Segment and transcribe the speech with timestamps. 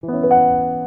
[0.00, 0.77] Música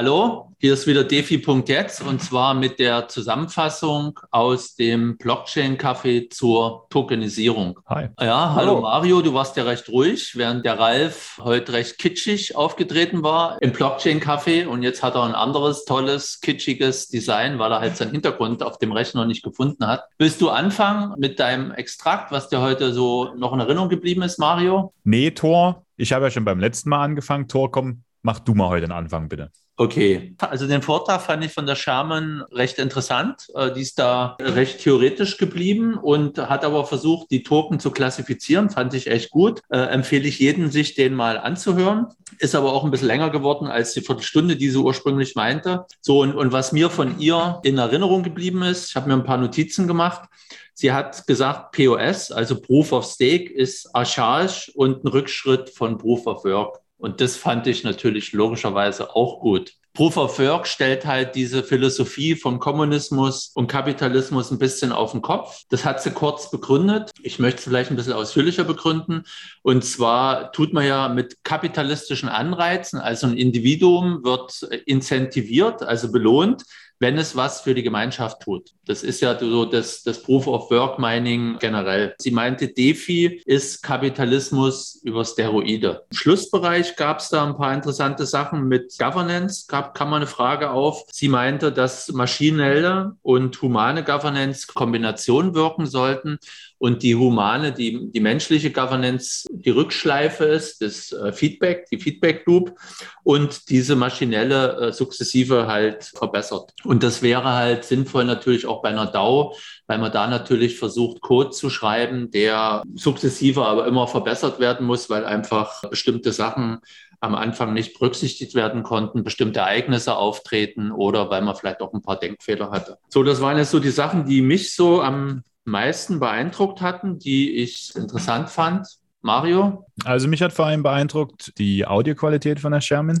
[0.00, 7.80] Hallo, hier ist wieder defi.jetzt und zwar mit der Zusammenfassung aus dem Blockchain-Café zur Tokenisierung.
[7.86, 8.06] Hi.
[8.20, 12.54] Ja, hallo, hallo, Mario, du warst ja recht ruhig, während der Ralf heute recht kitschig
[12.54, 17.80] aufgetreten war im Blockchain-Café und jetzt hat er ein anderes tolles, kitschiges Design, weil er
[17.80, 20.04] halt seinen Hintergrund auf dem Rechner nicht gefunden hat.
[20.16, 24.38] Willst du anfangen mit deinem Extrakt, was dir heute so noch in Erinnerung geblieben ist,
[24.38, 24.94] Mario?
[25.02, 25.84] Nee, Tor.
[25.96, 27.48] Ich habe ja schon beim letzten Mal angefangen.
[27.48, 29.50] Tor, komm, mach du mal heute den Anfang, bitte.
[29.80, 33.46] Okay, also den Vortrag fand ich von der Sherman recht interessant.
[33.54, 38.70] Äh, die ist da recht theoretisch geblieben und hat aber versucht, die Token zu klassifizieren.
[38.70, 39.60] Fand ich echt gut.
[39.70, 42.08] Äh, empfehle ich jedem, sich den mal anzuhören.
[42.40, 45.86] Ist aber auch ein bisschen länger geworden als die Viertelstunde, die sie ursprünglich meinte.
[46.00, 49.22] So, und, und was mir von ihr in Erinnerung geblieben ist, ich habe mir ein
[49.22, 50.28] paar Notizen gemacht.
[50.74, 56.26] Sie hat gesagt, POS, also Proof of Stake, ist archaisch und ein Rückschritt von Proof
[56.26, 56.80] of Work.
[56.98, 59.77] Und das fand ich natürlich logischerweise auch gut.
[59.98, 65.22] Proof of Work stellt halt diese Philosophie von Kommunismus und Kapitalismus ein bisschen auf den
[65.22, 65.62] Kopf.
[65.70, 67.10] Das hat sie kurz begründet.
[67.20, 69.24] Ich möchte es vielleicht ein bisschen ausführlicher begründen.
[69.62, 76.62] Und zwar tut man ja mit kapitalistischen Anreizen, also ein Individuum wird incentiviert, also belohnt,
[76.98, 78.72] wenn es was für die Gemeinschaft tut.
[78.86, 82.14] Das ist ja so das, das Proof of Work Mining generell.
[82.18, 86.04] Sie meinte, DeFi ist Kapitalismus über Steroide.
[86.10, 90.26] Im Schlussbereich gab es da ein paar interessante Sachen mit Governance, gab, kam mal eine
[90.26, 91.04] Frage auf.
[91.12, 96.38] Sie meinte, dass maschinelle und humane Governance Kombination wirken sollten
[96.78, 102.44] und die humane, die, die menschliche Governance die Rückschleife ist, das äh, Feedback, die Feedback
[102.46, 102.78] Loop
[103.24, 106.72] und diese maschinelle äh, sukzessive halt verbessert.
[106.84, 109.56] Und das wäre halt sinnvoll natürlich auch bei einer DAO,
[109.86, 115.10] weil man da natürlich versucht, Code zu schreiben, der sukzessive aber immer verbessert werden muss,
[115.10, 116.78] weil einfach bestimmte Sachen
[117.20, 122.02] am Anfang nicht berücksichtigt werden konnten, bestimmte Ereignisse auftreten oder weil man vielleicht auch ein
[122.02, 122.98] paar Denkfehler hatte.
[123.08, 127.56] So, das waren jetzt so die Sachen, die mich so am meisten beeindruckt hatten, die
[127.56, 128.86] ich interessant fand.
[129.20, 129.84] Mario?
[130.04, 133.20] Also mich hat vor allem beeindruckt die Audioqualität von der Sherman,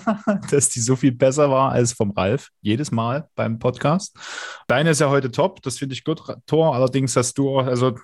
[0.50, 4.14] dass die so viel besser war als vom Ralf, jedes Mal beim Podcast.
[4.66, 6.74] Deine ist ja heute top, das finde ich gut, Tor.
[6.74, 7.96] Allerdings hast du auch, also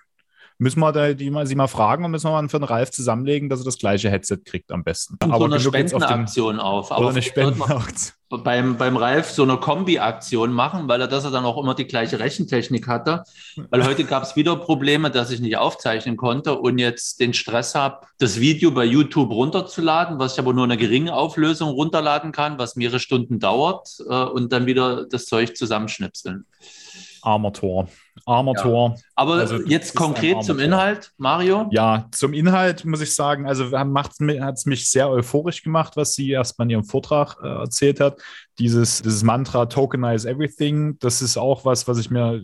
[0.59, 2.91] müssen wir da die mal, sie mal fragen und müssen wir mal für den Ralf
[2.91, 5.17] zusammenlegen, dass er das gleiche Headset kriegt am besten.
[5.23, 6.91] Und aber so eine Spendenaktion auf.
[6.91, 6.99] auf.
[6.99, 8.13] Oder eine Spendenaktion.
[8.43, 11.87] Beim, beim Ralf so eine Kombi-Aktion machen, weil er das er dann auch immer die
[11.87, 13.23] gleiche Rechentechnik hatte.
[13.71, 17.77] Weil heute gab es wieder Probleme, dass ich nicht aufzeichnen konnte und jetzt den Stress
[17.77, 22.59] habe, das Video bei YouTube runterzuladen, was ich aber nur eine geringe Auflösung runterladen kann,
[22.59, 26.47] was mehrere Stunden dauert äh, und dann wieder das Zeug zusammenschnipseln.
[27.23, 27.89] Armer Tor.
[28.27, 28.95] Armer Ja.
[29.15, 31.69] Aber also, jetzt konkret zum Inhalt, Mario?
[31.71, 36.31] Ja, zum Inhalt muss ich sagen, also hat es mich sehr euphorisch gemacht, was sie
[36.31, 38.21] erstmal in ihrem Vortrag äh, erzählt hat.
[38.59, 42.41] Dieses, dieses Mantra Tokenize Everything, das ist auch was, was ich mir,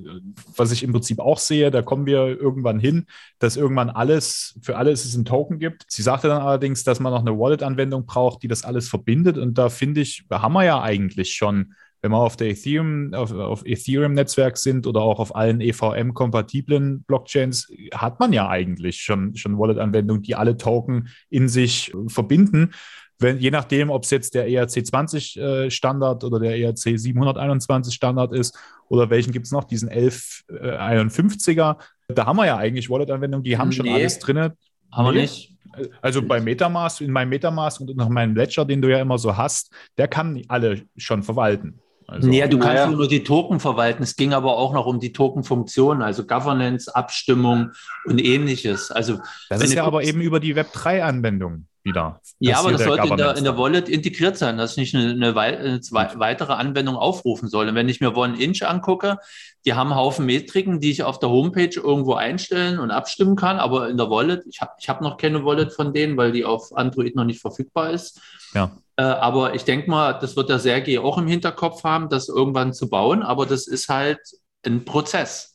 [0.57, 1.71] was ich im Prinzip auch sehe.
[1.71, 3.07] Da kommen wir irgendwann hin,
[3.39, 5.85] dass irgendwann alles, für alles es einen Token gibt.
[5.89, 9.39] Sie sagte dann allerdings, dass man noch eine Wallet-Anwendung braucht, die das alles verbindet.
[9.39, 13.33] Und da finde ich, haben wir ja eigentlich schon wenn wir auf der Ethereum, auf,
[13.33, 19.59] auf Ethereum-Netzwerk sind oder auch auf allen EVM-kompatiblen Blockchains, hat man ja eigentlich schon, schon
[19.59, 22.73] Wallet-Anwendungen, die alle Token in sich verbinden.
[23.19, 29.11] Wenn, je nachdem, ob es jetzt der ERC20-Standard äh, oder der ERC 721-Standard ist oder
[29.11, 31.77] welchen gibt es noch, diesen 1151er.
[32.09, 34.53] Äh, da haben wir ja eigentlich Wallet-Anwendungen, die haben nee, schon alles drin.
[34.91, 35.55] Haben wir nicht.
[36.01, 39.37] Also bei Metamask, in meinem Metamask und nach meinem Ledger, den du ja immer so
[39.37, 41.79] hast, der kann alle schon verwalten.
[42.11, 42.91] Also, nee, du kannst ja.
[42.91, 44.03] nur die Token verwalten.
[44.03, 47.71] Es ging aber auch noch um die Tokenfunktion, also Governance, Abstimmung
[48.05, 48.91] und ähnliches.
[48.91, 52.21] Also, das ist ja aber eben über die Web3-Anwendung wieder.
[52.39, 55.13] Ja, aber das sollte in der, in der, Wallet integriert sein, dass ich nicht eine,
[55.13, 57.69] eine, eine weitere Anwendung aufrufen soll.
[57.69, 59.19] Und wenn ich mir OneInch angucke,
[59.65, 63.59] die haben einen Haufen Metriken, die ich auf der Homepage irgendwo einstellen und abstimmen kann,
[63.59, 66.45] aber in der Wallet, ich habe ich hab noch keine Wallet von denen, weil die
[66.45, 68.21] auf Android noch nicht verfügbar ist.
[68.55, 68.71] Ja.
[68.97, 72.75] Äh, aber ich denke mal, das wird der Sergei auch im Hinterkopf haben, das irgendwann
[72.75, 73.23] zu bauen.
[73.23, 74.21] Aber das ist halt
[74.65, 75.50] ein Prozess.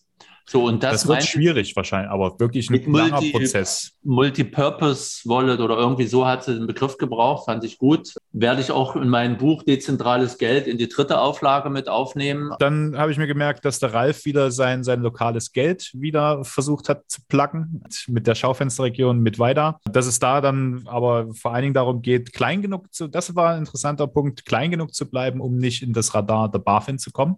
[0.47, 3.93] So, und das, das wird schwierig wahrscheinlich, aber wirklich ein langer Multi, Prozess.
[4.03, 8.13] Multipurpose Wallet oder irgendwie so hat sie den Begriff gebraucht, fand ich gut.
[8.31, 12.51] Werde ich auch in mein Buch Dezentrales Geld in die dritte Auflage mit aufnehmen.
[12.59, 16.89] Dann habe ich mir gemerkt, dass der Ralf wieder sein, sein lokales Geld wieder versucht
[16.89, 19.79] hat zu placken mit der Schaufensterregion mit weiter.
[19.91, 23.53] Dass es da dann aber vor allen Dingen darum geht, klein genug zu, das war
[23.53, 27.11] ein interessanter Punkt, klein genug zu bleiben, um nicht in das Radar der BaFin zu
[27.11, 27.37] kommen.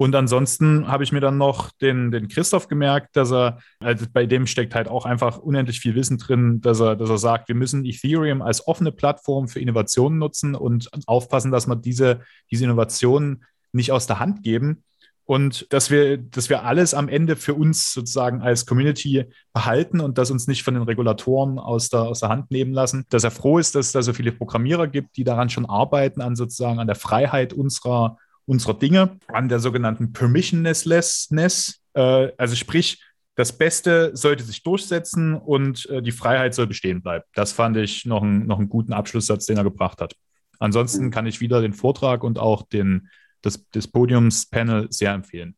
[0.00, 4.24] Und ansonsten habe ich mir dann noch den, den Christoph gemerkt, dass er, also bei
[4.24, 7.54] dem steckt halt auch einfach unendlich viel Wissen drin, dass er, dass er sagt, wir
[7.54, 12.20] müssen Ethereum als offene Plattform für Innovationen nutzen und aufpassen, dass wir diese,
[12.50, 14.84] diese Innovationen nicht aus der Hand geben
[15.26, 20.16] und dass wir, dass wir alles am Ende für uns sozusagen als Community behalten und
[20.16, 23.04] das uns nicht von den Regulatoren aus der, aus der Hand nehmen lassen.
[23.10, 26.22] Dass er froh ist, dass es da so viele Programmierer gibt, die daran schon arbeiten,
[26.22, 28.16] an sozusagen an der Freiheit unserer
[28.50, 31.80] unserer Dinge, an der sogenannten Permissionlessness.
[31.94, 33.00] Äh, also sprich,
[33.36, 37.24] das Beste sollte sich durchsetzen und äh, die Freiheit soll bestehen bleiben.
[37.34, 40.16] Das fand ich noch, ein, noch einen guten Abschlusssatz, den er gebracht hat.
[40.58, 41.10] Ansonsten mhm.
[41.12, 43.08] kann ich wieder den Vortrag und auch den,
[43.40, 45.54] das, das Podiumspanel sehr empfehlen.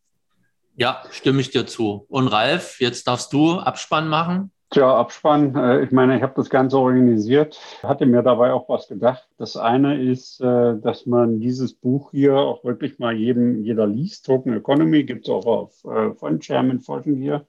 [0.76, 2.04] Ja, stimme ich dir zu.
[2.10, 4.52] Und Ralf, jetzt darfst du Abspann machen.
[4.72, 5.54] Tja, Abspann.
[5.54, 9.28] Äh, ich meine, ich habe das Ganze organisiert, hatte mir dabei auch was gedacht.
[9.36, 14.24] Das eine ist, äh, dass man dieses Buch hier auch wirklich mal jedem, jeder liest.
[14.24, 17.44] Token Economy gibt es auch auf äh, von Chairman Forschung hier.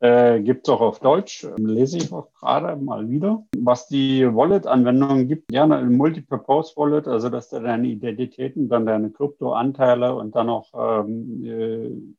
[0.00, 3.44] Äh, gibt es auch auf Deutsch, lese ich auch gerade mal wieder.
[3.56, 10.12] Was die Wallet-Anwendungen gibt, ja, ein Multipurpose-Wallet, also dass du deine Identitäten, dann deine Krypto-Anteile
[10.16, 11.44] und dann noch ähm,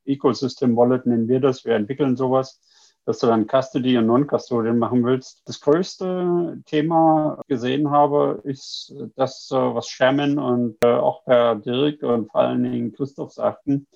[0.06, 1.66] äh, Ecosystem-Wallet nennen wir das.
[1.66, 2.62] Wir entwickeln sowas
[3.10, 5.42] dass du dann Custody und Non-Custodian machen willst.
[5.46, 12.04] Das größte Thema gesehen habe, ist das, äh, was Sherman und äh, auch per Dirk
[12.04, 13.88] und vor allen Dingen Christoph sagten.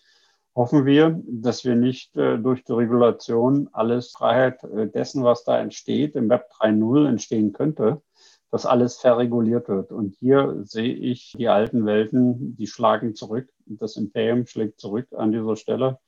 [0.56, 6.16] Hoffen wir, dass wir nicht äh, durch die Regulation alles Freiheit dessen, was da entsteht,
[6.16, 8.02] im Web 3.0 entstehen könnte,
[8.50, 9.92] dass alles verreguliert wird.
[9.92, 13.48] Und hier sehe ich die alten Welten, die schlagen zurück.
[13.68, 16.00] Das Imperium schlägt zurück an dieser Stelle.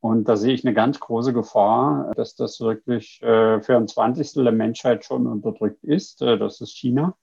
[0.00, 4.44] Und da sehe ich eine ganz große Gefahr, dass das wirklich äh, für ein Zwanzigstel
[4.44, 6.22] der Menschheit schon unterdrückt ist.
[6.22, 7.16] Äh, das ist China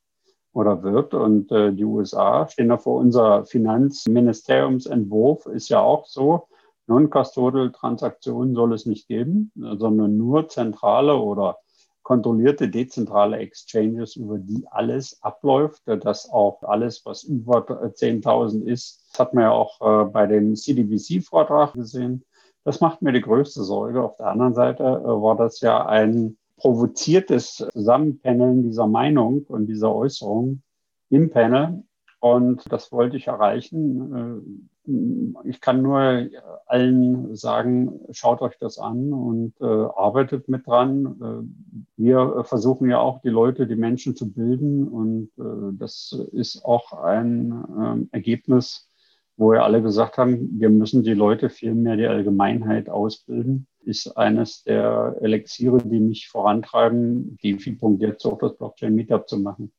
[0.51, 1.13] oder wird.
[1.13, 6.49] Und äh, die USA stehen da vor unser Finanzministeriumsentwurf, ist ja auch so.
[6.87, 11.57] Non-Custodial-Transaktionen soll es nicht geben, sondern nur zentrale oder
[12.03, 19.19] kontrollierte dezentrale Exchanges, über die alles abläuft, dass auch alles, was über 10.000 ist, das
[19.19, 22.23] hat man ja auch äh, bei dem CDBC-Vortrag gesehen,
[22.65, 24.03] das macht mir die größte Sorge.
[24.03, 29.93] Auf der anderen Seite äh, war das ja ein provoziertes Zusammenpaneln dieser Meinung und dieser
[29.93, 30.63] Äußerung
[31.09, 31.83] im Panel.
[32.19, 34.43] Und das wollte ich erreichen.
[34.87, 36.27] Äh, ich kann nur
[36.65, 41.49] allen sagen, schaut euch das an und äh, arbeitet mit dran.
[41.97, 44.87] Wir versuchen ja auch, die Leute, die Menschen zu bilden.
[44.87, 45.31] Und
[45.79, 48.87] das ist auch ein ähm, Ergebnis
[49.37, 54.07] wo ja alle gesagt haben, wir müssen die Leute viel mehr die Allgemeinheit ausbilden, ist
[54.17, 57.57] eines der Elixiere, die mich vorantreiben, die
[57.99, 59.71] jetzt auch das Blockchain Meetup zu machen.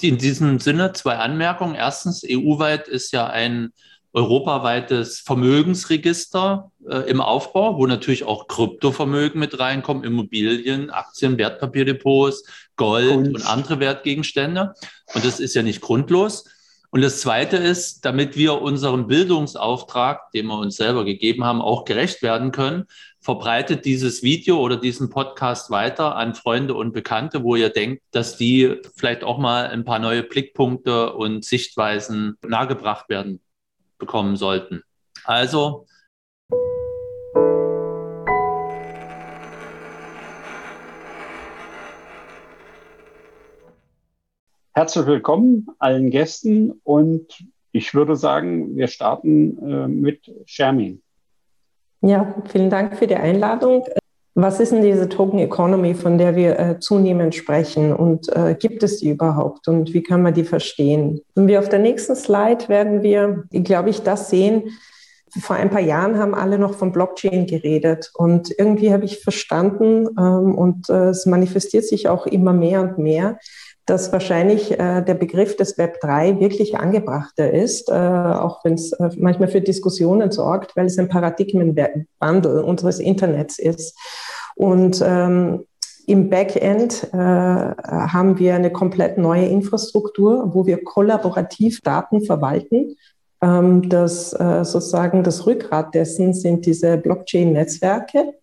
[0.00, 1.74] In diesem Sinne zwei Anmerkungen.
[1.74, 3.72] Erstens, EU-weit ist ja ein
[4.14, 12.44] europaweites Vermögensregister äh, im Aufbau, wo natürlich auch Kryptovermögen mit reinkommen, Immobilien, Aktien, Wertpapierdepots,
[12.76, 14.74] Gold und, und andere Wertgegenstände.
[15.14, 16.44] Und das ist ja nicht grundlos.
[16.94, 21.86] Und das Zweite ist, damit wir unserem Bildungsauftrag, den wir uns selber gegeben haben, auch
[21.86, 22.84] gerecht werden können,
[23.18, 28.36] verbreitet dieses Video oder diesen Podcast weiter an Freunde und Bekannte, wo ihr denkt, dass
[28.36, 33.40] die vielleicht auch mal ein paar neue Blickpunkte und Sichtweisen nahegebracht werden
[33.96, 34.82] bekommen sollten.
[35.24, 35.86] Also
[44.74, 51.02] Herzlich willkommen allen Gästen und ich würde sagen, wir starten äh, mit Shermin.
[52.00, 53.84] Ja, vielen Dank für die Einladung.
[54.34, 58.82] Was ist denn diese Token Economy, von der wir äh, zunehmend sprechen und äh, gibt
[58.82, 61.20] es die überhaupt und wie kann man die verstehen?
[61.34, 64.70] Wenn wir auf der nächsten Slide werden wir, glaube ich, das sehen.
[65.38, 70.08] Vor ein paar Jahren haben alle noch von Blockchain geredet und irgendwie habe ich verstanden
[70.18, 73.38] ähm, und äh, es manifestiert sich auch immer mehr und mehr,
[73.86, 78.92] dass wahrscheinlich äh, der Begriff des Web 3 wirklich angebrachter ist, äh, auch wenn es
[78.92, 83.96] äh, manchmal für Diskussionen sorgt, weil es ein Paradigmenwandel unseres Internets ist.
[84.54, 85.64] Und ähm,
[86.06, 92.96] im Backend äh, haben wir eine komplett neue Infrastruktur, wo wir kollaborativ Daten verwalten.
[93.42, 98.34] Ähm, das äh, sozusagen das Rückgrat dessen sind diese Blockchain-Netzwerke.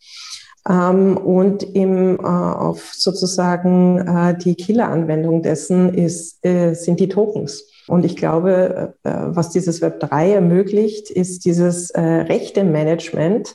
[0.70, 7.64] Ähm, und im, äh, auf sozusagen äh, die Killer-Anwendung dessen ist, äh, sind die Tokens.
[7.88, 13.54] Und ich glaube, äh, was dieses Web 3 ermöglicht, ist dieses äh, Rechte-Management äh,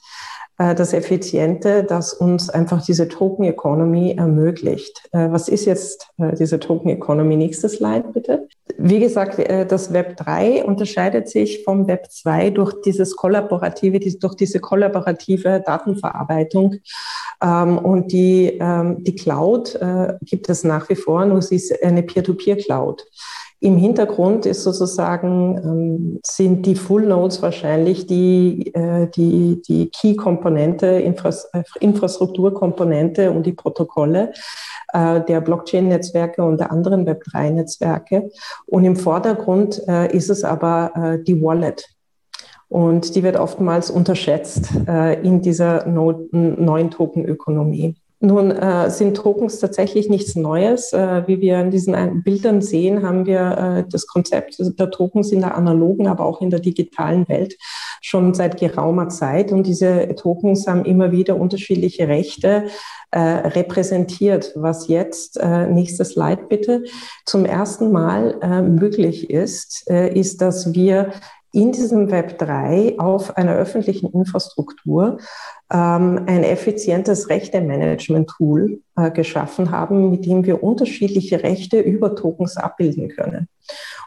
[0.56, 5.08] das Effiziente, das uns einfach diese Token Economy ermöglicht.
[5.12, 7.36] Äh, was ist jetzt äh, diese Token Economy?
[7.36, 8.48] Nächstes Slide bitte.
[8.78, 14.58] Wie gesagt, das Web 3 unterscheidet sich vom Web 2 durch dieses kollaborative, durch diese
[14.58, 16.76] kollaborative Datenverarbeitung.
[17.42, 19.78] Ähm, und die, ähm, die Cloud
[20.22, 23.04] gibt es nach wie vor, nur sie ist eine Peer-to-Peer-Cloud.
[23.64, 30.86] Im Hintergrund ist sozusagen, ähm, sind die Full Nodes wahrscheinlich die, äh, die, die Key-Komponente,
[30.86, 34.34] Infras äh, Infrastrukturkomponente und die Protokolle
[34.92, 38.28] äh, der Blockchain-Netzwerke und der anderen Web3-Netzwerke.
[38.66, 41.88] Und im Vordergrund äh, ist es aber äh, die Wallet.
[42.68, 47.96] Und die wird oftmals unterschätzt äh, in dieser no neuen Tokenökonomie.
[48.20, 50.92] Nun äh, sind Tokens tatsächlich nichts Neues.
[50.92, 55.40] Äh, wie wir in diesen Bildern sehen, haben wir äh, das Konzept der Tokens in
[55.40, 57.56] der analogen, aber auch in der digitalen Welt
[58.00, 59.52] schon seit geraumer Zeit.
[59.52, 62.64] Und diese Tokens haben immer wieder unterschiedliche Rechte
[63.14, 66.82] äh, repräsentiert, was jetzt, äh, nächstes Slide bitte,
[67.24, 71.12] zum ersten Mal äh, möglich ist, ist, dass wir
[71.52, 75.18] in diesem Web 3 auf einer öffentlichen Infrastruktur
[75.68, 83.48] ein effizientes Rechte-Management-Tool äh, geschaffen haben, mit dem wir unterschiedliche Rechte über Tokens abbilden können.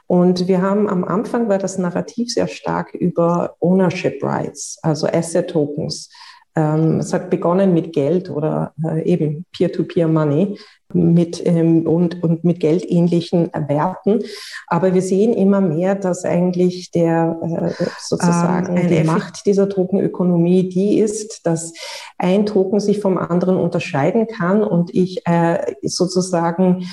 [0.05, 5.49] Und wir haben am Anfang war das Narrativ sehr stark über Ownership Rights, also Asset
[5.49, 6.09] Tokens.
[6.55, 10.57] Ähm, es hat begonnen mit Geld oder äh, eben Peer-to-Peer-Money
[10.93, 14.19] mit, ähm, und, und mit geldähnlichen Werten.
[14.67, 20.69] Aber wir sehen immer mehr, dass eigentlich der äh, sozusagen ähm, die Macht dieser Tokenökonomie
[20.69, 21.73] die ist, dass
[22.17, 26.85] ein Token sich vom anderen unterscheiden kann und ich äh, sozusagen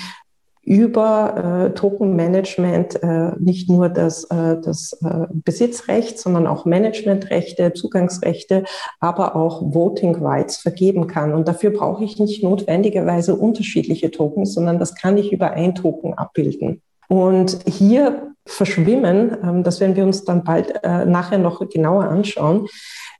[0.65, 8.65] über äh, Tokenmanagement äh, nicht nur das, äh, das äh, Besitzrecht, sondern auch Managementrechte, Zugangsrechte,
[8.99, 11.33] aber auch Voting Rights vergeben kann.
[11.33, 16.15] Und dafür brauche ich nicht notwendigerweise unterschiedliche Tokens, sondern das kann ich über ein Token
[16.15, 16.81] abbilden.
[17.07, 22.67] Und hier verschwimmen, ähm, das werden wir uns dann bald äh, nachher noch genauer anschauen,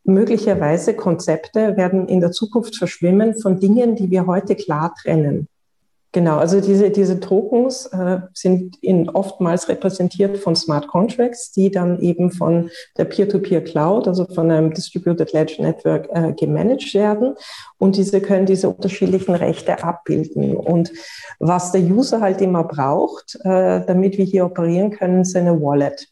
[0.04, 5.48] möglicherweise Konzepte werden in der Zukunft verschwimmen von Dingen, die wir heute klar trennen.
[6.16, 12.00] Genau, also diese, diese Tokens äh, sind in, oftmals repräsentiert von Smart Contracts, die dann
[12.00, 17.36] eben von der Peer-to-Peer-Cloud, also von einem Distributed Ledger Network äh, gemanagt werden.
[17.80, 20.56] Und diese können diese unterschiedlichen Rechte abbilden.
[20.56, 20.94] Und
[21.40, 26.08] was der User halt immer braucht, äh, damit wir hier operieren können, ist eine Wallet.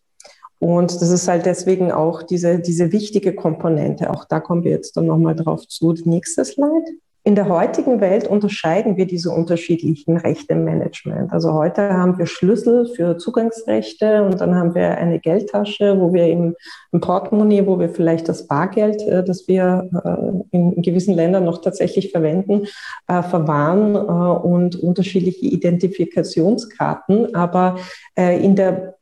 [0.59, 4.09] Und das ist halt deswegen auch diese, diese wichtige Komponente.
[4.09, 5.93] Auch da kommen wir jetzt dann nochmal drauf zu.
[6.03, 6.91] Nächstes Slide.
[7.25, 11.31] In der heutigen Welt unterscheiden wir diese unterschiedlichen Rechte im Management.
[11.31, 16.27] Also heute haben wir Schlüssel für Zugangsrechte und dann haben wir eine Geldtasche, wo wir
[16.27, 16.53] im,
[16.91, 21.61] im Portemonnaie, wo wir vielleicht das Bargeld, äh, das wir äh, in gewissen Ländern noch
[21.61, 22.67] tatsächlich verwenden,
[23.07, 27.33] äh, verwahren und unterschiedliche Identifikationskarten.
[27.35, 27.77] Aber
[28.15, 28.95] in der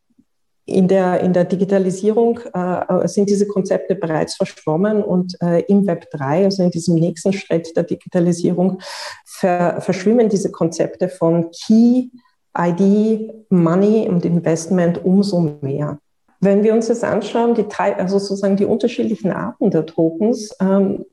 [0.66, 6.10] in der, in der Digitalisierung äh, sind diese Konzepte bereits verschwommen und äh, im Web
[6.12, 8.80] 3, also in diesem nächsten Schritt der Digitalisierung,
[9.26, 12.10] ver verschwimmen diese Konzepte von Key,
[12.58, 16.00] ID, Money und Investment umso mehr.
[16.40, 21.06] Wenn wir uns jetzt anschauen, die drei, also sozusagen die unterschiedlichen Arten der Tokens, ähm,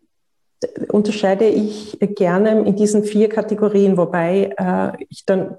[0.89, 5.57] unterscheide ich gerne in diesen vier Kategorien, wobei äh, ich dann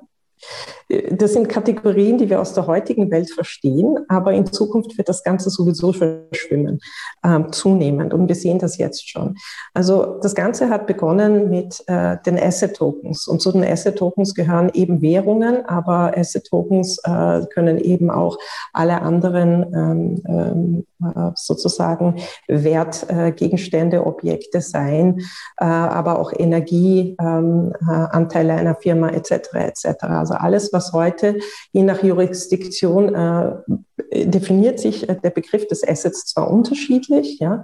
[1.12, 5.24] das sind Kategorien, die wir aus der heutigen Welt verstehen, aber in Zukunft wird das
[5.24, 6.80] Ganze sowieso verschwimmen,
[7.24, 8.14] ähm, zunehmend.
[8.14, 9.36] Und wir sehen das jetzt schon.
[9.76, 13.28] Also das Ganze hat begonnen mit äh, den Asset-Tokens.
[13.28, 18.38] Und zu den Asset-Tokens gehören eben Währungen, aber Asset-Tokens äh, können eben auch
[18.74, 22.16] alle anderen ähm, ähm, äh, sozusagen
[22.48, 25.22] Wertgegenstände, Objekte sein,
[25.58, 29.32] äh, aber auch Energieanteile ähm, einer Firma etc.
[29.54, 30.04] etc.
[30.04, 31.40] Also alles, was was heute
[31.74, 37.64] je nach Jurisdiktion äh, definiert sich äh, der Begriff des Assets zwar unterschiedlich, ja,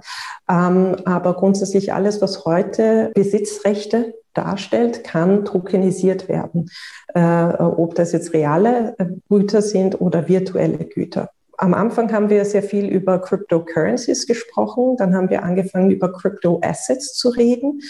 [0.50, 6.68] ähm, aber grundsätzlich alles, was heute Besitzrechte darstellt, kann tokenisiert werden,
[7.14, 12.44] äh, ob das jetzt reale äh, Güter sind oder virtuelle Güter am Anfang haben wir
[12.44, 17.80] sehr viel über Cryptocurrencies gesprochen, dann haben wir angefangen, über Crypto Assets zu reden.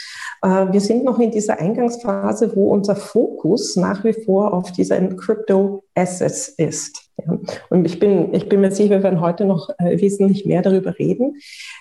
[0.43, 5.17] Äh, wir sind noch in dieser Eingangsphase, wo unser Fokus nach wie vor auf diesen
[5.17, 7.06] Crypto Assets ist.
[7.25, 7.39] Ja.
[7.71, 10.99] Und ich bin, ich bin mir sicher, wir werden heute noch äh, wesentlich mehr darüber
[10.99, 11.37] reden.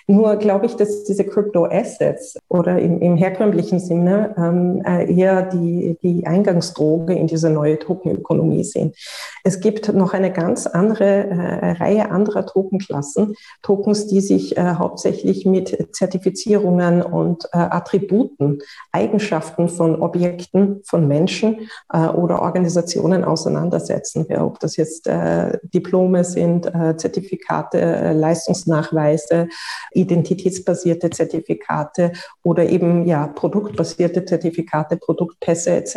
[0.06, 5.42] Nur glaube ich, dass diese Crypto Assets oder im, im herkömmlichen Sinne ähm, äh, eher
[5.42, 8.96] die, die Eingangsdroge in diese neue Tokenökonomie sind.
[9.44, 15.44] Es gibt noch eine ganz andere äh, Reihe anderer Tokenklassen, Tokens, die sich äh, hauptsächlich
[15.44, 18.60] mit Zertifizierungen und äh, Attributen,
[18.92, 24.26] Eigenschaften von Objekten, von Menschen äh, oder Organisationen auseinandersetzen.
[24.36, 29.48] Ob das jetzt äh, Diplome sind, äh, Zertifikate, äh, Leistungsnachweise,
[29.92, 35.96] identitätsbasierte Zertifikate oder eben ja produktbasierte Zertifikate, Produktpässe etc.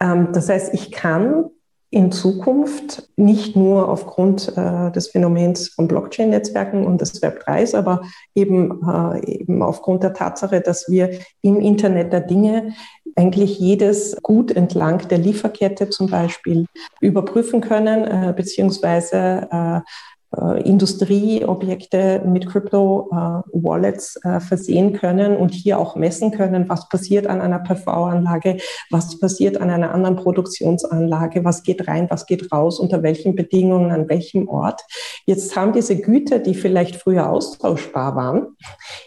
[0.00, 1.50] Ähm, das heißt, ich kann
[1.90, 8.02] in Zukunft nicht nur aufgrund äh, des Phänomens von Blockchain-Netzwerken und des Web3s, aber
[8.34, 11.10] eben, äh, eben aufgrund der Tatsache, dass wir
[11.42, 12.72] im Internet der Dinge
[13.14, 16.66] eigentlich jedes Gut entlang der Lieferkette zum Beispiel
[17.00, 19.80] überprüfen können, äh, beziehungsweise äh,
[20.64, 27.58] Industrieobjekte mit Crypto-Wallets äh, versehen können und hier auch messen können, was passiert an einer
[27.58, 28.58] PV-Anlage,
[28.90, 33.90] was passiert an einer anderen Produktionsanlage, was geht rein, was geht raus, unter welchen Bedingungen,
[33.90, 34.82] an welchem Ort.
[35.26, 38.56] Jetzt haben diese Güter, die vielleicht früher austauschbar waren,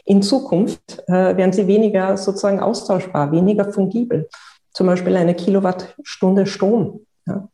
[0.05, 4.27] in Zukunft äh, werden sie weniger sozusagen austauschbar, weniger fungibel.
[4.73, 7.05] Zum Beispiel eine Kilowattstunde Strom.
[7.27, 7.47] Ja.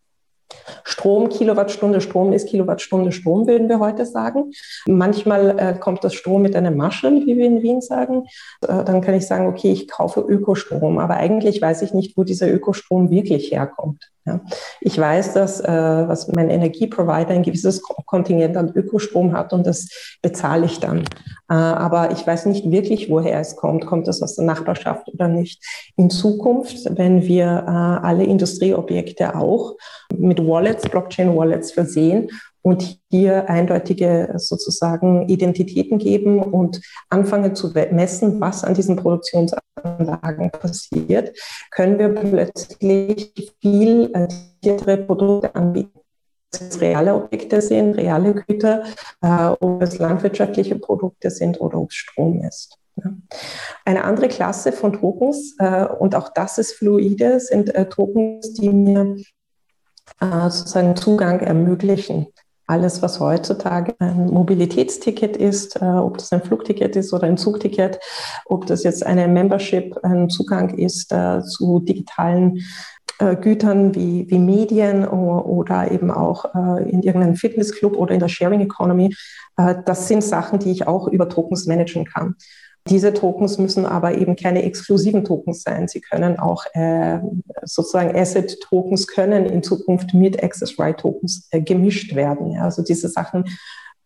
[0.83, 4.51] Strom, Kilowattstunde Strom ist Kilowattstunde Strom, würden wir heute sagen.
[4.87, 8.25] Manchmal äh, kommt das Strom mit einer Masche, wie wir in Wien sagen.
[8.61, 12.23] Äh, dann kann ich sagen, okay, ich kaufe Ökostrom, aber eigentlich weiß ich nicht, wo
[12.23, 14.11] dieser Ökostrom wirklich herkommt.
[14.25, 14.41] Ja.
[14.82, 20.17] Ich weiß, dass äh, was mein Energieprovider ein gewisses Kontingent an Ökostrom hat und das
[20.24, 21.01] bezahle ich dann.
[21.48, 23.86] Äh, aber ich weiß nicht wirklich, woher es kommt.
[23.86, 25.63] Kommt es aus der Nachbarschaft oder nicht?
[25.96, 29.75] In Zukunft, wenn wir äh, alle Industrieobjekte auch
[30.17, 32.29] mit Wallets, Blockchain-Wallets versehen
[32.65, 41.38] und hier eindeutige sozusagen Identitäten geben und anfangen zu messen, was an diesen Produktionsanlagen passiert,
[41.69, 46.00] können wir plötzlich viel detailliertere Produkte anbieten
[46.51, 48.86] es reale Objekte sind, reale Güter,
[49.22, 52.79] äh, ob es landwirtschaftliche Produkte sind oder ob es Strom ist.
[53.84, 58.69] Eine andere Klasse von Tokens, äh, und auch das ist fluide, sind äh, Tokens, die
[58.69, 59.17] mir
[60.22, 62.27] äh, sozusagen Zugang ermöglichen.
[62.67, 68.00] Alles, was heutzutage ein Mobilitätsticket ist, äh, ob das ein Flugticket ist oder ein Zugticket,
[68.45, 72.60] ob das jetzt eine Membership, ein Zugang ist äh, zu digitalen
[73.19, 78.19] äh, Gütern wie, wie Medien oder, oder eben auch äh, in irgendeinem Fitnessclub oder in
[78.19, 79.15] der Sharing Economy,
[79.58, 82.36] äh, das sind Sachen, die ich auch über Tokens managen kann.
[82.88, 85.88] Diese Tokens müssen aber eben keine exklusiven Tokens sein.
[85.88, 87.19] Sie können auch äh,
[87.63, 92.52] sozusagen Asset-Tokens können in Zukunft mit Access-Right-Tokens äh, gemischt werden.
[92.52, 92.65] Ja.
[92.65, 93.45] Also diese Sachen,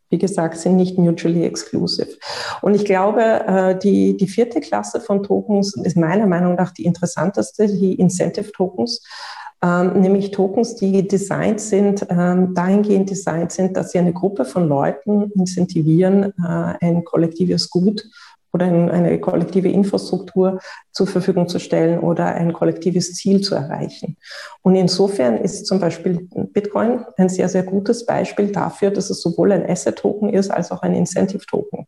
[0.10, 2.18] wie gesagt, sind nicht mutually exclusive.
[2.62, 6.86] Und ich glaube, äh, die, die vierte Klasse von Tokens ist meiner Meinung nach die
[6.86, 9.04] interessanteste, die Incentive-Tokens.
[9.62, 14.70] Ähm, nämlich Tokens, die designt sind, ähm, dahingehend designt sind, dass sie eine Gruppe von
[14.70, 18.10] Leuten incentivieren, äh, ein kollektives Gut
[18.54, 20.60] oder eine kollektive Infrastruktur
[20.92, 24.18] zur Verfügung zu stellen oder ein kollektives Ziel zu erreichen.
[24.62, 29.52] Und insofern ist zum Beispiel Bitcoin ein sehr, sehr gutes Beispiel dafür, dass es sowohl
[29.52, 31.88] ein Asset-Token ist als auch ein Incentive-Token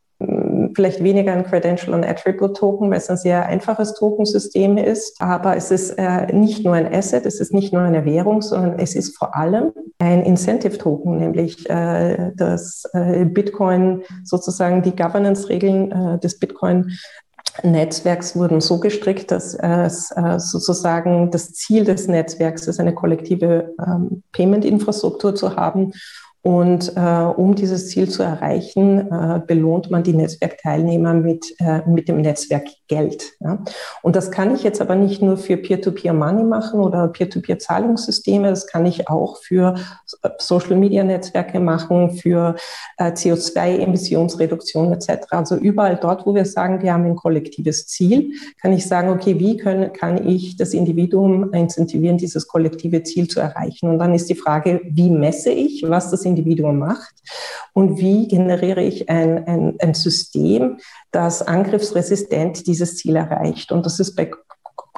[0.75, 5.21] vielleicht weniger ein Credential- und Attribute-Token, weil es ein sehr einfaches Tokensystem ist.
[5.21, 8.79] Aber es ist äh, nicht nur ein Asset, es ist nicht nur eine Währung, sondern
[8.79, 16.19] es ist vor allem ein Incentive-Token, nämlich äh, das äh, Bitcoin sozusagen die Governance-Regeln äh,
[16.19, 16.91] des Bitcoin
[17.63, 23.73] Netzwerks wurden so gestrickt, dass es äh, sozusagen das Ziel des Netzwerks ist, eine kollektive
[23.85, 25.91] ähm, Payment-Infrastruktur zu haben
[26.43, 32.07] und äh, um dieses Ziel zu erreichen, äh, belohnt man die Netzwerkteilnehmer mit, äh, mit
[32.07, 33.33] dem Netzwerkgeld.
[33.39, 33.63] Ja?
[34.01, 38.87] Und das kann ich jetzt aber nicht nur für Peer-to-Peer-Money machen oder Peer-to-Peer-Zahlungssysteme, das kann
[38.87, 39.75] ich auch für
[40.39, 42.55] Social-Media-Netzwerke machen, für
[42.97, 45.27] äh, CO2-Emissionsreduktion etc.
[45.29, 49.37] Also überall dort, wo wir sagen, wir haben ein kollektives Ziel, kann ich sagen, okay,
[49.37, 53.89] wie können, kann ich das Individuum incentivieren, dieses kollektive Ziel zu erreichen?
[53.89, 57.13] Und dann ist die Frage, wie messe ich, was das Individuum macht
[57.73, 60.77] und wie generiere ich ein, ein, ein System,
[61.11, 63.71] das angriffsresistent dieses Ziel erreicht.
[63.71, 64.31] Und das ist bei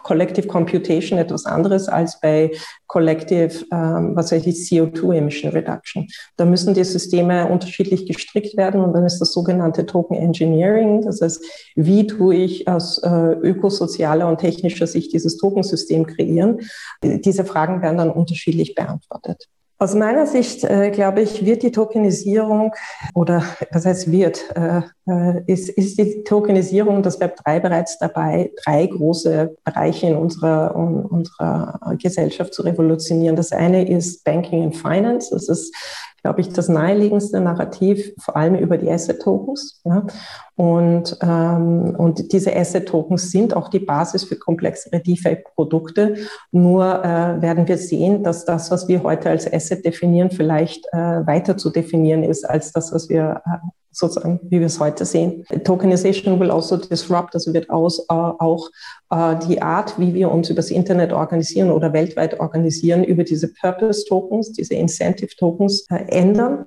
[0.03, 2.51] Collective Computation etwas anderes als bei
[2.87, 6.07] Collective, ähm, was weiß ich, CO2 Emission Reduction.
[6.35, 11.01] Da müssen die Systeme unterschiedlich gestrickt werden und dann ist das sogenannte Token Engineering.
[11.01, 11.43] Das heißt,
[11.75, 16.59] wie tue ich aus äh, ökosozialer und technischer Sicht dieses Tokensystem kreieren?
[17.01, 19.47] Diese Fragen werden dann unterschiedlich beantwortet.
[19.83, 22.73] Aus meiner Sicht, äh, glaube ich, wird die Tokenisierung
[23.15, 28.53] oder was heißt wird, äh, äh ist, ist die Tokenisierung des Web 3 bereits dabei,
[28.63, 33.35] drei große Bereiche in unserer, um, unserer Gesellschaft zu revolutionieren.
[33.35, 35.31] Das eine ist Banking and Finance.
[35.31, 35.75] Das ist
[36.23, 39.81] glaube ich, das naheliegendste Narrativ, vor allem über die Asset-Tokens.
[39.83, 40.07] Ja.
[40.55, 46.15] Und, ähm, und diese Asset-Tokens sind auch die Basis für komplexere DeFi-Produkte.
[46.51, 50.97] Nur äh, werden wir sehen, dass das, was wir heute als Asset definieren, vielleicht äh,
[50.97, 55.45] weiter zu definieren ist als das, was wir äh, sozusagen, wie wir es heute sehen.
[55.63, 58.69] Tokenization will also disrupt, also wird aus, äh, auch
[59.09, 64.05] äh, die Art, wie wir uns übers Internet organisieren oder weltweit organisieren, über diese Purpose
[64.05, 66.65] Tokens, diese Incentive Tokens äh, ändern.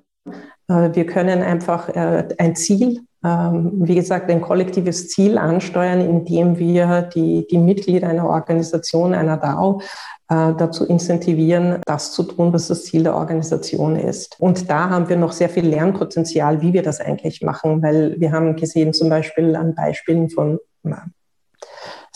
[0.69, 7.03] Äh, wir können einfach äh, ein Ziel wie gesagt, ein kollektives Ziel ansteuern, indem wir
[7.15, 9.81] die, die Mitglieder einer Organisation, einer DAO,
[10.29, 14.41] äh, dazu incentivieren, das zu tun, was das Ziel der Organisation ist.
[14.41, 18.33] Und da haben wir noch sehr viel Lernpotenzial, wie wir das eigentlich machen, weil wir
[18.33, 20.59] haben gesehen zum Beispiel an Beispielen von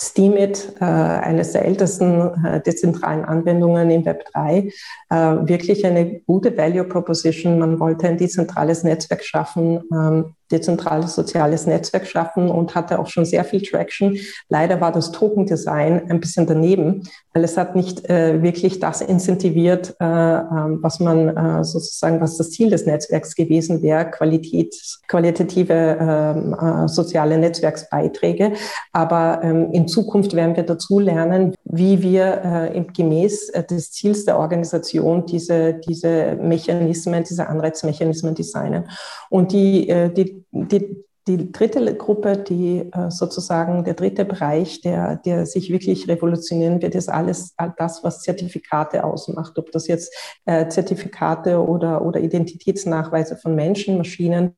[0.03, 4.71] Steemit, äh, eines der ältesten äh, dezentralen Anwendungen im Web 3,
[5.11, 7.59] äh, wirklich eine gute Value Proposition.
[7.59, 13.25] Man wollte ein dezentrales Netzwerk schaffen, ähm, dezentrales soziales Netzwerk schaffen und hatte auch schon
[13.25, 14.17] sehr viel Traction.
[14.49, 20.05] Leider war das Token-Design ein bisschen daneben, weil es hat nicht wirklich das incentiviert, äh,
[20.05, 20.43] äh,
[20.83, 24.75] was man sozusagen, was das Ziel des Netzwerks gewesen wäre, Qualität,
[25.07, 28.55] qualitative ähm, äh, soziale Netzwerksbeiträge.
[28.93, 34.39] Aber ähm, in Zukunft werden wir dazu lernen, wie wir äh, gemäß des Ziels der
[34.39, 38.89] Organisation diese, diese Mechanismen, diese Anreizmechanismen designen.
[39.29, 45.47] Und die, die die, die dritte Gruppe, die äh, sozusagen der dritte Bereich, der, der
[45.47, 49.59] sich wirklich revolutionieren wird, ist alles das, was Zertifikate ausmacht.
[49.59, 50.13] Ob das jetzt
[50.47, 54.57] äh, Zertifikate oder, oder Identitätsnachweise von Menschen, Maschinen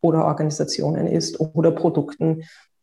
[0.00, 2.42] oder Organisationen ist oder Produkten,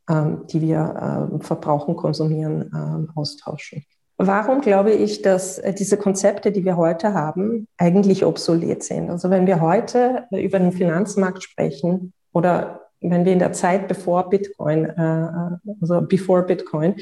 [0.09, 3.83] die wir äh, verbrauchen, konsumieren, ähm, austauschen.
[4.17, 9.09] Warum glaube ich, dass diese Konzepte, die wir heute haben, eigentlich obsolet sind?
[9.09, 14.29] Also wenn wir heute über den Finanzmarkt sprechen, oder wenn wir in der Zeit bevor
[14.29, 16.95] Bitcoin, äh, also before Bitcoin,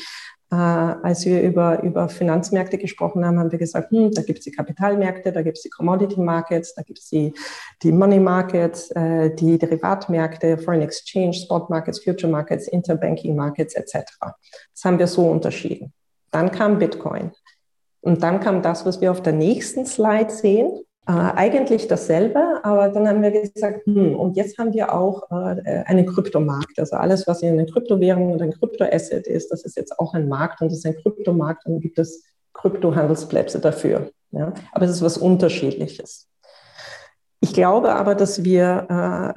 [0.49, 4.45] äh, als wir über, über Finanzmärkte gesprochen haben, haben wir gesagt, hm, da gibt es
[4.45, 7.33] die Kapitalmärkte, da gibt es die Commodity Markets, da gibt es die,
[7.83, 14.05] die Money Markets, äh, die Derivatmärkte, Foreign Exchange, Spot Markets, Future Markets, Interbanking Markets etc.
[14.19, 15.93] Das haben wir so unterschieden.
[16.31, 17.31] Dann kam Bitcoin.
[18.01, 20.79] Und dann kam das, was wir auf der nächsten Slide sehen.
[21.07, 25.83] Äh, eigentlich dasselbe, aber dann haben wir gesagt, hm, und jetzt haben wir auch äh,
[25.85, 26.77] einen Kryptomarkt.
[26.79, 30.27] Also alles, was in einer Kryptowährung und ein Kryptoasset ist, das ist jetzt auch ein
[30.27, 34.11] Markt und das ist ein Kryptomarkt und gibt es Kryptohandelsplätze dafür.
[34.31, 34.53] Ja?
[34.73, 36.27] Aber es ist was Unterschiedliches.
[37.39, 38.87] Ich glaube aber, dass wir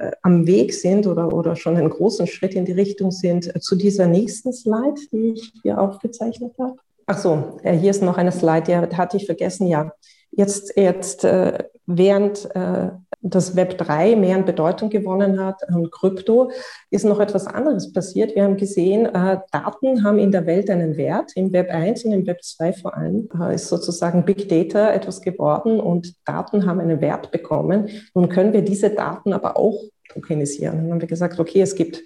[0.01, 3.61] äh, am Weg sind oder, oder schon einen großen Schritt in die Richtung sind äh,
[3.61, 6.75] zu dieser nächsten Slide, die ich hier aufgezeichnet habe.
[7.05, 9.67] Ach so, äh, hier ist noch eine Slide, die hatte ich vergessen.
[9.67, 9.93] Ja,
[10.31, 12.89] Jetzt, jetzt äh, während äh,
[13.21, 16.51] das Web 3 mehr an Bedeutung gewonnen hat und Krypto,
[16.89, 18.35] ist noch etwas anderes passiert.
[18.35, 21.31] Wir haben gesehen, äh, Daten haben in der Welt einen Wert.
[21.35, 25.21] Im Web 1 und im Web 2 vor allem äh, ist sozusagen Big Data etwas
[25.21, 27.89] geworden und Daten haben einen Wert bekommen.
[28.13, 30.77] Nun können wir diese Daten aber auch tokenisieren.
[30.77, 32.01] Dann haben wir gesagt, okay, es gibt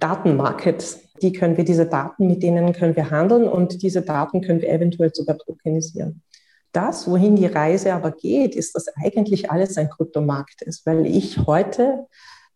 [0.00, 4.60] Datenmarkets, die können wir, diese Daten, mit denen können wir handeln und diese Daten können
[4.60, 6.22] wir eventuell sogar tokenisieren
[6.72, 11.46] das, wohin die Reise aber geht, ist, dass eigentlich alles ein Kryptomarkt ist, weil ich
[11.46, 12.06] heute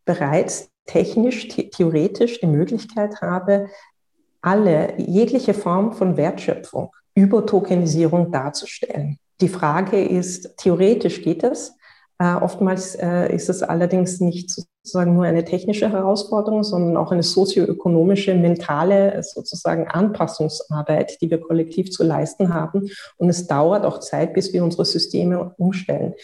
[0.05, 3.69] bereits technisch, theoretisch die Möglichkeit habe,
[4.41, 9.19] alle, jegliche Form von Wertschöpfung über Tokenisierung darzustellen.
[9.41, 11.76] Die Frage ist, theoretisch geht es,
[12.19, 17.23] äh, oftmals äh, ist es allerdings nicht sozusagen nur eine technische Herausforderung, sondern auch eine
[17.23, 22.89] sozioökonomische, mentale sozusagen Anpassungsarbeit, die wir kollektiv zu leisten haben.
[23.19, 26.15] Und es dauert auch Zeit, bis wir unsere Systeme umstellen.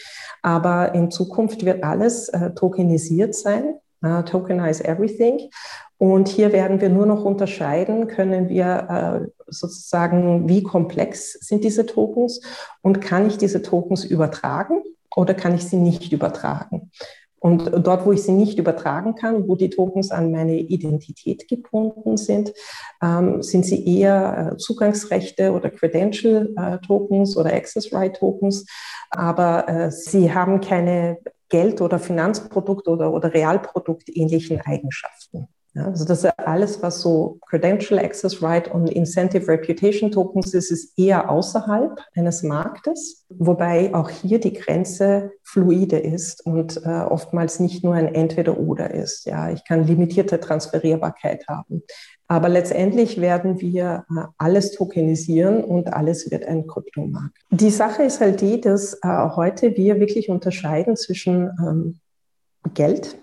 [0.41, 3.75] Aber in Zukunft wird alles äh, tokenisiert sein.
[4.05, 5.49] Uh, tokenize everything.
[5.97, 11.85] Und hier werden wir nur noch unterscheiden, können wir äh, sozusagen, wie komplex sind diese
[11.85, 12.41] Tokens
[12.81, 14.83] und kann ich diese Tokens übertragen
[15.15, 16.91] oder kann ich sie nicht übertragen?
[17.43, 22.15] Und dort, wo ich sie nicht übertragen kann, wo die Tokens an meine Identität gebunden
[22.15, 22.53] sind,
[23.01, 28.65] ähm, sind sie eher äh, Zugangsrechte oder Credential-Tokens äh, oder Access-Right-Tokens,
[29.09, 31.17] aber äh, sie haben keine
[31.49, 35.49] Geld- oder Finanzprodukt- oder, oder Realprodukt ähnlichen Eigenschaften.
[35.75, 40.69] Ja, also das ist alles, was so Credential Access Right und Incentive Reputation Tokens ist,
[40.69, 47.59] ist eher außerhalb eines Marktes, wobei auch hier die Grenze fluide ist und äh, oftmals
[47.59, 49.25] nicht nur ein Entweder-Oder ist.
[49.25, 51.81] Ja, ich kann limitierte Transferierbarkeit haben.
[52.27, 57.35] Aber letztendlich werden wir äh, alles tokenisieren und alles wird ein Kryptomarkt.
[57.49, 61.99] Die Sache ist halt die, dass äh, heute wir wirklich unterscheiden zwischen ähm,
[62.75, 63.17] Geld,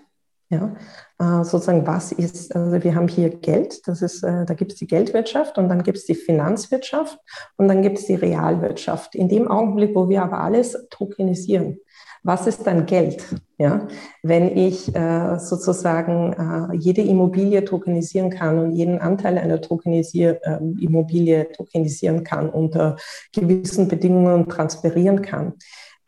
[0.51, 0.75] ja,
[1.17, 4.77] äh, sozusagen, was ist, also wir haben hier Geld, das ist, äh, da gibt es
[4.79, 7.17] die Geldwirtschaft und dann gibt es die Finanzwirtschaft
[7.55, 9.15] und dann gibt es die Realwirtschaft.
[9.15, 11.79] In dem Augenblick, wo wir aber alles tokenisieren,
[12.23, 13.23] was ist dann Geld?
[13.57, 13.87] Ja,
[14.23, 20.57] wenn ich äh, sozusagen äh, jede Immobilie tokenisieren kann und jeden Anteil einer Tokenisier äh,
[20.83, 22.97] Immobilie tokenisieren kann unter
[23.33, 25.53] gewissen Bedingungen transferieren kann,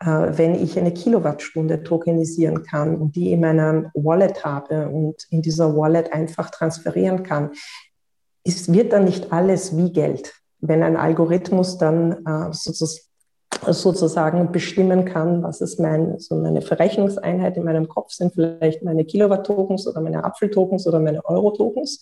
[0.06, 5.76] wenn ich eine Kilowattstunde tokenisieren kann und die in meinem Wallet habe und in dieser
[5.76, 7.52] Wallet einfach transferieren kann,
[8.44, 10.34] es wird dann nicht alles wie Geld.
[10.60, 12.52] Wenn ein Algorithmus dann äh,
[13.72, 19.06] sozusagen bestimmen kann, was ist mein, so meine Verrechnungseinheit in meinem Kopf sind, vielleicht meine
[19.06, 22.02] Kilowatt-Tokens oder meine Apfel-Tokens oder meine Euro-Tokens.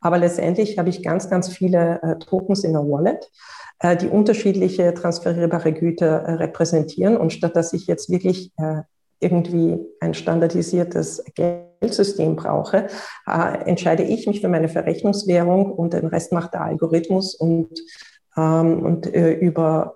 [0.00, 3.28] Aber letztendlich habe ich ganz, ganz viele äh, Tokens in der Wallet äh,
[3.82, 7.16] die unterschiedliche transferierbare Güter äh, repräsentieren.
[7.16, 8.82] Und statt dass ich jetzt wirklich äh,
[9.20, 12.88] irgendwie ein standardisiertes Geldsystem brauche,
[13.64, 17.70] entscheide ich mich für meine Verrechnungswährung und den Rest macht der Algorithmus und,
[18.36, 19.94] ähm, und über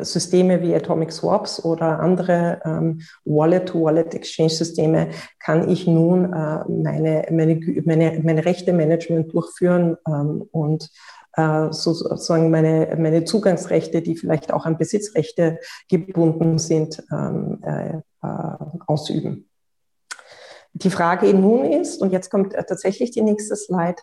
[0.00, 5.08] Systeme wie Atomic Swaps oder andere ähm, Wallet-to-Wallet-Exchange-Systeme
[5.40, 10.88] kann ich nun äh, meine, meine, meine, meine Rechte-Management durchführen ähm, und
[11.34, 18.56] äh, sozusagen meine, meine Zugangsrechte, die vielleicht auch an Besitzrechte gebunden sind, ähm, äh, äh,
[18.86, 19.48] ausüben.
[20.74, 24.00] Die Frage nun ist, und jetzt kommt tatsächlich die nächste Slide,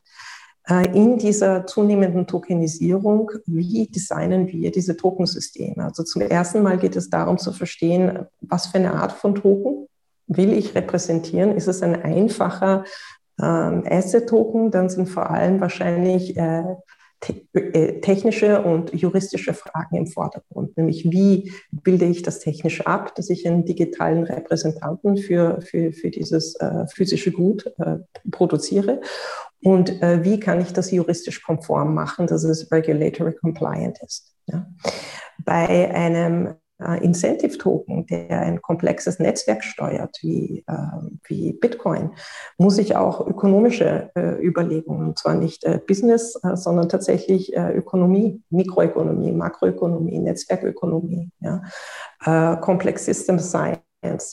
[0.94, 5.84] in dieser zunehmenden Tokenisierung, wie designen wir diese Tokensysteme?
[5.84, 9.88] Also zum ersten Mal geht es darum zu verstehen, was für eine Art von Token
[10.30, 11.56] will ich repräsentieren?
[11.56, 12.86] Ist es ein einfacher
[13.42, 14.72] ähm, Asset-Token?
[14.72, 16.38] Dann sind vor allem wahrscheinlich
[17.28, 23.16] äh, äh, technische und juristische Fragen im Vordergrund, nämlich wie bilde ich das technisch ab,
[23.16, 27.98] dass ich einen digitalen Repräsentanten für, für, für dieses äh, physische Gut äh,
[28.32, 29.02] produziere
[29.62, 34.34] und äh, wie kann ich das juristisch konform machen, dass es regulatory compliant ist.
[34.48, 34.66] Ja.
[35.44, 40.74] Bei einem äh, Incentive Token, der ein komplexes Netzwerk steuert, wie, äh,
[41.30, 42.12] wie Bitcoin,
[42.58, 47.72] muss ich auch ökonomische äh, Überlegungen, und zwar nicht äh, Business, äh, sondern tatsächlich äh,
[47.74, 51.62] Ökonomie, Mikroökonomie, Makroökonomie, Netzwerkökonomie, ja,
[52.58, 53.80] Complex System Science.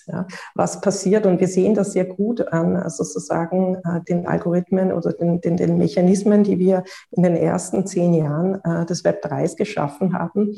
[0.07, 0.27] Ja.
[0.55, 5.41] Was passiert, und wir sehen das sehr gut an also sozusagen den Algorithmen oder den,
[5.41, 10.55] den, den, Mechanismen, die wir in den ersten zehn Jahren des Web 3 geschaffen haben,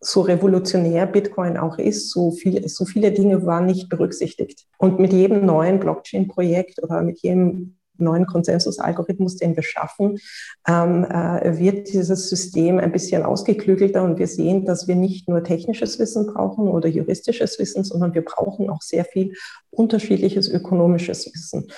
[0.00, 4.66] so revolutionär Bitcoin auch ist, so, viel, so viele Dinge waren nicht berücksichtigt.
[4.78, 10.18] Und mit jedem neuen Blockchain-Projekt oder mit jedem neuen Konsensusalgorithmus, den wir schaffen,
[10.66, 15.44] ähm, äh, wird dieses System ein bisschen ausgeklügelter und wir sehen, dass wir nicht nur
[15.44, 19.34] technisches Wissen brauchen oder juristisches Wissen, sondern wir brauchen auch sehr viel
[19.70, 21.68] unterschiedliches ökonomisches Wissen.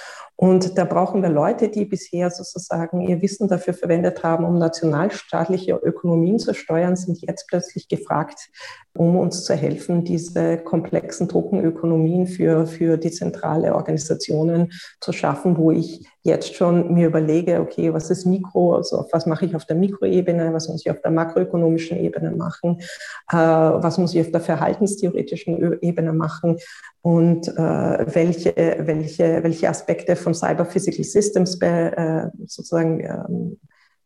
[0.42, 5.74] Und da brauchen wir Leute, die bisher sozusagen ihr Wissen dafür verwendet haben, um nationalstaatliche
[5.74, 8.50] Ökonomien zu steuern, sind jetzt plötzlich gefragt,
[8.94, 16.05] um uns zu helfen, diese komplexen Tokenökonomien für, für dezentrale Organisationen zu schaffen, wo ich
[16.22, 20.52] jetzt schon mir überlege, okay, was ist Mikro, also was mache ich auf der Mikroebene,
[20.52, 22.78] was muss ich auf der makroökonomischen Ebene machen,
[23.31, 26.59] äh, was muss ich auf der verhaltenstheoretischen Ebene machen
[27.00, 33.61] und äh, welche, welche, welche Aspekte von Cyber Physical Systems be, äh, sozusagen ähm,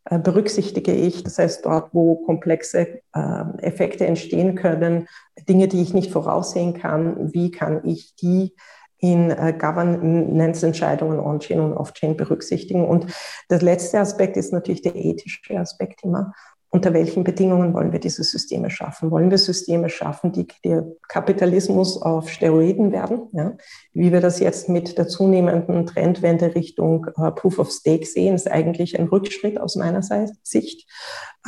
[0.05, 1.23] äh, berücksichtige ich.
[1.23, 5.07] Das heißt, dort, wo komplexe äh, Effekte entstehen können,
[5.49, 8.55] Dinge, die ich nicht voraussehen kann, wie kann ich die
[8.99, 12.85] in äh, Governance-Entscheidungen on-chain und off-chain berücksichtigen.
[12.85, 13.07] Und
[13.49, 16.33] der letzte Aspekt ist natürlich der ethische Aspekt immer
[16.69, 19.09] unter welchen Bedingungen wollen wir diese Systeme schaffen?
[19.09, 23.27] Wollen wir Systeme schaffen, die der Kapitalismus auf Steroiden werden?
[23.31, 23.55] Ja?
[23.93, 28.51] Wie wir das jetzt mit der zunehmenden Trendwende Richtung äh, Proof of Stake sehen, ist
[28.51, 30.01] eigentlich ein Rückschritt aus meiner
[30.43, 30.87] Sicht.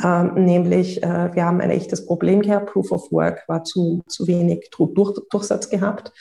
[0.02, 2.72] Ähm, nämlich, äh, wir haben ein echtes Problem gehabt.
[2.72, 6.12] Proof of Work war zu, zu wenig Durch, Durchsatz gehabt.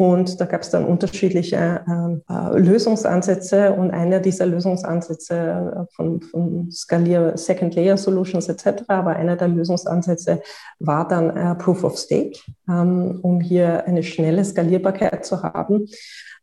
[0.00, 6.22] Und da gab es dann unterschiedliche ähm, äh, Lösungsansätze und einer dieser Lösungsansätze äh, von,
[6.22, 10.40] von Skalier, Second Layer Solutions etc., aber einer der Lösungsansätze
[10.78, 15.88] war dann äh, Proof of Stake, ähm, um hier eine schnelle Skalierbarkeit zu haben.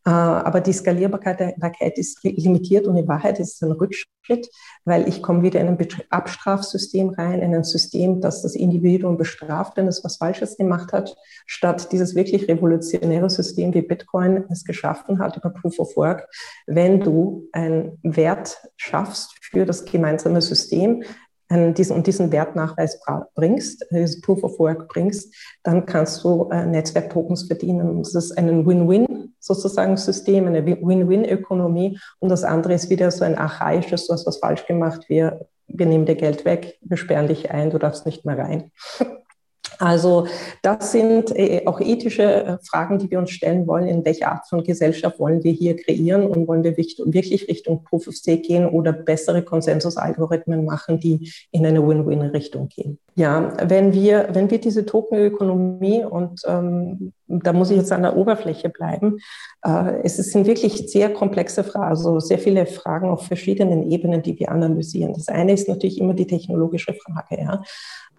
[0.07, 4.47] Äh, aber die Skalierbarkeit ist limitiert und in Wahrheit ist es ein Rückschritt,
[4.83, 5.77] weil ich komme wieder in ein
[6.11, 11.15] Abstrafsystem rein, in ein System, das das Individuum bestraft, wenn es was Falsches gemacht hat,
[11.47, 16.27] statt dieses wirklich revolutionäre System, wie Bitcoin es geschaffen hat über Proof of Work.
[16.67, 21.03] Wenn du einen Wert schaffst für das gemeinsame System,
[21.49, 22.99] diesen, und diesen Wertnachweis
[23.35, 27.99] bringst, äh, dieses Proof of Work bringst, dann kannst du äh, Netzwerktokens verdienen.
[27.99, 31.99] Das ist ein Win-Win sozusagen System, eine Win-Win-Ökonomie.
[32.19, 35.85] Und das andere ist wieder so ein archaisches, du hast was falsch gemacht, wir, wir
[35.85, 38.71] nehmen dir Geld weg, wir sperren dich ein, du darfst nicht mehr rein.
[39.79, 40.27] Also
[40.61, 43.87] das sind äh, auch ethische äh, Fragen, die wir uns stellen wollen.
[43.87, 48.07] In welcher Art von Gesellschaft wollen wir hier kreieren und wollen wir wirklich Richtung Proof
[48.07, 52.99] of Stake gehen oder bessere Konsensusalgorithmen machen, die in eine Win-Win-Richtung gehen?
[53.15, 58.17] Ja, wenn wir, wenn wir diese Tokenökonomie und ähm, da muss ich jetzt an der
[58.17, 59.17] Oberfläche bleiben,
[59.63, 64.39] äh, es sind wirklich sehr komplexe Fragen, also sehr viele Fragen auf verschiedenen Ebenen, die
[64.39, 65.13] wir analysieren.
[65.13, 67.41] Das eine ist natürlich immer die technologische Frage.
[67.41, 67.61] Ja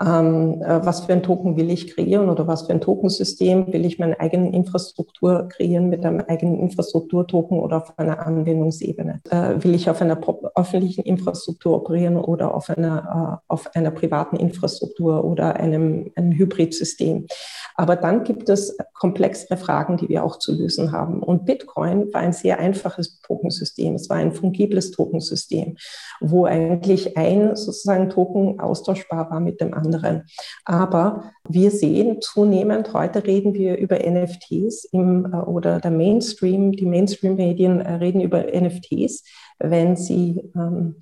[0.00, 3.84] ähm, äh, was für ein Token will ich kreieren oder was für ein Tokensystem will
[3.84, 9.20] ich meine eigene Infrastruktur kreieren mit einem eigenen Infrastrukturtoken oder auf einer Anwendungsebene?
[9.30, 10.18] Äh, will ich auf einer
[10.54, 17.26] öffentlichen Infrastruktur operieren oder auf einer, auf einer privaten Infrastruktur oder einem, einem Hybridsystem?
[17.74, 21.22] Aber dann gibt es komplexere Fragen, die wir auch zu lösen haben.
[21.22, 23.94] Und Bitcoin war ein sehr einfaches Tokensystem.
[23.94, 25.76] Es war ein fungibles Tokensystem,
[26.20, 30.24] wo eigentlich ein sozusagen Token austauschbar war mit dem anderen.
[30.64, 36.86] Aber wir sehen zunehmend, heute reden wir über NFTs im, äh, oder der Mainstream, die
[36.86, 39.24] Mainstream-Medien äh, reden über NFTs,
[39.58, 40.96] wenn sie ähm,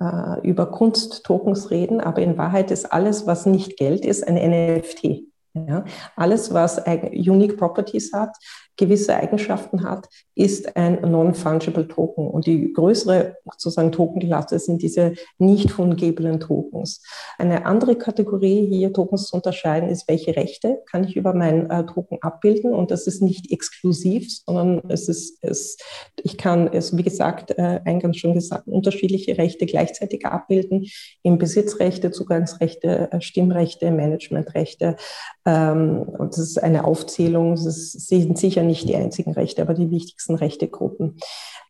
[0.00, 5.31] äh, über Kunsttokens reden, aber in Wahrheit ist alles, was nicht Geld ist, ein NFT.
[5.54, 5.84] Ja,
[6.16, 6.78] alles, was
[7.12, 8.36] Unique Properties hat,
[8.76, 12.26] gewisse Eigenschaften hat, ist ein Non-Fungible Token.
[12.28, 17.02] Und die größere sozusagen Tokenklasse sind diese nicht fungiblen Tokens.
[17.38, 21.84] Eine andere Kategorie hier Tokens zu unterscheiden ist, welche Rechte kann ich über meinen äh,
[21.84, 22.72] Token abbilden.
[22.72, 25.76] Und das ist nicht exklusiv, sondern es ist, es,
[26.22, 30.86] ich kann es, wie gesagt, äh, eingangs schon gesagt, unterschiedliche Rechte gleichzeitig abbilden.
[31.22, 34.96] Im Besitzrechte, Zugangsrechte, äh, Stimmrechte, Managementrechte.
[35.44, 37.56] Ähm, und das ist eine Aufzählung.
[37.56, 41.18] Das sind sicher nicht die einzigen Rechte, aber die wichtigsten Rechtegruppen.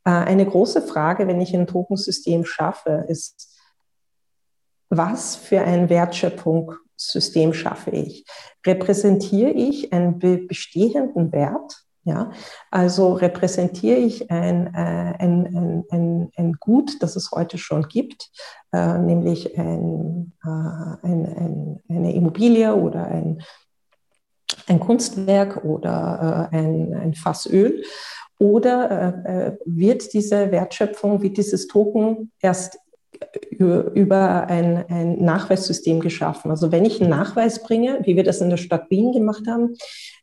[0.04, 3.48] Äh, eine große Frage, wenn ich ein Tokensystem schaffe, ist,
[4.88, 8.24] was für ein Wertschöpfungssystem schaffe ich?
[8.66, 11.84] Repräsentiere ich einen bestehenden Wert?
[12.04, 12.32] Ja,
[12.72, 18.28] also repräsentiere ich ein, äh, ein, ein, ein, ein Gut, das es heute schon gibt,
[18.72, 23.44] äh, nämlich ein, ein, eine Immobilie oder ein
[24.66, 27.82] ein Kunstwerk oder ein, ein Fass Öl?
[28.42, 32.76] Oder äh, äh, wird diese Wertschöpfung, wie dieses Token erst
[33.50, 36.50] über ein, ein Nachweissystem geschaffen.
[36.50, 39.76] Also wenn ich einen Nachweis bringe, wie wir das in der Stadt Wien gemacht haben,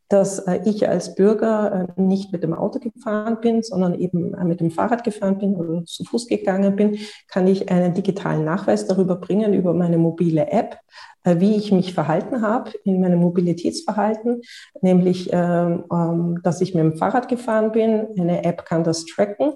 [0.10, 4.44] dass äh, ich als Bürger äh, nicht mit dem Auto gefahren bin, sondern eben äh,
[4.44, 8.88] mit dem Fahrrad gefahren bin oder zu Fuß gegangen bin, kann ich einen digitalen Nachweis
[8.88, 10.78] darüber bringen, über meine mobile App,
[11.26, 14.42] wie ich mich verhalten habe in meinem Mobilitätsverhalten,
[14.82, 18.08] nämlich, ähm, ähm, dass ich mit dem Fahrrad gefahren bin.
[18.18, 19.52] Eine App kann das tracken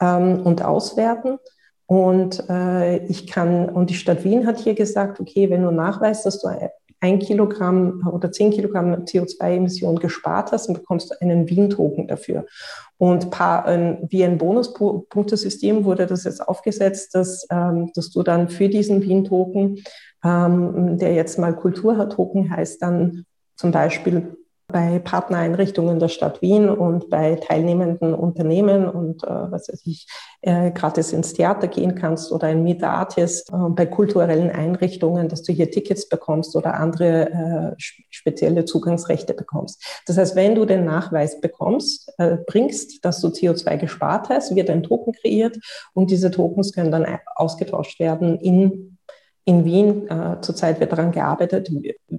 [0.00, 1.38] ähm, und auswerten.
[1.86, 2.44] Und
[3.08, 6.48] ich kann, und die Stadt Wien hat hier gesagt, okay, wenn du nachweist, dass du
[7.00, 12.46] ein Kilogramm oder zehn Kilogramm CO2-Emissionen gespart hast, dann bekommst du einen Wien-Token dafür.
[12.96, 18.48] Und paar, äh, wie ein Bonuspunktesystem wurde das jetzt aufgesetzt, dass, ähm, dass du dann
[18.48, 19.78] für diesen Wien-Token,
[20.24, 24.36] ähm, der jetzt mal Kulturtoken heißt, dann zum Beispiel
[24.70, 30.06] bei Partnereinrichtungen der Stadt Wien und bei teilnehmenden Unternehmen und äh, was weiß ich,
[30.42, 35.42] äh, gratis ins Theater gehen kannst oder ein Meet Artist, äh, bei kulturellen Einrichtungen, dass
[35.42, 37.30] du hier Tickets bekommst oder andere
[37.78, 39.82] äh, spezielle Zugangsrechte bekommst.
[40.06, 44.68] Das heißt, wenn du den Nachweis bekommst, äh, bringst, dass du CO2 gespart hast, wird
[44.68, 45.56] ein Token kreiert
[45.94, 48.97] und diese Tokens können dann ausgetauscht werden in
[49.48, 51.70] in Wien äh, zurzeit wird daran gearbeitet.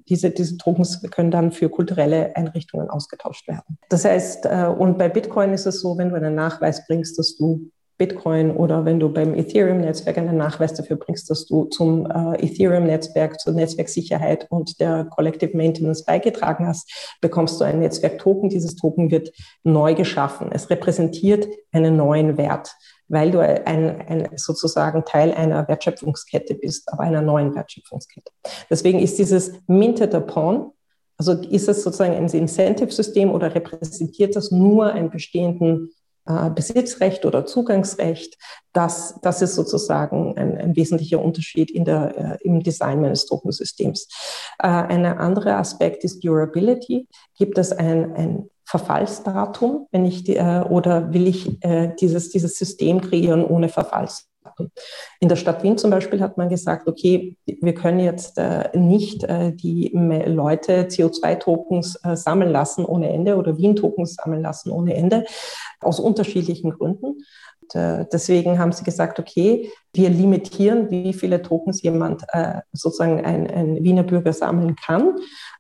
[0.10, 3.78] Diese, diese Tokens können dann für kulturelle Einrichtungen ausgetauscht werden.
[3.88, 7.38] Das heißt, äh, und bei Bitcoin ist es so, wenn du einen Nachweis bringst, dass
[7.38, 12.44] du Bitcoin oder wenn du beim Ethereum-Netzwerk einen Nachweis dafür bringst, dass du zum äh,
[12.44, 18.50] Ethereum-Netzwerk, zur Netzwerksicherheit und der Collective Maintenance beigetragen hast, bekommst du ein Netzwerk-Token.
[18.50, 19.30] Dieses Token wird
[19.64, 20.50] neu geschaffen.
[20.52, 22.76] Es repräsentiert einen neuen Wert
[23.10, 28.32] weil du ein, ein, sozusagen Teil einer Wertschöpfungskette bist, aber einer neuen Wertschöpfungskette.
[28.70, 30.72] Deswegen ist dieses Minted Upon,
[31.18, 35.90] also ist es sozusagen ein Incentive-System oder repräsentiert das nur einen bestehenden
[36.30, 38.38] äh, Besitzrecht oder Zugangsrecht.
[38.72, 44.08] Das, das ist sozusagen ein, ein wesentlicher Unterschied in der, äh, im Design meines Tokensystems.
[44.60, 47.08] Äh, ein anderer Aspekt ist Durability.
[47.36, 52.56] Gibt es ein, ein Verfallsdatum, wenn ich die, äh, oder will ich äh, dieses, dieses
[52.56, 54.70] System kreieren ohne Verfallsdatum?
[55.20, 59.26] In der Stadt Wien zum Beispiel hat man gesagt, okay, wir können jetzt äh, nicht
[59.28, 65.26] die Leute CO2-Tokens äh, sammeln lassen ohne Ende oder Wien-Tokens sammeln lassen ohne Ende,
[65.82, 67.24] aus unterschiedlichen Gründen.
[67.76, 73.50] Und, deswegen haben sie gesagt, okay, wir limitieren, wie viele Tokens jemand äh, sozusagen ein,
[73.50, 75.16] ein, Wiener Bürger sammeln kann.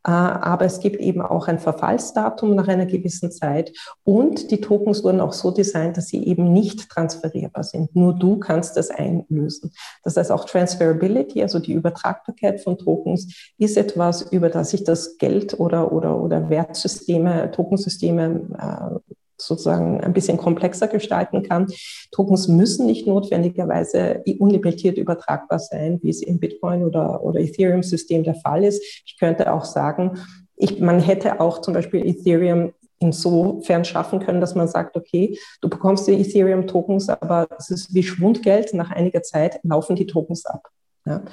[0.05, 3.71] Äh, aber es gibt eben auch ein Verfallsdatum nach einer gewissen Zeit.
[4.03, 7.95] Und die Tokens wurden auch so designt, dass sie eben nicht transferierbar sind.
[7.95, 9.71] Nur du kannst das einlösen.
[10.03, 15.17] Das heißt auch Transferability, also die Übertragbarkeit von Tokens, ist etwas, über das sich das
[15.17, 21.67] Geld oder, oder, oder Wertsysteme, Tokensysteme äh, sozusagen ein bisschen komplexer gestalten kann.
[22.11, 28.35] Tokens müssen nicht notwendigerweise unlimitiert übertragbar sein, wie es im Bitcoin oder, oder Ethereum-System der
[28.35, 28.83] Fall ist.
[29.05, 30.19] Ich könnte auch sagen,
[30.55, 35.69] ich, man hätte auch zum Beispiel Ethereum insofern schaffen können, dass man sagt, okay, du
[35.69, 38.73] bekommst die Ethereum-Tokens, aber es ist wie Schwundgeld.
[38.73, 40.67] Nach einiger Zeit laufen die Tokens ab.
[41.09, 41.23] Ja.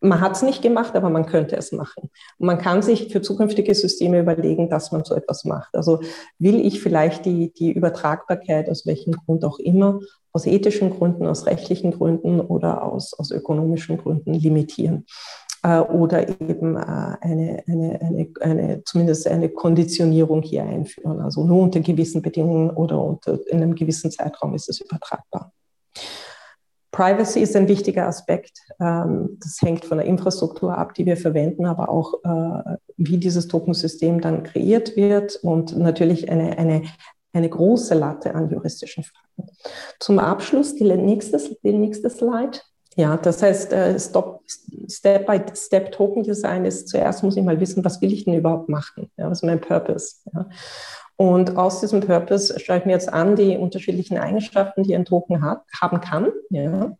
[0.00, 2.10] Man hat es nicht gemacht, aber man könnte es machen.
[2.38, 5.74] Und man kann sich für zukünftige Systeme überlegen, dass man so etwas macht.
[5.74, 6.00] Also
[6.38, 10.00] will ich vielleicht die, die Übertragbarkeit aus welchem Grund auch immer,
[10.32, 15.06] aus ethischen Gründen, aus rechtlichen Gründen oder aus, aus ökonomischen Gründen limitieren
[15.62, 21.20] äh, oder eben äh, eine, eine, eine, eine, zumindest eine Konditionierung hier einführen.
[21.20, 25.52] Also nur unter gewissen Bedingungen oder unter, in einem gewissen Zeitraum ist es übertragbar.
[26.96, 28.58] Privacy ist ein wichtiger Aspekt.
[28.80, 33.48] Ähm, das hängt von der Infrastruktur ab, die wir verwenden, aber auch, äh, wie dieses
[33.48, 36.84] Tokensystem dann kreiert wird und natürlich eine, eine,
[37.34, 39.50] eine große Latte an juristischen Fragen.
[40.00, 42.60] Zum Abschluss die nächste, die nächste Slide.
[42.94, 43.98] Ja, das heißt, äh,
[44.88, 49.10] Step-by-Step-Token-Design ist zuerst muss ich mal wissen, was will ich denn überhaupt machen?
[49.18, 50.14] Ja, was ist mein Purpose?
[50.32, 50.48] Ja.
[51.16, 55.42] Und aus diesem Purpose schaue ich mir jetzt an die unterschiedlichen Eigenschaften, die ein Token
[55.42, 56.28] hat, haben kann.
[56.50, 56.96] Ja.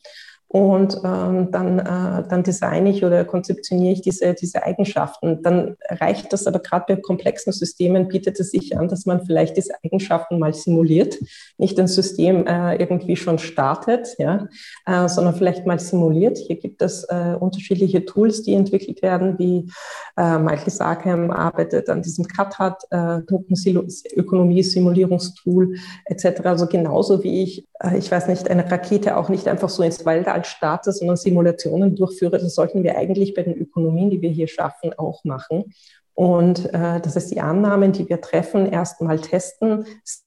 [0.48, 5.42] Und ähm, dann, äh, dann designe ich oder konzeptioniere ich diese, diese Eigenschaften.
[5.42, 9.56] Dann reicht das aber gerade bei komplexen Systemen, bietet es sich an, dass man vielleicht
[9.56, 11.16] diese Eigenschaften mal simuliert.
[11.58, 14.46] Nicht ein System äh, irgendwie schon startet, ja,
[14.86, 16.38] äh, sondern vielleicht mal simuliert.
[16.38, 19.70] Hier gibt es äh, unterschiedliche Tools, die entwickelt werden, wie
[20.16, 25.74] äh, Michael Sarkam arbeitet an diesem CutHut, äh, Token-Ökonomie-Simulierungstool
[26.04, 26.42] etc.
[26.44, 30.06] Also genauso wie ich, äh, ich weiß nicht, eine Rakete auch nicht einfach so ins
[30.36, 32.38] Weltall starte, sondern Simulationen durchführe.
[32.38, 35.72] Das sollten wir eigentlich bei den Ökonomien, die wir hier schaffen, auch machen.
[36.14, 39.84] Und äh, das ist die Annahmen, die wir treffen, erstmal testen,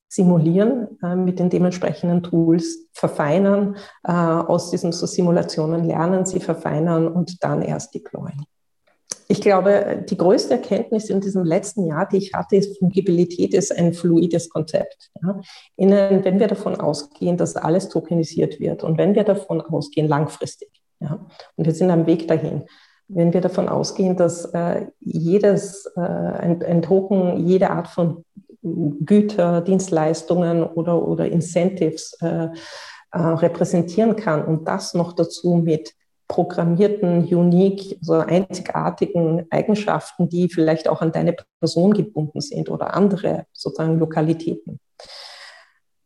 [0.08, 7.08] simulieren äh, mit den dementsprechenden Tools, verfeinern, äh, aus diesen so Simulationen lernen, sie verfeinern
[7.08, 8.46] und dann erst deployen.
[9.32, 13.72] Ich glaube, die größte Erkenntnis in diesem letzten Jahr, die ich hatte, ist, Fungibilität ist
[13.72, 15.12] ein fluides Konzept.
[15.22, 15.40] Ja.
[15.76, 20.70] Innen, wenn wir davon ausgehen, dass alles tokenisiert wird und wenn wir davon ausgehen, langfristig,
[21.00, 22.64] ja, und wir sind am Weg dahin,
[23.08, 28.26] wenn wir davon ausgehen, dass äh, jedes, äh, ein, ein, Token jede Art von
[28.64, 32.48] Güter, Dienstleistungen oder, oder Incentives äh,
[33.12, 35.94] äh repräsentieren kann und das noch dazu mit
[36.30, 43.46] programmierten, unique, so einzigartigen Eigenschaften, die vielleicht auch an deine Person gebunden sind oder andere
[43.52, 44.80] sozusagen Lokalitäten.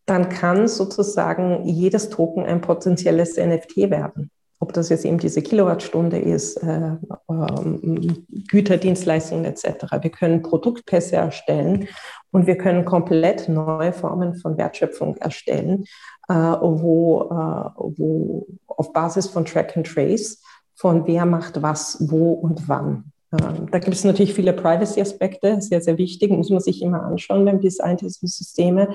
[0.05, 4.31] Dann kann sozusagen jedes Token ein potenzielles NFT werden.
[4.59, 8.07] Ob das jetzt eben diese Kilowattstunde ist, äh, äh,
[8.47, 9.87] Güterdienstleistungen etc.
[10.01, 11.89] Wir können Produktpässe erstellen
[12.31, 15.83] und wir können komplett neue Formen von Wertschöpfung erstellen,
[16.29, 20.41] wo, äh, wo auf Basis von Track and Trace
[20.75, 23.11] von wer macht was, wo und wann.
[23.31, 27.45] Ähm, da gibt es natürlich viele Privacy-Aspekte, sehr, sehr wichtig, muss man sich immer anschauen
[27.45, 28.89] beim Design dieser Systeme.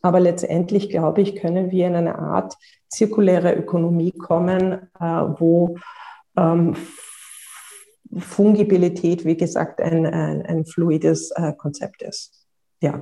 [0.00, 2.54] Aber letztendlich, glaube ich, können wir in eine Art
[2.88, 5.76] zirkuläre Ökonomie kommen, äh, wo
[6.36, 6.76] ähm,
[8.18, 12.46] Fungibilität, wie gesagt, ein, ein, ein fluides äh, Konzept ist.
[12.80, 13.00] Ja,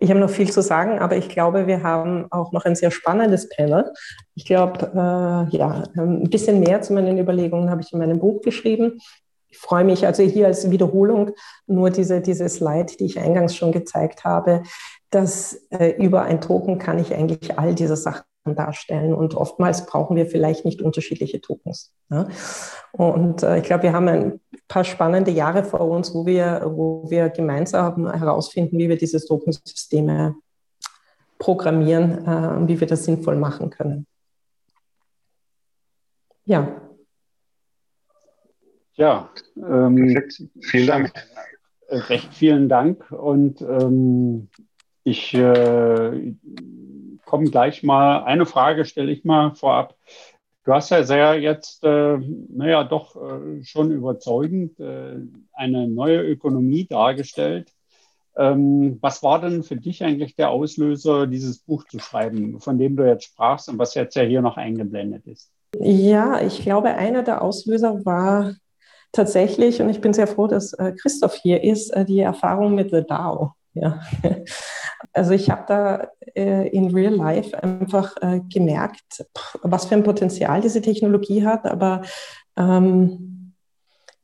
[0.00, 2.90] ich habe noch viel zu sagen, aber ich glaube, wir haben auch noch ein sehr
[2.90, 3.92] spannendes Panel.
[4.34, 8.42] Ich glaube, äh, ja, ein bisschen mehr zu meinen Überlegungen habe ich in meinem Buch
[8.42, 9.00] geschrieben.
[9.48, 11.30] Ich freue mich also hier als Wiederholung
[11.66, 14.64] nur diese, diese Slide, die ich eingangs schon gezeigt habe,
[15.10, 19.14] dass äh, über ein Token kann ich eigentlich all diese Sachen darstellen.
[19.14, 21.94] Und oftmals brauchen wir vielleicht nicht unterschiedliche Tokens.
[22.10, 22.28] Ja?
[22.92, 27.08] Und äh, ich glaube, wir haben ein paar spannende Jahre vor uns, wo wir, wo
[27.08, 30.34] wir gemeinsam herausfinden, wie wir diese Tokensysteme
[31.38, 34.06] programmieren, äh, wie wir das sinnvoll machen können.
[36.44, 36.80] Ja.
[38.96, 40.22] Ja, ähm,
[40.60, 41.12] vielen Dank.
[41.88, 44.48] Recht vielen Dank und ähm,
[45.04, 46.34] ich äh,
[47.34, 48.22] komme gleich mal.
[48.22, 49.96] Eine Frage stelle ich mal vorab.
[50.64, 52.16] Du hast ja sehr jetzt, äh,
[52.48, 55.16] naja, doch äh, schon überzeugend äh,
[55.52, 57.72] eine neue Ökonomie dargestellt.
[58.36, 62.94] Ähm, was war denn für dich eigentlich der Auslöser, dieses Buch zu schreiben, von dem
[62.94, 65.50] du jetzt sprachst und was jetzt ja hier noch eingeblendet ist?
[65.80, 68.54] Ja, ich glaube, einer der Auslöser war
[69.10, 72.92] tatsächlich, und ich bin sehr froh, dass äh, Christoph hier ist, äh, die Erfahrung mit
[72.92, 73.54] The DAO.
[73.74, 74.00] Ja.
[75.12, 79.26] Also ich habe da äh, in Real Life einfach äh, gemerkt,
[79.62, 82.02] was für ein Potenzial diese Technologie hat, aber
[82.56, 83.33] ähm,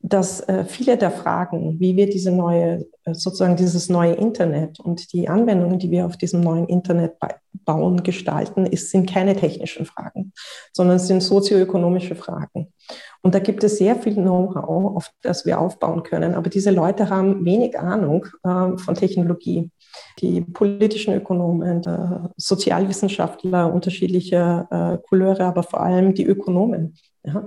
[0.03, 5.12] dass äh, viele der Fragen, wie wir diese neue, äh, sozusagen dieses neue Internet und
[5.12, 7.16] die Anwendungen, die wir auf diesem neuen Internet
[7.64, 10.32] bauen, gestalten, ist, sind keine technischen Fragen,
[10.72, 12.72] sondern sind sozioökonomische Fragen.
[13.22, 16.34] Und da gibt es sehr viel Know-how, auf das wir aufbauen können.
[16.34, 19.70] Aber diese Leute haben wenig Ahnung äh, von Technologie.
[20.20, 26.94] Die politischen Ökonomen, äh, Sozialwissenschaftler unterschiedlicher äh, Couleure, aber vor allem die Ökonomen
[27.25, 27.47] ja.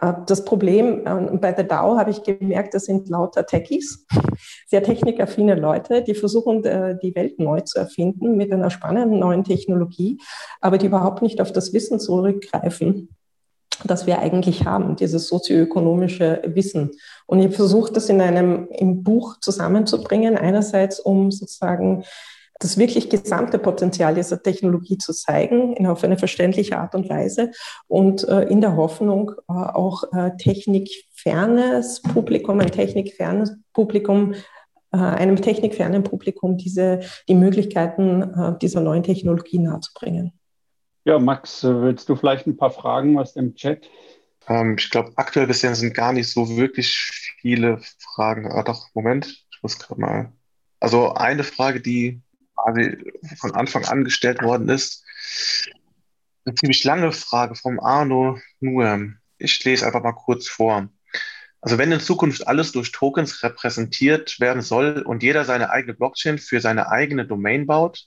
[0.00, 4.06] Äh, das Problem äh, bei der DAO habe ich gemerkt, das sind lauter Techies,
[4.66, 10.18] sehr technikaffine Leute, die versuchen, die Welt neu zu erfinden mit einer spannenden neuen Technologie,
[10.60, 13.08] aber die überhaupt nicht auf das Wissen zurückgreifen,
[13.84, 16.92] das wir eigentlich haben, dieses sozioökonomische Wissen.
[17.26, 22.04] Und ich versuche das in einem im Buch zusammenzubringen, einerseits um sozusagen
[22.60, 27.50] das wirklich gesamte Potenzial dieser Technologie zu zeigen, in, auf eine verständliche Art und Weise
[27.88, 34.34] und äh, in der Hoffnung äh, auch äh, technikfernes Publikum, ein technikfernes Publikum,
[34.92, 40.32] äh, einem technikfernen Publikum diese, die Möglichkeiten äh, dieser neuen Technologie nahezubringen.
[41.04, 43.88] Ja, Max, äh, willst du vielleicht ein paar Fragen aus dem Chat?
[44.48, 46.94] Ähm, ich glaube, aktuell bisher sind gar nicht so wirklich
[47.40, 48.52] viele Fragen.
[48.52, 50.32] Ah, doch, Moment, ich muss gerade mal.
[50.78, 52.20] Also eine Frage, die
[52.62, 55.04] quasi von Anfang an gestellt worden ist.
[56.44, 59.18] Eine ziemlich lange Frage vom Arno Nuem.
[59.38, 60.88] Ich lese einfach mal kurz vor.
[61.60, 66.38] Also wenn in Zukunft alles durch Tokens repräsentiert werden soll und jeder seine eigene Blockchain
[66.38, 68.06] für seine eigene Domain baut,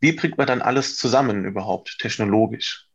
[0.00, 2.88] wie bringt man dann alles zusammen überhaupt technologisch?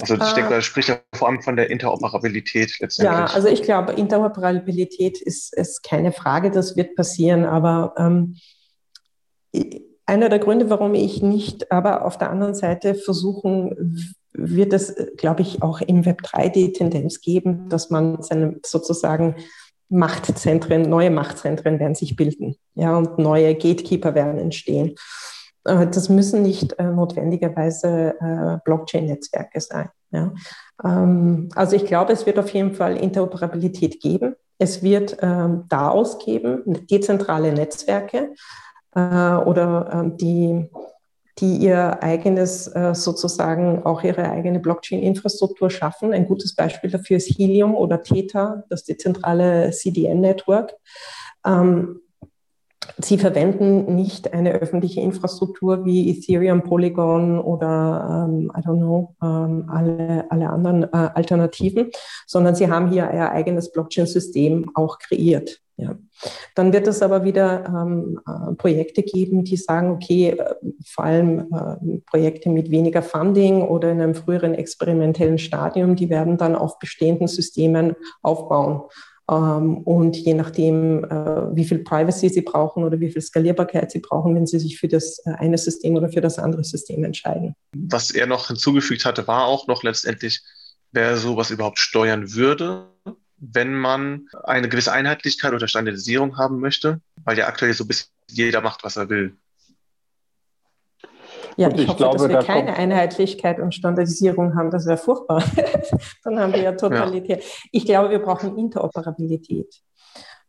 [0.00, 3.18] Also ich äh, denke, da spricht ja vor allem von der Interoperabilität letztendlich.
[3.18, 8.36] Ja, also ich glaube, Interoperabilität ist, ist keine Frage, das wird passieren, aber ähm,
[10.06, 15.42] einer der Gründe, warum ich nicht, aber auf der anderen Seite versuchen, wird es, glaube
[15.42, 19.36] ich, auch im Web 3 die Tendenz geben, dass man seine sozusagen
[19.90, 24.94] Machtzentren, neue Machtzentren werden sich bilden, ja, und neue Gatekeeper werden entstehen.
[25.64, 29.88] Äh, das müssen nicht äh, notwendigerweise äh, Blockchain-Netzwerke sein.
[30.10, 30.32] Ja.
[30.84, 34.36] Ähm, also ich glaube, es wird auf jeden Fall Interoperabilität geben.
[34.58, 38.34] Es wird ähm, DAOs geben, dezentrale Netzwerke
[39.46, 40.70] oder äh, die,
[41.38, 46.12] die ihr eigenes äh, sozusagen auch ihre eigene Blockchain-Infrastruktur schaffen.
[46.12, 50.74] Ein gutes Beispiel dafür ist Helium oder Theta, das dezentrale CDN-Network.
[51.46, 52.00] Ähm,
[52.96, 59.68] Sie verwenden nicht eine öffentliche Infrastruktur wie Ethereum, Polygon oder ähm, I don't know, ähm,
[59.68, 61.90] alle, alle anderen äh, Alternativen,
[62.26, 65.60] sondern sie haben hier ihr eigenes Blockchain-System auch kreiert.
[65.78, 65.96] Ja.
[66.56, 71.46] Dann wird es aber wieder ähm, äh, Projekte geben, die sagen, okay, äh, vor allem
[71.52, 76.80] äh, Projekte mit weniger Funding oder in einem früheren experimentellen Stadium, die werden dann auf
[76.80, 78.82] bestehenden Systemen aufbauen.
[79.30, 84.00] Ähm, und je nachdem, äh, wie viel Privacy sie brauchen oder wie viel Skalierbarkeit sie
[84.00, 87.54] brauchen, wenn sie sich für das äh, eine System oder für das andere System entscheiden.
[87.76, 90.40] Was er noch hinzugefügt hatte, war auch noch letztendlich,
[90.92, 92.88] wer sowas überhaupt steuern würde
[93.40, 98.10] wenn man eine gewisse Einheitlichkeit oder Standardisierung haben möchte, weil ja aktuell so ein bisschen
[98.30, 99.36] jeder macht, was er will.
[101.58, 104.70] Ja, ich, ich hoffe, glaube, dass wir da keine Einheitlichkeit und Standardisierung haben.
[104.70, 105.42] Das wäre furchtbar.
[106.24, 107.42] Dann haben wir ja Totalität.
[107.42, 107.50] Ja.
[107.72, 109.82] Ich glaube, wir brauchen Interoperabilität.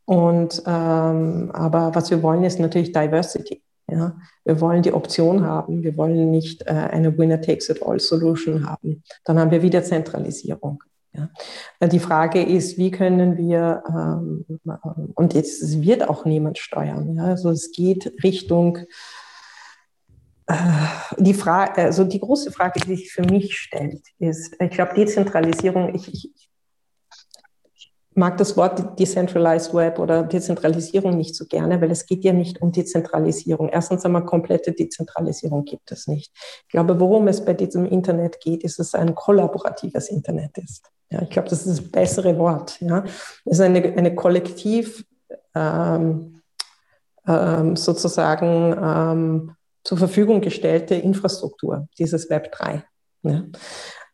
[0.05, 3.63] Und, ähm, aber was wir wollen, ist natürlich Diversity.
[3.89, 4.17] Ja?
[4.45, 5.81] Wir wollen die Option haben.
[5.81, 9.03] Wir wollen nicht äh, eine Winner-Takes-it-all-Solution haben.
[9.25, 10.83] Dann haben wir wieder Zentralisierung.
[11.13, 11.87] Ja.
[11.87, 14.45] Die Frage ist, wie können wir, ähm,
[15.15, 18.77] und jetzt wird auch niemand steuern, ja, also es geht Richtung,
[21.17, 25.93] die Frage, also die große Frage, die sich für mich stellt, ist, ich glaube, Dezentralisierung,
[25.93, 26.49] ich, ich
[28.15, 32.61] mag das Wort Decentralized Web oder Dezentralisierung nicht so gerne, weil es geht ja nicht
[32.61, 33.69] um Dezentralisierung.
[33.69, 36.31] Erstens einmal komplette Dezentralisierung gibt es nicht.
[36.63, 40.91] Ich glaube, worum es bei diesem Internet geht, ist, dass es ein kollaboratives Internet ist.
[41.11, 42.79] Ja, ich glaube, das ist das bessere Wort.
[42.81, 43.03] Ja.
[43.45, 45.05] Es ist eine, eine kollektiv
[45.55, 46.41] ähm,
[47.27, 49.55] ähm, sozusagen ähm,
[49.89, 52.83] zur Verfügung gestellte Infrastruktur, dieses Web 3.
[53.23, 53.43] Ja.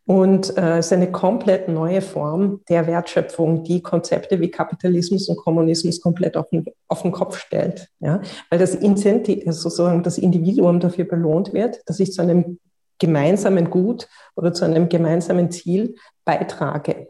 [0.06, 5.36] Und äh, es ist eine komplett neue Form der Wertschöpfung, die Konzepte wie Kapitalismus und
[5.36, 7.90] Kommunismus komplett auf den, auf den Kopf stellt.
[8.00, 8.22] Ja?
[8.50, 12.58] Weil das, Incentiv, sozusagen das Individuum dafür belohnt wird, dass ich zu einem
[12.98, 14.08] gemeinsamen Gut
[14.38, 17.10] oder zu einem gemeinsamen Ziel beitrage.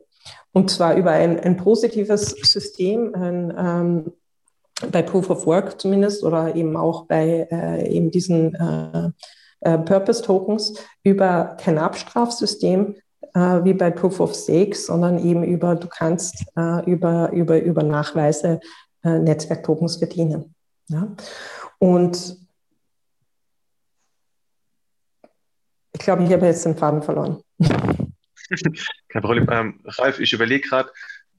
[0.54, 4.12] Und zwar über ein, ein positives System, ein, ähm,
[4.92, 9.12] bei Proof of Work zumindest oder eben auch bei äh, eben diesen äh,
[9.62, 10.74] äh, Purpose Tokens
[11.04, 12.96] über kein Abstrafsystem
[13.34, 17.84] äh, wie bei Proof of Stake, sondern eben über, du kannst äh, über, über, über
[17.84, 18.60] Nachweise
[19.04, 20.56] äh, Netzwerktokens verdienen.
[20.88, 21.16] Ja?
[21.80, 22.38] Und
[25.94, 27.42] ich glaube, ich habe jetzt den Faden verloren.
[29.10, 29.48] Kein Problem.
[29.50, 30.90] Ähm, Ralf, ich überlege gerade,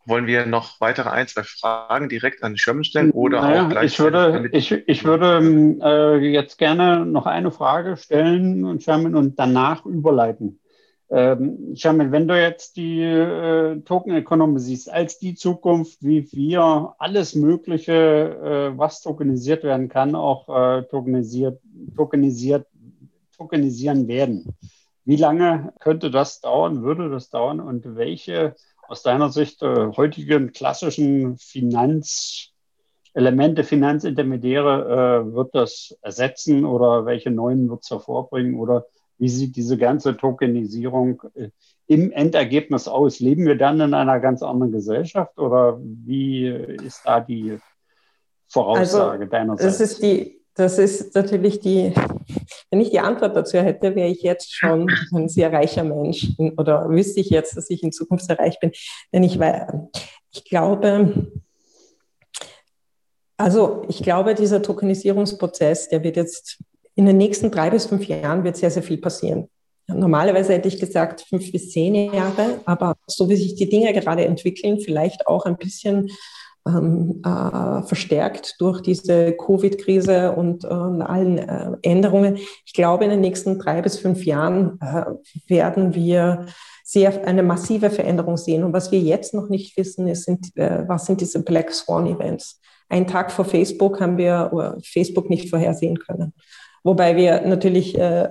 [0.06, 3.92] wollen wir noch weitere ein, zwei Fragen direkt an Sherman stellen oder naja, auch gleich?
[3.92, 9.38] Ich würde, ich, ich würde äh, jetzt gerne noch eine Frage stellen und Sherman und
[9.38, 10.60] danach überleiten.
[11.08, 16.94] Ähm, Sherman, wenn du jetzt die äh, Token Economy siehst als die Zukunft, wie wir
[16.98, 21.60] alles Mögliche, äh, was tokenisiert werden kann, auch äh, tokenisiert,
[21.96, 22.66] tokenisiert,
[23.36, 24.56] tokenisieren werden.
[25.04, 28.56] Wie lange könnte das dauern, würde das dauern und welche
[28.88, 37.68] aus deiner Sicht äh, heutigen klassischen Finanzelemente, Finanzintermediäre äh, wird das ersetzen oder welche neuen
[37.68, 38.86] wird es hervorbringen oder
[39.18, 41.50] wie sieht diese ganze Tokenisierung äh,
[41.86, 43.20] im Endergebnis aus?
[43.20, 47.58] Leben wir dann in einer ganz anderen Gesellschaft oder wie ist da die
[48.48, 49.78] Voraussage also, deinerseits?
[49.78, 51.94] Das ist die, das ist natürlich die,
[52.70, 56.88] wenn ich die Antwort dazu hätte, wäre ich jetzt schon ein sehr reicher Mensch oder
[56.88, 58.72] wüsste ich jetzt, dass ich in Zukunft sehr reich bin.
[59.12, 59.38] Denn ich,
[60.32, 61.28] ich glaube,
[63.36, 66.58] also ich glaube, dieser Tokenisierungsprozess, der wird jetzt
[66.94, 69.48] in den nächsten drei bis fünf Jahren wird sehr, sehr viel passieren.
[69.88, 74.24] Normalerweise hätte ich gesagt fünf bis zehn Jahre, aber so wie sich die Dinge gerade
[74.24, 76.10] entwickeln, vielleicht auch ein bisschen
[76.66, 82.36] ähm, äh, verstärkt durch diese Covid-Krise und äh, allen äh, Änderungen.
[82.64, 85.04] Ich glaube, in den nächsten drei bis fünf Jahren äh,
[85.48, 86.46] werden wir
[86.84, 88.64] sehr eine massive Veränderung sehen.
[88.64, 92.06] Und was wir jetzt noch nicht wissen, ist, sind, äh, was sind diese Black Swan
[92.06, 92.60] Events?
[92.88, 96.32] Einen Tag vor Facebook haben wir Facebook nicht vorhersehen können.
[96.86, 98.28] Wobei wir natürlich äh,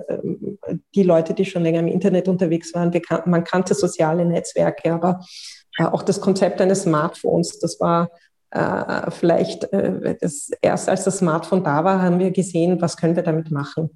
[0.94, 5.20] die Leute, die schon länger im Internet unterwegs waren, kan man kannte soziale Netzwerke, aber
[5.20, 8.10] äh, auch das Konzept eines Smartphones, das war
[8.50, 13.16] äh, vielleicht äh, das, erst als das Smartphone da war, haben wir gesehen, was können
[13.16, 13.90] wir damit machen.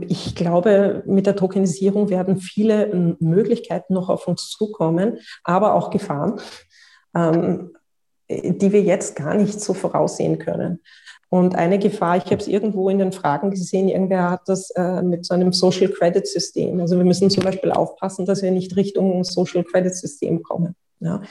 [0.00, 5.90] Ich glaube, mit der Tokenisierung werden viele ähm, Möglichkeiten noch auf uns zukommen, aber auch
[5.90, 6.40] Gefahren,
[7.14, 7.72] ähm,
[8.28, 10.80] die wir jetzt gar nicht so voraussehen können.
[11.28, 15.02] Und eine Gefahr, ich habe es irgendwo in den Fragen gesehen, irgendwer hat das äh,
[15.02, 16.80] mit so einem Social Credit System.
[16.80, 20.76] Also wir müssen zum Beispiel aufpassen, dass wir nicht Richtung Social Credit System kommen.
[21.00, 21.22] Ja.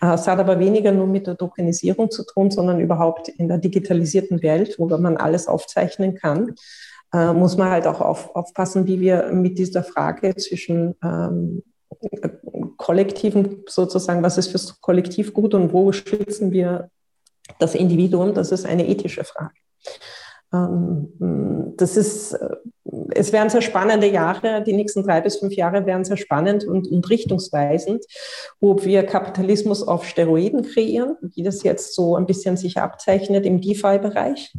[0.00, 3.58] Äh, es hat aber weniger nur mit der Tokenisierung zu tun, sondern überhaupt in der
[3.58, 6.54] digitalisierten Welt, wo man alles aufzeichnen kann,
[7.12, 11.62] äh, muss man halt auch auf, aufpassen, wie wir mit dieser Frage zwischen ähm,
[12.76, 16.90] kollektiven sozusagen, was ist fürs Kollektiv gut und wo schützen wir
[17.58, 19.54] das Individuum, das ist eine ethische Frage.
[20.52, 22.48] Ähm, das ist, äh,
[23.14, 26.88] es werden sehr spannende Jahre, die nächsten drei bis fünf Jahre werden sehr spannend und,
[26.88, 28.04] und richtungsweisend,
[28.60, 33.60] ob wir Kapitalismus auf Steroiden kreieren, wie das jetzt so ein bisschen sich abzeichnet im
[33.60, 34.52] DeFi-Bereich,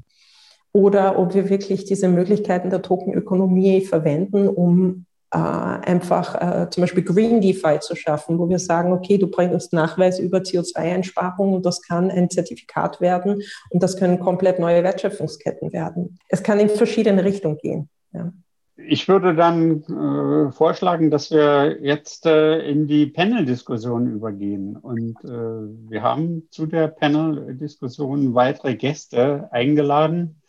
[0.72, 7.04] oder ob wir wirklich diese Möglichkeiten der Tokenökonomie verwenden, um äh, einfach äh, zum Beispiel
[7.04, 11.82] Green DeFi zu schaffen, wo wir sagen, okay, du bringst Nachweis über CO2-Einsparungen und das
[11.82, 16.20] kann ein Zertifikat werden und das können komplett neue Wertschöpfungsketten werden.
[16.30, 17.90] Es kann in verschiedene Richtungen gehen.
[18.14, 18.32] Ja.
[18.76, 24.78] Ich würde dann äh, vorschlagen, dass wir jetzt äh, in die Panel-Diskussion übergehen.
[24.78, 30.42] Und äh, wir haben zu der Panel-Diskussion weitere Gäste eingeladen.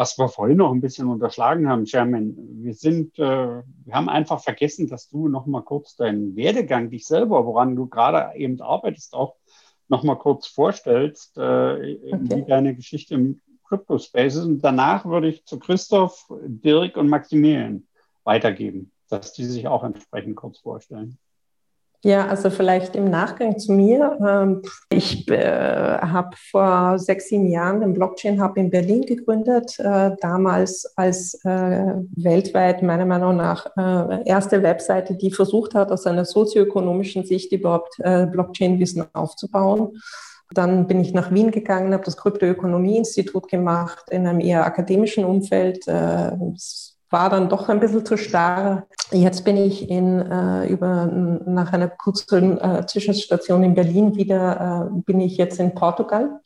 [0.00, 4.40] Was wir vorhin noch ein bisschen unterschlagen haben, Chairman, wir sind, äh, wir haben einfach
[4.42, 9.12] vergessen, dass du noch mal kurz deinen Werdegang, dich selber, woran du gerade eben arbeitest,
[9.12, 9.36] auch
[9.88, 12.18] noch mal kurz vorstellst, äh, okay.
[12.18, 13.34] wie deine Geschichte
[13.68, 14.46] Crypto Spaces.
[14.46, 17.86] Und danach würde ich zu Christoph, Dirk und Maximilian
[18.24, 21.18] weitergeben, dass die sich auch entsprechend kurz vorstellen.
[22.02, 24.16] Ja, also vielleicht im Nachgang zu mir.
[24.26, 30.12] Ähm, ich äh, habe vor sechs, sieben Jahren den Blockchain Hub in Berlin gegründet, äh,
[30.18, 33.66] damals als äh, weltweit meiner Meinung nach
[34.24, 39.98] erste Webseite, die versucht hat, aus einer sozioökonomischen Sicht überhaupt Blockchain-Wissen aufzubauen.
[40.52, 45.86] Dann bin ich nach Wien gegangen, habe das Kryptoökonomie-Institut gemacht in einem eher akademischen Umfeld.
[45.86, 48.86] Es war dann doch ein bisschen zu starr.
[49.10, 55.00] Jetzt bin ich in, äh, über, nach einer kurzen äh, Zwischenstation in Berlin wieder, äh,
[55.04, 56.40] bin ich jetzt in Portugal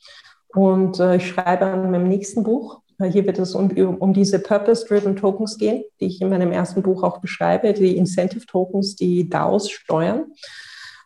[0.53, 2.81] und äh, ich schreibe an meinem nächsten Buch.
[2.97, 6.81] Äh, hier wird es um, um diese Purpose-Driven Tokens gehen, die ich in meinem ersten
[6.81, 10.25] Buch auch beschreibe, die Incentive Tokens, die DAOs steuern.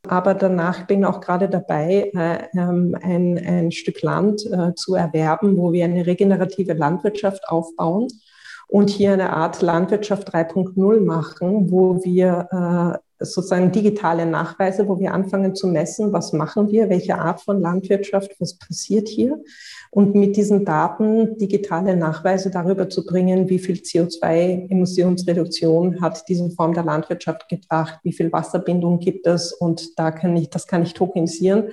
[0.07, 5.57] Aber danach bin ich auch gerade dabei, äh, ähm, ein, ein Stück Land zu erwerben,
[5.57, 8.07] wo wir eine regenerative Landwirtschaft aufbauen
[8.69, 15.13] und hier eine Art Landwirtschaft 3.0 machen, wo wir äh, sozusagen digitale Nachweise, wo wir
[15.13, 19.41] anfangen zu messen, was machen wir, welche Art von Landwirtschaft, was passiert hier
[19.91, 26.75] und mit diesen Daten digitale Nachweise darüber zu bringen, wie viel CO2-Emissionsreduktion hat diese Form
[26.75, 30.93] der Landwirtschaft gebracht, wie viel Wasserbindung gibt es und da kann ich, das kann ich
[30.93, 31.69] tokenisieren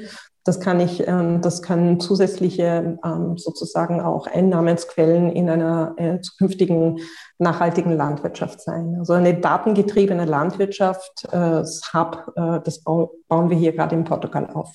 [0.47, 7.01] das kann ich, ähm, das kann zusätzliche ähm, sozusagen auch Einnahmensquellen in einer äh, zukünftigen
[7.39, 8.95] nachhaltigen Landwirtschaft sein.
[8.99, 14.49] Also eine datengetriebene Landwirtschaft, äh, das Hub, äh, das bauen wir hier gerade in Portugal
[14.55, 14.73] auf.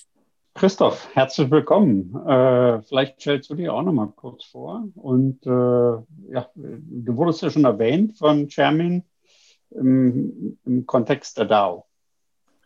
[0.53, 2.11] Christoph, herzlich willkommen.
[2.85, 4.83] vielleicht stellst du dir auch noch mal kurz vor.
[4.95, 6.03] Und ja,
[6.53, 9.03] du wurdest ja schon erwähnt von Chairman
[9.69, 11.85] im, im Kontext der DAO.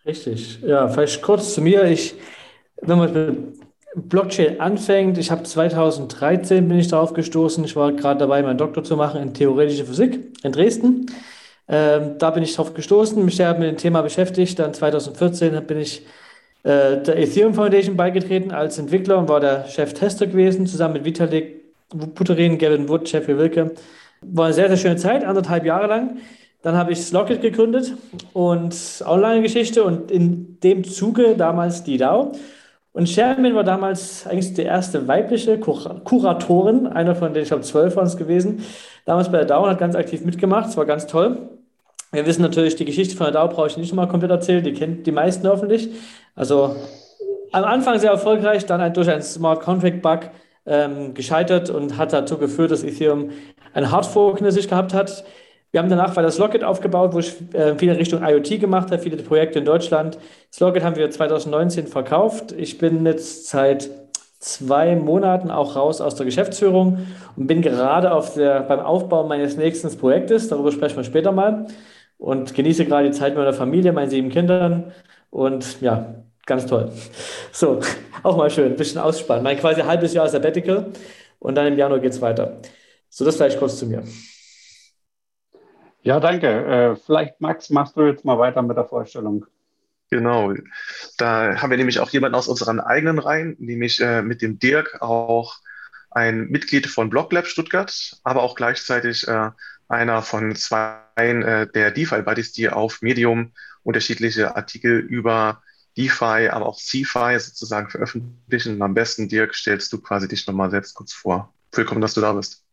[0.04, 0.64] Richtig.
[0.64, 1.84] Ja, vielleicht kurz zu mir.
[1.84, 2.16] Ich
[2.82, 8.20] wenn man mit Blockchain anfängt, ich habe 2013 bin ich darauf gestoßen, ich war gerade
[8.20, 11.06] dabei, meinen Doktor zu machen in theoretische Physik in Dresden.
[11.68, 14.60] Ähm, da bin ich darauf gestoßen, mich sehr mit dem Thema beschäftigt.
[14.60, 16.06] Dann 2014 bin ich
[16.64, 21.64] äh, der Ethereum Foundation beigetreten als Entwickler und war der Chef-Tester gewesen, zusammen mit Vitalik
[21.90, 23.72] Buterin, Gavin Wood, Jeffrey Wilke.
[24.22, 26.18] War eine sehr, sehr schöne Zeit, anderthalb Jahre lang.
[26.62, 27.94] Dann habe ich Slocket gegründet
[28.34, 32.32] und Online-Geschichte und in dem Zuge damals die DAO.
[32.96, 37.64] Und Sherman war damals eigentlich die erste weibliche Kur Kuratorin, einer von denen, ich glaube,
[37.64, 38.64] zwölf waren es gewesen,
[39.04, 40.70] damals bei der DAO hat ganz aktiv mitgemacht.
[40.70, 41.50] Es war ganz toll.
[42.14, 44.72] Wir wissen natürlich, die Geschichte von der DAO brauche ich nicht nochmal komplett erzählen, die
[44.72, 45.90] kennt die meisten hoffentlich.
[46.36, 46.78] Also
[47.52, 50.20] am Anfang sehr erfolgreich, dann durch einen Smart Contract Bug
[50.66, 53.32] ähm, gescheitert und hat dazu geführt, dass Ethereum
[53.74, 55.26] ein Hardfork in sich gehabt hat.
[55.76, 59.02] Wir haben danach weiter das Locket aufgebaut, wo ich äh, viele Richtung IoT gemacht habe,
[59.02, 60.18] viele Projekte in Deutschland.
[60.50, 62.54] Das Locket haben wir 2019 verkauft.
[62.54, 63.90] Ich bin jetzt seit
[64.40, 67.00] zwei Monaten auch raus aus der Geschäftsführung
[67.36, 70.48] und bin gerade auf der, beim Aufbau meines nächsten Projektes.
[70.48, 71.68] Darüber sprechen wir später mal.
[72.18, 74.94] Und genieße gerade die Zeit mit meiner Familie, meinen sieben Kindern.
[75.30, 76.90] Und ja, ganz toll.
[77.52, 77.82] So,
[78.24, 79.44] auch mal schön, ein bisschen ausspannen.
[79.44, 80.86] Mein quasi halbes Jahr Sabbatical
[81.40, 82.62] und dann im Januar geht es weiter.
[83.10, 84.04] So, das vielleicht kurz zu mir.
[86.06, 86.48] Ja, danke.
[86.48, 89.48] Äh, vielleicht, Max, machst du jetzt mal weiter mit der Vorstellung.
[90.12, 90.54] Genau,
[91.18, 95.02] da haben wir nämlich auch jemanden aus unseren eigenen Reihen, nämlich äh, mit dem Dirk,
[95.02, 95.56] auch
[96.12, 99.50] ein Mitglied von BlockLab Stuttgart, aber auch gleichzeitig äh,
[99.88, 105.64] einer von zwei der DeFi-Buddies, die auf Medium unterschiedliche Artikel über
[105.98, 108.76] DeFi, aber auch CeFi sozusagen veröffentlichen.
[108.76, 111.54] Und am besten, Dirk, stellst du quasi dich nochmal selbst kurz vor.
[111.72, 112.65] Willkommen, dass du da bist.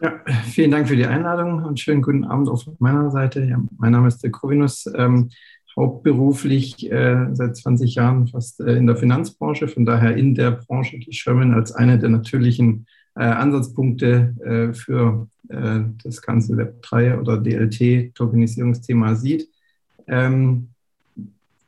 [0.00, 3.42] Ja, vielen Dank für die Einladung und schönen guten Abend auf meiner Seite.
[3.42, 5.30] Ja, mein Name ist der Kovinus, ähm,
[5.74, 10.98] hauptberuflich äh, seit 20 Jahren fast äh, in der Finanzbranche, von daher in der Branche
[10.98, 17.38] die Sherman als eine der natürlichen äh, Ansatzpunkte äh, für äh, das ganze Web3 oder
[17.38, 19.48] DLT-Tokenisierungsthema sieht.
[20.06, 20.68] Ähm,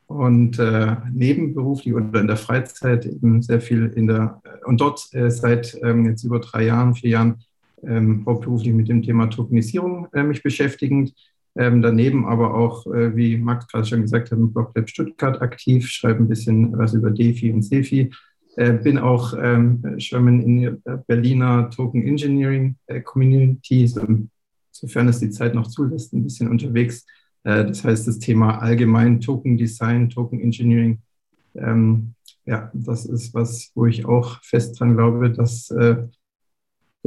[0.07, 5.79] und äh, nebenberuflich oder in der Freizeit eben sehr viel in der und dort seit
[5.83, 7.43] ähm, jetzt über drei Jahren, vier Jahren
[7.87, 11.15] ähm, hauptberuflich mit dem Thema Tokenisierung äh, mich beschäftigend.
[11.57, 15.89] Ähm, daneben aber auch, äh, wie Max gerade schon gesagt hat, im Bloglab Stuttgart aktiv,
[15.89, 18.11] schreibe ein bisschen was über DeFi und SeFi.
[18.57, 24.07] Äh, bin auch ähm, Sherman in der Berliner Token Engineering äh, Community, so,
[24.71, 27.07] sofern es die Zeit noch zulässt, ein bisschen unterwegs.
[27.45, 30.99] Äh, das heißt, das Thema allgemein Token Design, Token Engineering,
[31.55, 32.15] ähm,
[32.47, 35.97] ja, das ist was, wo ich auch fest dran glaube, dass äh,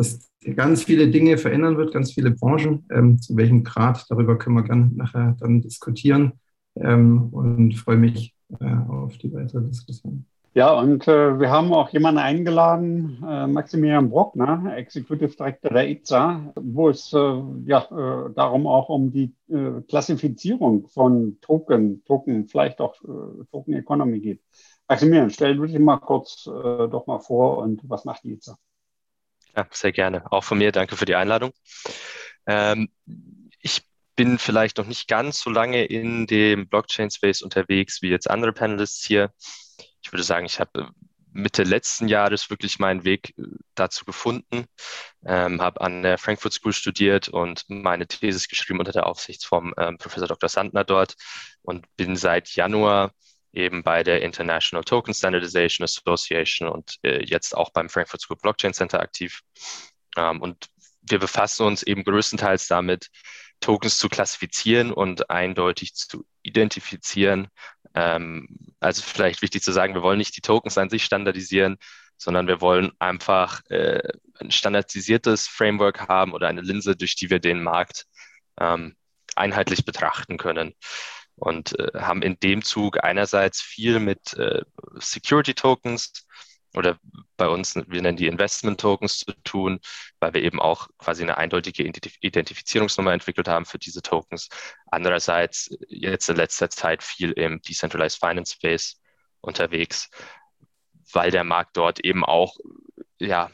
[0.01, 2.85] das ganz viele Dinge verändern wird, ganz viele Branchen.
[2.91, 6.33] Ähm, zu welchem Grad, darüber können wir gerne nachher dann diskutieren
[6.75, 10.25] ähm, und freue mich äh, auf die weitere Diskussion.
[10.53, 16.51] Ja, und äh, wir haben auch jemanden eingeladen, äh, Maximilian Brockner, Executive Director der ITSA,
[16.55, 22.81] wo es äh, ja, äh, darum auch um die äh, Klassifizierung von Token, Token, vielleicht
[22.81, 22.95] auch
[23.51, 24.41] Token Economy geht.
[24.89, 28.57] Maximilian, stell dich mal kurz doch mal vor und was macht die ITSA?
[29.55, 30.31] Ja, sehr gerne.
[30.31, 31.51] Auch von mir danke für die Einladung.
[32.47, 32.89] Ähm,
[33.61, 33.83] ich
[34.15, 39.05] bin vielleicht noch nicht ganz so lange in dem Blockchain-Space unterwegs wie jetzt andere Panelists
[39.05, 39.31] hier
[40.01, 40.89] ich würde sagen, ich habe
[41.33, 43.43] Mitte letzten Jahres wirklich meinen Weg äh,
[43.75, 44.65] dazu gefunden,
[45.25, 49.73] ähm, habe an der Frankfurt School studiert und meine Thesis geschrieben unter der Aufsicht vom
[49.77, 50.49] ähm, Professor Dr.
[50.49, 51.15] Sandner dort
[51.61, 53.13] und bin seit Januar
[53.53, 58.73] eben bei der International Token Standardization Association und äh, jetzt auch beim Frankfurt School Blockchain
[58.73, 59.41] Center aktiv.
[60.17, 60.67] Ähm, und
[61.01, 63.09] wir befassen uns eben größtenteils damit,
[63.59, 67.47] Tokens zu klassifizieren und eindeutig zu identifizieren,
[67.93, 68.47] ähm,
[68.79, 71.77] also vielleicht wichtig zu sagen, wir wollen nicht die Tokens an sich standardisieren,
[72.17, 74.01] sondern wir wollen einfach äh,
[74.39, 78.05] ein standardisiertes Framework haben oder eine Linse, durch die wir den Markt
[78.59, 78.95] ähm,
[79.35, 80.73] einheitlich betrachten können.
[81.41, 84.61] Und äh, haben in dem Zug einerseits viel mit äh,
[84.99, 86.27] Security Tokens
[86.75, 86.99] oder
[87.35, 89.79] bei uns, wir nennen die Investment Tokens zu tun,
[90.19, 94.49] weil wir eben auch quasi eine eindeutige Identifizierungsnummer entwickelt haben für diese Tokens.
[94.85, 99.01] Andererseits jetzt in letzter Zeit viel im Decentralized Finance Space
[99.41, 100.09] unterwegs,
[101.11, 102.55] weil der Markt dort eben auch,
[103.19, 103.49] ja,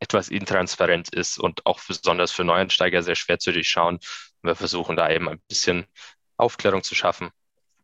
[0.00, 3.98] etwas intransparent ist und auch besonders für Neuansteiger sehr schwer zu durchschauen.
[4.42, 5.86] Wir versuchen da eben ein bisschen
[6.38, 7.30] Aufklärung zu schaffen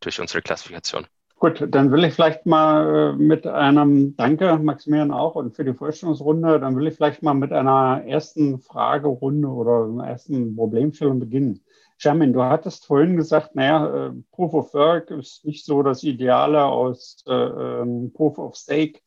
[0.00, 1.06] durch unsere Klassifikation.
[1.38, 5.74] Gut, dann will ich vielleicht mal äh, mit einem, danke Maximilian auch und für die
[5.74, 11.62] Vorstellungsrunde, dann will ich vielleicht mal mit einer ersten Fragerunde oder einer ersten Problemstellung beginnen.
[11.98, 16.64] Jamin, du hattest vorhin gesagt, naja, äh, Proof of Work ist nicht so das Ideale
[16.64, 19.00] aus äh, ähm, Proof of Stake.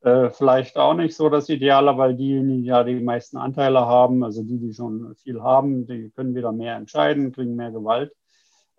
[0.00, 4.42] Äh, vielleicht auch nicht so das Ideale, weil diejenigen ja die meisten Anteile haben, also
[4.42, 8.12] die, die schon viel haben, die können wieder mehr entscheiden, kriegen mehr Gewalt.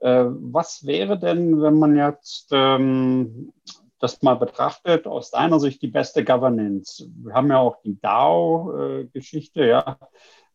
[0.03, 3.53] Äh, was wäre denn, wenn man jetzt ähm,
[3.99, 7.09] das mal betrachtet, aus deiner Sicht die beste Governance?
[7.23, 9.97] Wir haben ja auch die DAO-Geschichte, ja.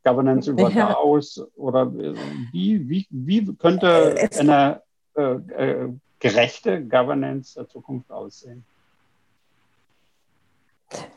[0.04, 0.92] Governance über ja.
[0.92, 2.14] DAOs oder äh,
[2.52, 4.82] wie, wie, wie könnte eine
[5.16, 8.66] äh, äh, gerechte Governance der Zukunft aussehen?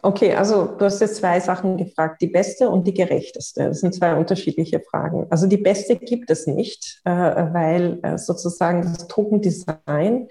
[0.02, 3.70] Okay, also du hast jetzt zwei Sachen gefragt, die beste und die gerechteste.
[3.70, 5.28] Das sind zwei unterschiedliche Fragen.
[5.30, 10.28] Also die beste gibt es nicht, äh, weil äh, sozusagen das Token-Design,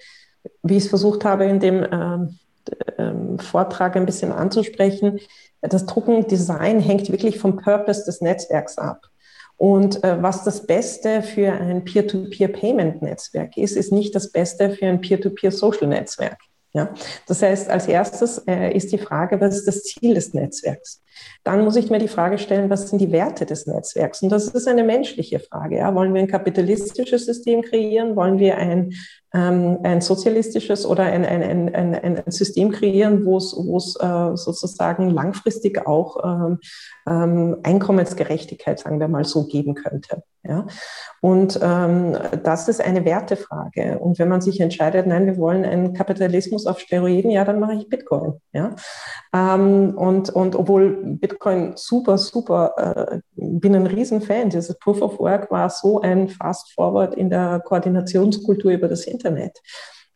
[0.63, 2.39] wie ich es versucht habe in dem ähm,
[2.99, 5.21] ähm, Vortrag ein bisschen anzusprechen,
[5.63, 9.07] das Token-Design hängt wirklich vom Purpose des Netzwerks ab.
[9.57, 15.01] Und äh, was das Beste für ein Peer-to-Peer-Payment-Netzwerk ist, ist nicht das Beste für ein
[15.01, 16.39] Peer-to-Peer-Social-Netzwerk.
[16.73, 16.95] Ja,
[17.27, 21.03] das heißt, als erstes äh, ist die Frage, was ist das Ziel des Netzwerks?
[21.45, 24.23] Dann muss ich mir die Frage stellen, was sind die Werte des Netzwerks?
[24.23, 25.79] Und das ist eine menschliche Frage.
[25.79, 25.95] Ja?
[25.95, 28.17] Wollen wir ein kapitalistisches System kreieren?
[28.17, 28.93] Wollen wir ein
[29.33, 35.87] ähm, ein sozialistisches oder ein, ein, ein, ein, System kreieren, wo es, äh, sozusagen langfristig
[35.87, 36.59] auch ähm,
[37.09, 40.25] ähm, Einkommensgerechtigkeit, sagen wir mal so, geben könnte.
[40.43, 40.67] Ja?
[41.21, 43.99] Und ähm, das ist eine Wertefrage.
[43.99, 47.75] Und wenn man sich entscheidet, nein, wir wollen einen Kapitalismus auf Steroiden, ja, dann mache
[47.75, 48.41] ich Bitcoin.
[48.53, 48.75] Ja?
[49.35, 54.51] Ähm, und, und obwohl Bitcoin super, super, äh, bin ein Riesenfan.
[54.51, 59.59] Dieses Proof of Work war so ein Fast Forward in der Koordinationskultur über das Internet.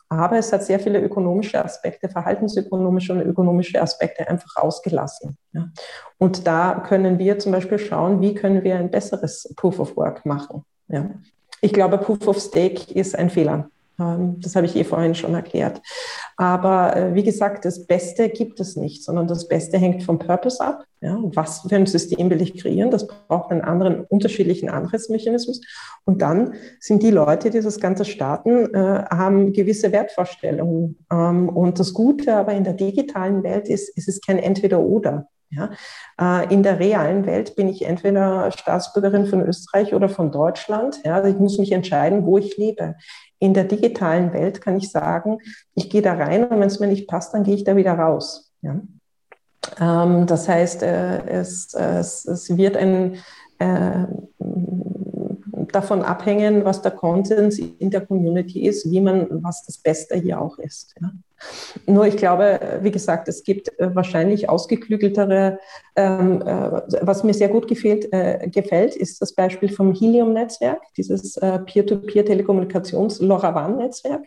[0.09, 5.37] Aber es hat sehr viele ökonomische Aspekte, verhaltensökonomische und ökonomische Aspekte einfach ausgelassen.
[5.53, 5.71] Ja.
[6.19, 10.25] Und da können wir zum Beispiel schauen, wie können wir ein besseres Proof of Work
[10.25, 10.65] machen.
[10.89, 11.11] Ja.
[11.61, 13.71] Ich glaube, Proof of Stake ist ein Fehler.
[13.99, 15.81] Ähm, das habe ich eh vorhin schon erklärt.
[16.37, 20.65] Aber äh, wie gesagt, das Beste gibt es nicht, sondern das Beste hängt vom Purpose
[20.65, 20.85] ab.
[21.01, 22.91] Ja, was für ein System will ich kreieren?
[22.91, 25.61] Das braucht einen anderen, unterschiedlichen Anreizmechanismus.
[26.05, 31.05] Und dann sind die Leute, die das Ganze starten, äh, haben gewisse Wertvorstellungen.
[31.13, 35.29] Ähm, und das Gute aber in der digitalen Welt ist, ist es kein Entweder-Oder.
[35.51, 35.71] Ja?
[36.21, 41.01] Äh, in der realen Welt bin ich entweder Staatsbürgerin von Österreich oder von Deutschland.
[41.05, 41.25] Ja?
[41.25, 42.95] Ich muss mich entscheiden, wo ich lebe.
[43.45, 45.37] In der digitalen Welt kann ich sagen,
[45.75, 47.93] ich gehe da rein und wenn es mir nicht passt, dann gehe ich da wieder
[47.93, 48.51] raus.
[48.63, 48.81] Ja?
[49.79, 53.17] Ähm, das heißt, äh, es, es, es, wird ein,
[53.59, 54.07] äh,
[55.75, 60.41] davon abhängen, was der Konsens in der Community ist, wie man, was das Beste hier
[60.41, 60.95] auch ist.
[61.01, 61.11] Ja?
[61.87, 65.59] Nur ich glaube, wie gesagt, es gibt äh, wahrscheinlich ausgeklügeltere,
[65.97, 71.37] ähm, äh, was mir sehr gut gefällt, äh, gefällt, ist das Beispiel vom Helium-Netzwerk, dieses
[71.37, 74.23] äh, Peer-to-Peer-Telekommunikations-LoRaWAN-Netzwerk.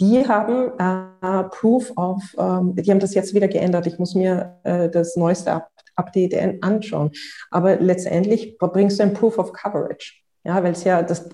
[0.00, 3.86] die haben äh, Proof of, ähm, die haben das jetzt wieder geändert.
[3.86, 5.68] Ich muss mir äh, das neueste Up
[5.98, 7.10] Update anschauen.
[7.50, 10.14] Aber letztendlich bringst du ein Proof of Coverage.
[10.44, 11.28] Ja, weil es ja das,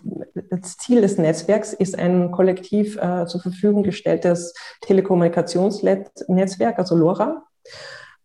[0.51, 7.45] das, Ziel des Netzwerks ist ein kollektiv äh, zur Verfügung gestelltes Telekommunikationsnetzwerk, also LoRa.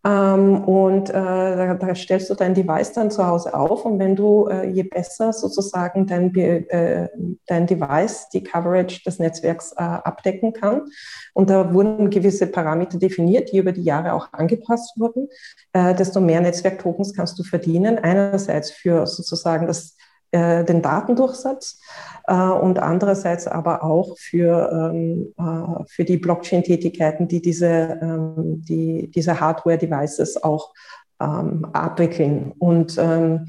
[0.02, 4.16] Ähm, und äh, da, da, stellst du dein Device dann zu Hause auf und wenn
[4.16, 7.10] du äh, je besser sozusagen dein, äh,
[7.46, 10.86] dein Device die Coverage des Netzwerks äh, abdecken kann
[11.34, 15.28] und da wurden gewisse Parameter definiert, die über die Jahre auch angepasst wurden,
[15.74, 17.98] äh, desto mehr Netzwerktokens kannst du verdienen.
[17.98, 19.98] Einerseits für sozusagen das
[20.32, 21.80] äh, den Datendurchsatz
[22.28, 29.10] äh, und andererseits aber auch für, ähm, äh, für die Blockchain-Tätigkeiten, die diese, ähm, die,
[29.10, 30.72] diese Hardware-Devices auch
[31.20, 32.52] ähm, abwickeln.
[32.58, 33.46] Und, ähm,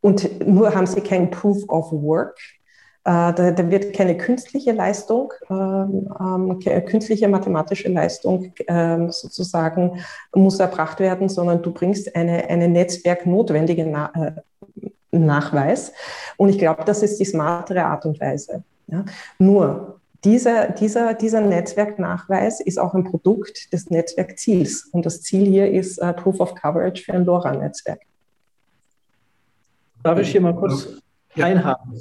[0.00, 2.38] und nur haben sie kein Proof of Work.
[3.04, 8.52] Äh, da, da, wird keine künstliche Leistung, ähm, ähm, künstliche mathematische Leistung
[9.10, 10.00] sozusagen
[10.34, 14.32] muss erbracht werden, sondern du bringst eine, eine netzwerknotwendige äh,
[15.24, 15.92] Nachweis.
[16.36, 18.62] Und ich glaube, das ist die smartere Art und Weise.
[18.88, 19.04] Ja.
[19.38, 24.88] Nur dieser, dieser, dieser Netzwerknachweis ist auch ein Produkt des Netzwerkziels.
[24.92, 28.00] Und das Ziel hier ist uh, Proof of Coverage für ein LoRa-Netzwerk.
[30.02, 30.88] Darf ich hier mal kurz
[31.34, 31.46] ja.
[31.46, 32.00] einhaken?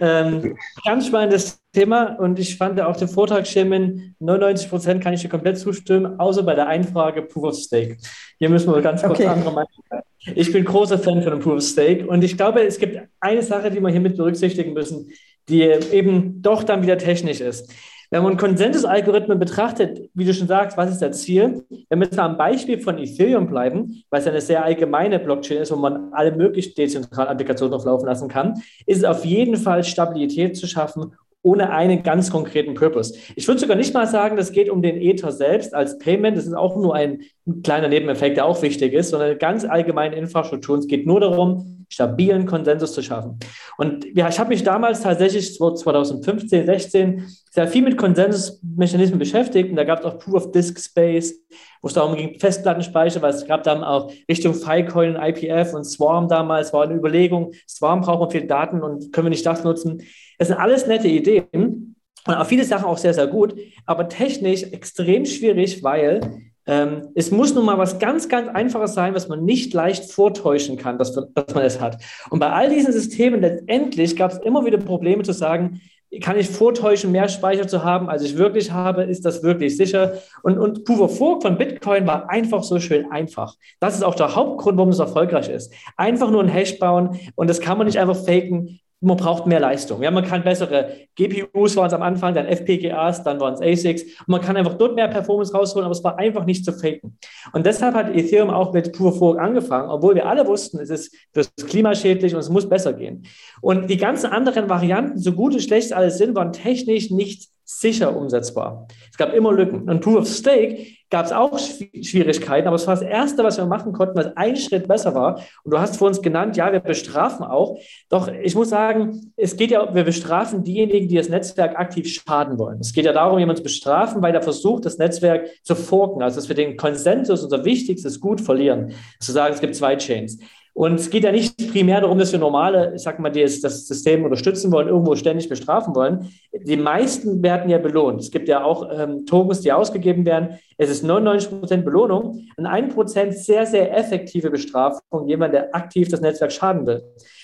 [0.00, 5.22] Ähm, ganz spannendes Thema und ich fand auch den Vortrag Schirmen, 99 Prozent kann ich
[5.22, 7.96] dir komplett zustimmen, außer bei der Einfrage Proof of Stake.
[8.38, 9.28] Hier müssen wir ganz kurz okay.
[9.28, 10.02] andere Meinung sein.
[10.34, 13.42] Ich bin großer Fan von dem Proof of Stake und ich glaube, es gibt eine
[13.42, 15.10] Sache, die wir hier mit berücksichtigen müssen,
[15.48, 17.72] die eben doch dann wieder technisch ist.
[18.10, 21.64] Wenn man Konsensusalgorithmen betrachtet, wie du schon sagst, was ist das Ziel?
[21.88, 25.72] Wenn wir jetzt am Beispiel von Ethereum bleiben, weil es eine sehr allgemeine Blockchain ist,
[25.72, 28.54] wo man alle möglichen dezentralen Applikationen drauf laufen lassen kann,
[28.86, 31.12] ist es auf jeden Fall Stabilität zu schaffen
[31.46, 33.14] ohne einen ganz konkreten Purpose.
[33.36, 36.36] Ich würde sogar nicht mal sagen, das geht um den Ether selbst als Payment.
[36.36, 37.20] Das ist auch nur ein
[37.62, 40.76] kleiner Nebeneffekt, der auch wichtig ist, sondern ganz allgemeine Infrastruktur.
[40.76, 43.38] Es geht nur darum, stabilen Konsensus zu schaffen.
[43.78, 47.24] Und ja, ich habe mich damals tatsächlich 2015, 16
[47.56, 51.34] sehr viel mit Konsensusmechanismen beschäftigt und da gab es auch Proof of Disk Space,
[51.80, 56.28] wo es darum ging, Festplattenspeicher, weil es gab dann auch Richtung Filecoin, IPF und Swarm
[56.28, 60.02] damals, war eine Überlegung, Swarm braucht man viel Daten und können wir nicht das nutzen.
[60.38, 61.96] Das sind alles nette Ideen
[62.26, 63.54] und auch viele Sachen auch sehr, sehr gut,
[63.86, 66.20] aber technisch extrem schwierig, weil
[66.66, 70.76] ähm, es muss nun mal was ganz, ganz Einfaches sein, was man nicht leicht vortäuschen
[70.76, 72.02] kann, dass, dass man es hat.
[72.30, 75.80] Und bei all diesen Systemen letztendlich gab es immer wieder Probleme zu sagen,
[76.20, 79.02] kann ich vortäuschen, mehr Speicher zu haben, als ich wirklich habe?
[79.02, 80.14] Ist das wirklich sicher?
[80.42, 83.54] Und, und of Work von Bitcoin war einfach so schön einfach.
[83.80, 85.72] Das ist auch der Hauptgrund, warum es erfolgreich ist.
[85.96, 89.60] Einfach nur ein Hash bauen und das kann man nicht einfach faken man braucht mehr
[89.60, 90.02] Leistung.
[90.02, 94.02] Ja, man kann bessere GPUs waren es am Anfang, dann FPGAs, dann waren es ASICs.
[94.26, 97.18] Man kann einfach dort mehr Performance rausholen, aber es war einfach nicht zu faken.
[97.52, 100.90] Und deshalb hat Ethereum auch mit Proof of Work angefangen, obwohl wir alle wussten, es
[100.90, 103.26] ist das klimaschädlich und es muss besser gehen.
[103.60, 108.16] Und die ganzen anderen Varianten, so gut und schlecht alles sind, waren technisch nicht sicher
[108.16, 108.86] umsetzbar.
[109.10, 109.90] Es gab immer Lücken.
[109.90, 113.66] Und Proof of Stake gab es auch Schwierigkeiten, aber es war das Erste, was wir
[113.66, 115.40] machen konnten, was ein Schritt besser war.
[115.64, 117.78] Und du hast vor uns genannt, ja, wir bestrafen auch.
[118.08, 122.58] Doch ich muss sagen, es geht ja, wir bestrafen diejenigen, die das Netzwerk aktiv schaden
[122.58, 122.78] wollen.
[122.80, 126.36] Es geht ja darum, jemanden zu bestrafen, weil er versucht, das Netzwerk zu forken, also
[126.36, 128.92] dass wir den Konsensus, unser wichtigstes Gut, verlieren.
[129.20, 130.38] Zu sagen, es gibt zwei Chains.
[130.76, 133.86] Und es geht ja nicht primär darum, dass wir normale, ich sag mal, die das
[133.86, 136.28] System unterstützen wollen, irgendwo ständig bestrafen wollen.
[136.52, 138.20] Die meisten werden ja belohnt.
[138.20, 140.58] Es gibt ja auch ähm, Tokens, die ausgegeben werden.
[140.78, 146.08] Es ist 99 Prozent Belohnung und ein Prozent sehr, sehr effektive Bestrafung, jemand, der aktiv
[146.08, 147.02] das Netzwerk schaden will.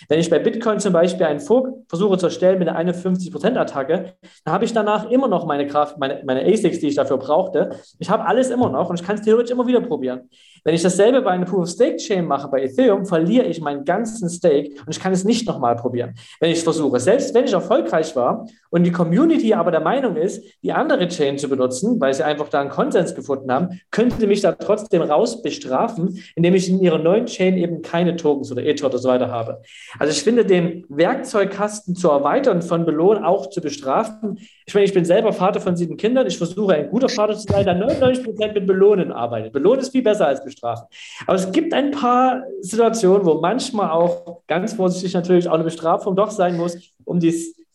[0.09, 4.15] Wenn ich bei Bitcoin zum Beispiel einen Fork versuche zu erstellen mit einer 51%-Attacke,
[4.45, 7.71] dann habe ich danach immer noch meine Kraft, meine, meine ASICs, die ich dafür brauchte.
[7.99, 10.29] Ich habe alles immer noch und ich kann es theoretisch immer wieder probieren.
[10.65, 14.91] Wenn ich dasselbe bei einer Proof-of-Stake-Chain mache, bei Ethereum, verliere ich meinen ganzen Stake und
[14.91, 17.01] ich kann es nicht nochmal probieren, wenn ich es versuche.
[17.01, 21.37] Selbst wenn ich erfolgreich war und die Community aber der Meinung ist, die andere Chain
[21.37, 25.03] zu benutzen, weil sie einfach da einen Konsens gefunden haben, könnte sie mich da trotzdem
[25.03, 29.31] raus bestrafen, indem ich in ihrer neuen Chain eben keine Tokens oder oder so weiter
[29.31, 29.63] habe.
[29.99, 34.39] Also ich finde, den Werkzeugkasten zu erweitern, von Belohn auch zu bestrafen.
[34.67, 36.27] Ich meine, ich bin selber Vater von sieben Kindern.
[36.27, 39.53] Ich versuche, ein guter Vater zu sein, der 99 Prozent mit Belohnen arbeitet.
[39.53, 40.87] Belohnen ist viel besser als bestrafen.
[41.27, 46.17] Aber es gibt ein paar Situationen, wo manchmal auch ganz vorsichtig natürlich auch eine Bestrafung
[46.17, 47.33] doch sein muss, um die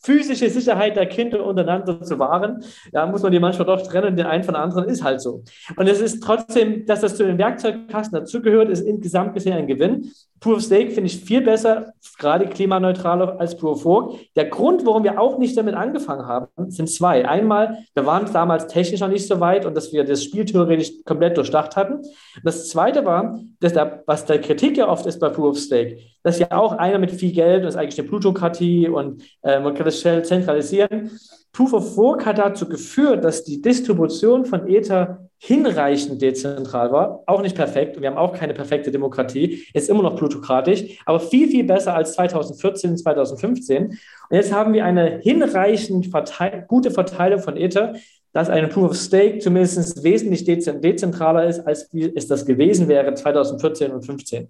[0.08, 2.64] physische Sicherheit der Kinder untereinander zu wahren.
[2.94, 5.44] Da muss man die manchmal doch trennen, den einen von den anderen ist halt so.
[5.76, 10.12] Und es ist trotzdem, dass das zu den Werkzeugkasten dazugehört, ist insgesamt gesehen ein Gewinn.
[10.40, 14.20] Proof of Stake finde ich viel besser, gerade klimaneutraler als Proof of Work.
[14.36, 17.28] Der Grund, warum wir auch nicht damit angefangen haben, sind zwei.
[17.28, 20.92] Einmal, wir waren damals technisch noch nicht so weit und dass wir das Spiel theoretisch
[21.06, 22.02] komplett durchdacht hatten.
[22.44, 25.98] Das zweite war, dass da, was der Kritik ja oft ist bei Proof of Stake,
[26.24, 29.74] dass ja auch einer mit viel Geld, das ist eigentlich eine Plutokratie und äh, man
[29.74, 31.12] kann das schnell zentralisieren.
[31.52, 37.42] Proof of Work hat dazu geführt, dass die Distribution von Ether hinreichend dezentral war, auch
[37.42, 38.02] nicht perfekt.
[38.02, 42.14] Wir haben auch keine perfekte Demokratie, ist immer noch plutokratisch, aber viel, viel besser als
[42.14, 43.86] 2014, 2015.
[43.88, 43.98] Und
[44.32, 47.94] jetzt haben wir eine hinreichend verteil gute Verteilung von Ether,
[48.34, 53.92] dass eine Proof of Stake zumindest wesentlich dezentraler ist, als es das gewesen wäre 2014
[53.92, 54.50] und 2015.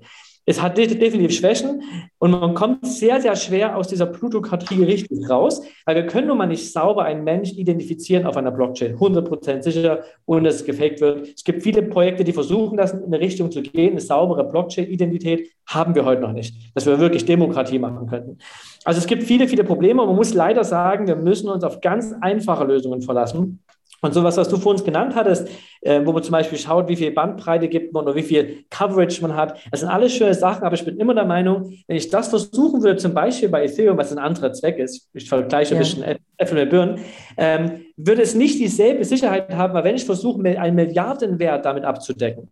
[0.50, 1.84] Es hat definitiv Schwächen
[2.20, 6.38] und man kommt sehr, sehr schwer aus dieser Plutokratie richtig raus, weil wir können nun
[6.38, 11.02] mal nicht sauber einen Mensch identifizieren auf einer Blockchain, 100% sicher, ohne dass es gefaked
[11.02, 11.28] wird.
[11.36, 13.92] Es gibt viele Projekte, die versuchen, das in eine Richtung zu gehen.
[13.92, 18.38] Eine saubere Blockchain-Identität haben wir heute noch nicht, dass wir wirklich Demokratie machen könnten.
[18.86, 21.82] Also es gibt viele, viele Probleme und man muss leider sagen, wir müssen uns auf
[21.82, 23.60] ganz einfache Lösungen verlassen.
[24.02, 25.50] Und sowas, was du vor uns genannt hattest,
[25.82, 29.22] äh, wo man zum Beispiel schaut, wie viel Bandbreite gibt man oder wie viel Coverage
[29.22, 32.10] man hat, das sind alles schöne Sachen, aber ich bin immer der Meinung, wenn ich
[32.10, 35.80] das versuchen würde, zum Beispiel bei Ethereum, was ein anderer Zweck ist, ich vergleiche ja.
[35.80, 36.04] ein bisschen
[36.38, 37.00] Äpfel mit Birnen,
[37.38, 42.52] ähm, würde es nicht dieselbe Sicherheit haben, weil wenn ich versuche, einen Milliardenwert damit abzudecken,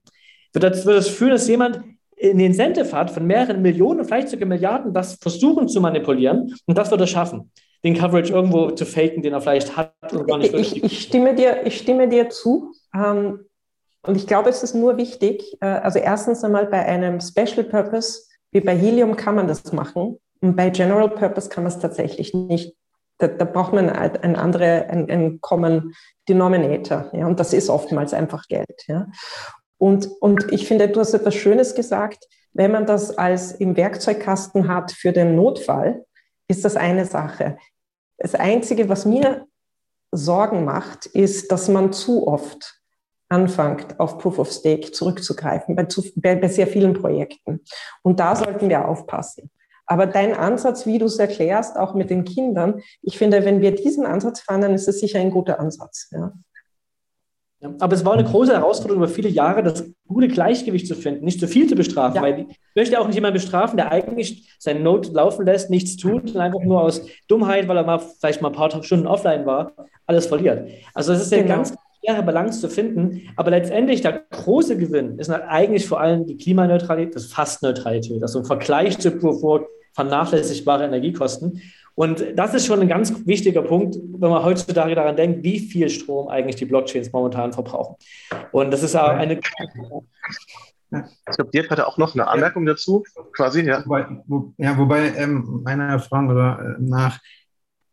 [0.54, 1.82] wird das, wird das führen, dass jemand
[2.18, 6.78] in den Incentive hat, von mehreren Millionen, vielleicht sogar Milliarden, das versuchen zu manipulieren und
[6.78, 7.52] das wird er schaffen
[7.86, 11.36] den Coverage irgendwo zu faken, den er vielleicht hat und gar nicht ich, ich, stimme
[11.36, 12.74] dir, ich stimme dir zu.
[12.96, 13.46] Ähm,
[14.02, 18.24] und ich glaube, es ist nur wichtig, äh, also erstens einmal bei einem Special Purpose
[18.52, 20.18] wie bei Helium kann man das machen.
[20.42, 22.76] Und bei General Purpose kann man es tatsächlich nicht.
[23.18, 25.94] Da, da braucht man ein, andere, ein, ein Common
[26.28, 27.10] Denominator.
[27.14, 28.84] Ja, und das ist oftmals einfach Geld.
[28.88, 29.08] Ja.
[29.78, 32.26] Und, und ich finde, du hast etwas Schönes gesagt.
[32.54, 36.06] Wenn man das als im Werkzeugkasten hat für den Notfall,
[36.48, 37.58] ist das eine Sache.
[38.18, 39.46] Das Einzige, was mir
[40.12, 42.82] Sorgen macht, ist, dass man zu oft
[43.30, 47.62] anfängt, auf Proof of Stake zurückzugreifen, bei, zu, bei, bei sehr vielen Projekten.
[48.04, 49.50] Und da sollten wir aufpassen.
[49.88, 53.76] Aber dein Ansatz, wie du es erklärst, auch mit den Kindern, ich finde, wenn wir
[53.76, 56.10] diesen Ansatz fahren, dann ist es sicher ein guter Ansatz.
[56.12, 56.34] Ja.
[57.80, 61.40] Aber es war eine große Herausforderung über viele Jahre, das gute Gleichgewicht zu finden, nicht
[61.40, 62.22] zu viel zu bestrafen, ja.
[62.22, 66.36] weil ich möchte auch nicht jemanden bestrafen, der eigentlich seine Note laufen lässt, nichts tut
[66.36, 69.74] und einfach nur aus Dummheit, weil er mal vielleicht mal ein paar Stunden offline war,
[70.06, 70.70] alles verliert.
[70.94, 71.56] Also es ist eine genau.
[71.56, 76.38] ganz schwere Balance zu finden, aber letztendlich der große Gewinn ist eigentlich vor allem die
[76.38, 81.62] Klimaneutralität, das Fastneutralität, also im Vergleich zu Work vernachlässigbare Energiekosten.
[81.96, 85.90] Und das ist schon ein ganz wichtiger Punkt, wenn man heutzutage daran denkt, wie viel
[85.90, 87.96] Strom eigentlich die Blockchains momentan verbrauchen.
[88.52, 89.40] Und das ist eine.
[90.92, 93.84] Ich glaube, Dirk hatte auch noch eine Anmerkung dazu, quasi, ja.
[93.86, 97.20] Wobei, wo, ja, wobei ähm, meiner Erfahrung äh, nach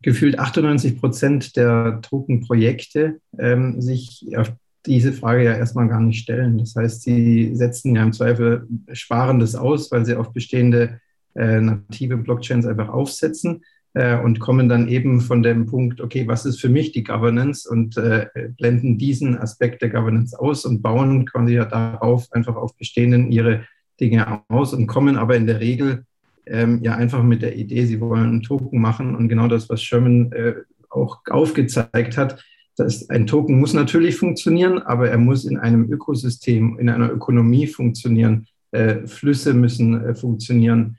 [0.02, 4.52] gefühlt 98 Prozent der Token-Projekte ähm, sich auf
[4.84, 6.58] diese Frage ja erstmal gar nicht stellen.
[6.58, 11.00] Das heißt, sie setzen ja im Zweifel Sparendes aus, weil sie auf bestehende
[11.34, 13.62] äh, native Blockchains einfach aufsetzen
[13.94, 17.68] äh, und kommen dann eben von dem Punkt, okay, was ist für mich die Governance?
[17.68, 18.26] Und äh,
[18.56, 23.64] blenden diesen Aspekt der Governance aus und bauen quasi ja darauf einfach auf bestehenden ihre
[24.00, 26.04] Dinge aus und kommen aber in der Regel
[26.46, 29.14] ähm, ja einfach mit der Idee, sie wollen einen Token machen.
[29.14, 30.54] Und genau das, was Sherman äh,
[30.88, 32.42] auch aufgezeigt hat,
[32.76, 37.66] dass ein Token muss natürlich funktionieren, aber er muss in einem Ökosystem, in einer Ökonomie
[37.66, 38.46] funktionieren.
[38.70, 40.96] Äh, Flüsse müssen äh, funktionieren,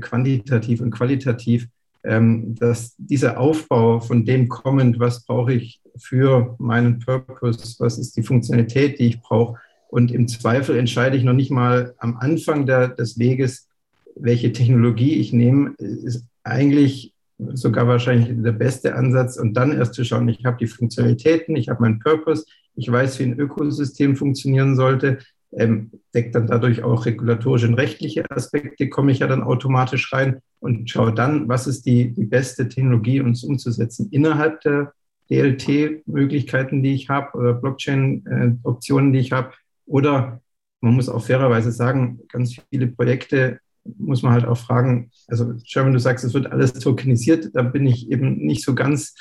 [0.00, 1.68] quantitativ und qualitativ
[2.02, 8.22] dass dieser Aufbau von dem kommend, was brauche ich für meinen Purpose, was ist die
[8.22, 9.58] Funktionalität, die ich brauche.
[9.88, 13.68] Und im Zweifel entscheide ich noch nicht mal am Anfang der, des Weges,
[14.14, 17.14] welche Technologie ich nehme, ist eigentlich
[17.52, 19.36] sogar wahrscheinlich der beste Ansatz.
[19.36, 22.44] Und dann erst zu schauen, ich habe die Funktionalitäten, ich habe meinen Purpose,
[22.74, 25.18] ich weiß, wie ein Ökosystem funktionieren sollte,
[25.52, 30.40] ähm, deckt dann dadurch auch regulatorische und rechtliche Aspekte, komme ich ja dann automatisch rein
[30.60, 34.92] und schaue dann, was ist die, die beste Technologie, es umzusetzen innerhalb der
[35.30, 39.52] DLT-Möglichkeiten, die ich habe oder Blockchain-Optionen, die ich habe.
[39.86, 40.40] Oder
[40.80, 43.60] man muss auch fairerweise sagen, ganz viele Projekte
[43.96, 47.86] muss man halt auch fragen, also Sherman, du sagst, es wird alles tokenisiert, da bin
[47.86, 49.14] ich eben nicht so ganz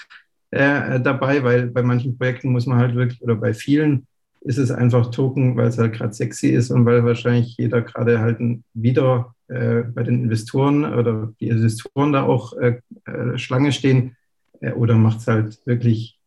[0.52, 4.08] äh, dabei, weil bei manchen Projekten muss man halt wirklich, oder bei vielen
[4.42, 8.20] ist es einfach Token, weil es halt gerade sexy ist und weil wahrscheinlich jeder gerade
[8.20, 8.40] halt
[8.74, 14.16] wieder äh, bei den Investoren oder die Investoren da auch äh, äh, Schlange stehen.
[14.60, 16.20] Äh, oder macht es halt wirklich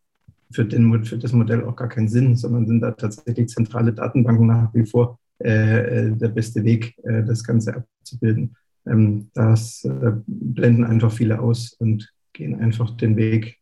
[0.50, 4.46] für, den, für das Modell auch gar keinen Sinn, sondern sind da tatsächlich zentrale Datenbanken
[4.46, 8.56] nach wie vor äh, der beste Weg, äh, das Ganze abzubilden.
[8.86, 13.59] Ähm, das äh, blenden einfach viele aus und gehen einfach den Weg äh,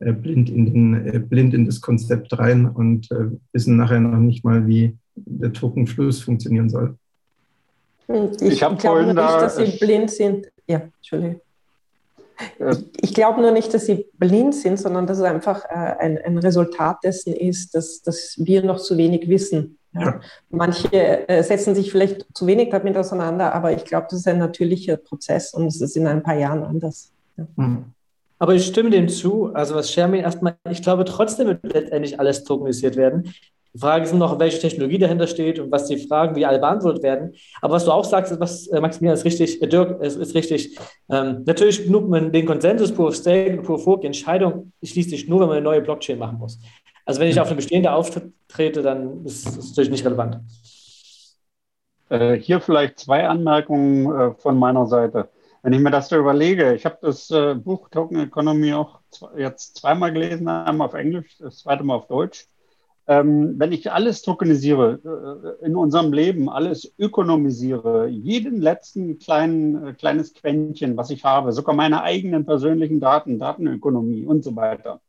[0.00, 3.08] blind, in den, äh, blind in das Konzept rein und
[3.52, 6.96] wissen nachher noch nicht mal, wie der Tokenfluss funktionieren soll.
[8.08, 10.50] Ich, ich glaube nicht, dass Sie blind sind.
[10.66, 11.40] Ja, Entschuldigung.
[12.58, 16.18] Ich, ich glaube nur nicht, dass sie blind sind, sondern dass es einfach äh, ein,
[16.18, 19.78] ein, Resultat dessen ist, dass, dass wir noch zu wenig wissen.
[19.92, 20.00] Ja.
[20.00, 20.20] Ja.
[20.50, 24.38] Manche äh, setzen sich vielleicht zu wenig damit auseinander, aber ich glaube, das ist ein
[24.38, 27.12] natürlicher Prozess und es ist in ein paar Jahren anders.
[27.36, 27.46] Ja.
[27.56, 27.84] Mhm.
[28.40, 29.52] Aber ich stimme dem zu.
[29.54, 33.32] Also was Shermin erstmal, ich glaube trotzdem wird letztendlich alles tokenisiert werden.
[33.72, 37.04] Die Frage ist noch, welche Technologie dahinter steht und was die Fragen, wie alle beantwortet
[37.04, 37.34] werden.
[37.60, 40.34] Aber was du auch sagst, ist, was äh, Maximilian ist richtig, äh, Dirk ist, ist
[40.34, 40.76] richtig.
[41.08, 44.72] Ähm, natürlich nur man den Konsensus Proof of Stake und Proof of Work, die Entscheidung
[44.82, 46.58] schließt sich nur, wenn man eine neue Blockchain machen muss.
[47.04, 50.38] Also wenn ich auf eine bestehende auftrete, dann ist das natürlich nicht relevant.
[52.08, 55.28] Äh, hier vielleicht zwei Anmerkungen äh, von meiner Seite.
[55.62, 59.00] Wenn ich mir das so überlege, ich habe das äh, Buch Token Economy auch
[59.36, 62.46] jetzt zweimal gelesen, einmal auf Englisch, das zweite Mal auf Deutsch.
[63.06, 69.92] Ähm, wenn ich alles tokenisiere äh, in unserem Leben, alles ökonomisiere, jeden letzten kleinen, äh,
[69.94, 75.00] kleines Quäntchen, was ich habe, sogar meine eigenen persönlichen Daten, Datenökonomie und so weiter,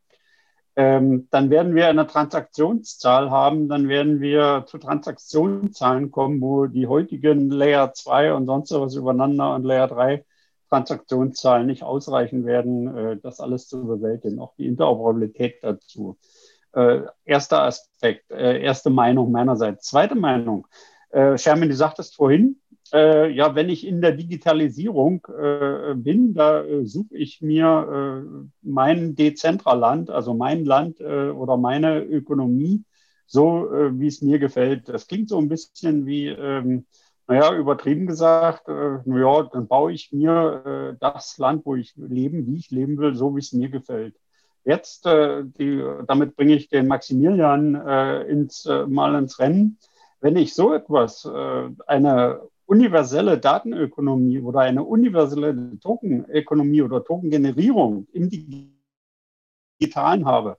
[0.76, 6.88] ähm, dann werden wir eine Transaktionszahl haben, dann werden wir zu Transaktionszahlen kommen, wo die
[6.88, 10.26] heutigen Layer 2 und sonst was übereinander und Layer 3
[10.72, 16.18] Transaktionszahlen nicht ausreichen werden, äh, das alles zu bewältigen, auch die Interoperabilität dazu.
[16.74, 19.88] Äh, erster Aspekt, äh, erste Meinung meinerseits.
[19.88, 20.68] Zweite Meinung,
[21.10, 22.62] äh, Sherman, du sagtest vorhin,
[22.94, 29.16] äh, ja, wenn ich in der Digitalisierung äh, bin, da äh, suche ich mir mein
[29.16, 32.84] Dezentraland, also mein Land oder meine Ökonomie,
[33.26, 34.90] so wie es mir gefällt.
[34.90, 36.86] Das klingt so ein bisschen wie, ähm,
[37.32, 42.46] naja, übertrieben gesagt, äh, naja, dann baue ich mir äh, das Land, wo ich leben,
[42.46, 44.16] wie ich leben will, so wie es mir gefällt.
[44.66, 49.78] Jetzt, äh, die, damit bringe ich den Maximilian äh, ins, äh, mal ins Rennen.
[50.20, 58.30] Wenn ich so etwas, äh, eine universelle Datenökonomie oder eine universelle Tokenökonomie oder Tokengenerierung im
[59.80, 60.58] Digitalen habe,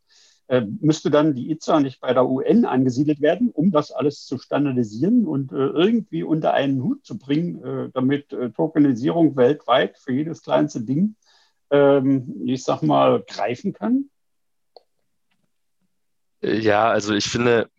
[0.60, 5.26] müsste dann die ITSA nicht bei der UN angesiedelt werden, um das alles zu standardisieren
[5.26, 11.16] und äh, irgendwie unter einen Hut zu bringen, damit Tokenisierung weltweit für jedes kleinste Ding
[11.72, 14.10] ähm, ich sag mal, greifen kann?
[16.42, 17.70] Ja, also ich finde,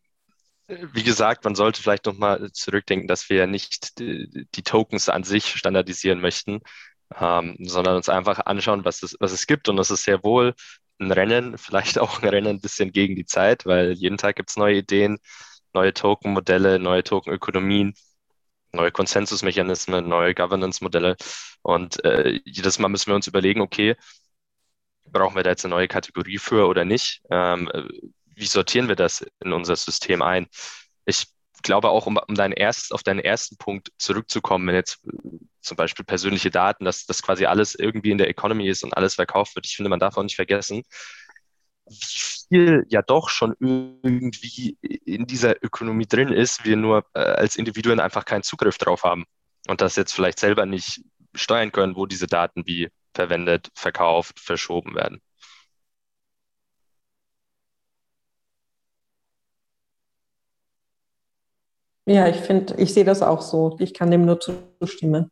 [0.67, 5.23] wie gesagt, man sollte vielleicht nochmal zurückdenken, dass wir ja nicht die, die, Tokens an
[5.23, 6.61] sich standardisieren möchten,
[7.15, 9.69] ähm, sondern uns einfach anschauen, was es, was es gibt.
[9.69, 10.55] Und das ist sehr wohl
[10.99, 14.49] ein Rennen, vielleicht auch ein Rennen ein bisschen gegen die Zeit, weil jeden Tag gibt
[14.49, 15.19] es neue Ideen,
[15.73, 17.93] neue Token-Modelle, neue Token-Ökonomien
[18.73, 21.15] neue Konsensusmechanismen, neue Governance-Modelle.
[21.61, 23.95] Und äh, jedes Mal müssen wir uns überlegen, okay,
[25.11, 27.21] brauchen wir da jetzt eine neue Kategorie für oder nicht?
[27.29, 27.69] Ähm,
[28.35, 30.47] wie sortieren wir das in unser System ein?
[31.05, 31.27] Ich
[31.63, 34.99] glaube auch, um, um dein erst, auf deinen ersten Punkt zurückzukommen, wenn jetzt
[35.61, 39.15] zum Beispiel persönliche Daten, dass das quasi alles irgendwie in der Economy ist und alles
[39.15, 39.65] verkauft wird.
[39.65, 40.83] Ich finde, man darf auch nicht vergessen,
[41.85, 47.55] wie viel ja doch schon irgendwie in dieser Ökonomie drin ist, wir nur äh, als
[47.55, 49.25] Individuen einfach keinen Zugriff drauf haben
[49.67, 51.01] und das jetzt vielleicht selber nicht
[51.35, 55.21] steuern können, wo diese Daten wie verwendet, verkauft, verschoben werden.
[62.05, 63.75] Ja, ich finde, ich sehe das auch so.
[63.79, 65.31] Ich kann dem nur zustimmen.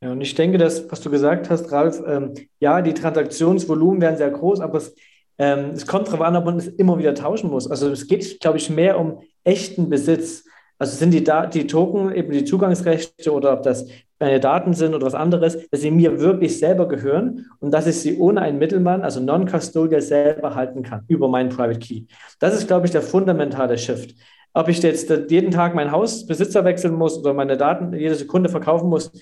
[0.00, 4.16] Ja, und ich denke, dass, was du gesagt hast, Ralf, ähm, ja, die Transaktionsvolumen werden
[4.16, 4.94] sehr groß, aber es,
[5.38, 7.68] ähm, es kommt darauf an, ob man es immer wieder tauschen muss.
[7.68, 10.44] Also es geht, glaube ich, mehr um echten Besitz.
[10.78, 13.86] Also sind die, da die Token eben die Zugangsrechte oder ob das
[14.20, 17.96] meine Daten sind oder was anderes, dass sie mir wirklich selber gehören und dass ich
[18.00, 22.04] sie ohne einen Mittelmann, also non-custodial, selber halten kann über meinen Private Key.
[22.38, 24.14] Das ist, glaube ich, der fundamentale Shift.
[24.54, 28.88] Ob ich jetzt jeden Tag mein Hausbesitzer wechseln muss oder meine Daten jede Sekunde verkaufen
[28.88, 29.12] muss,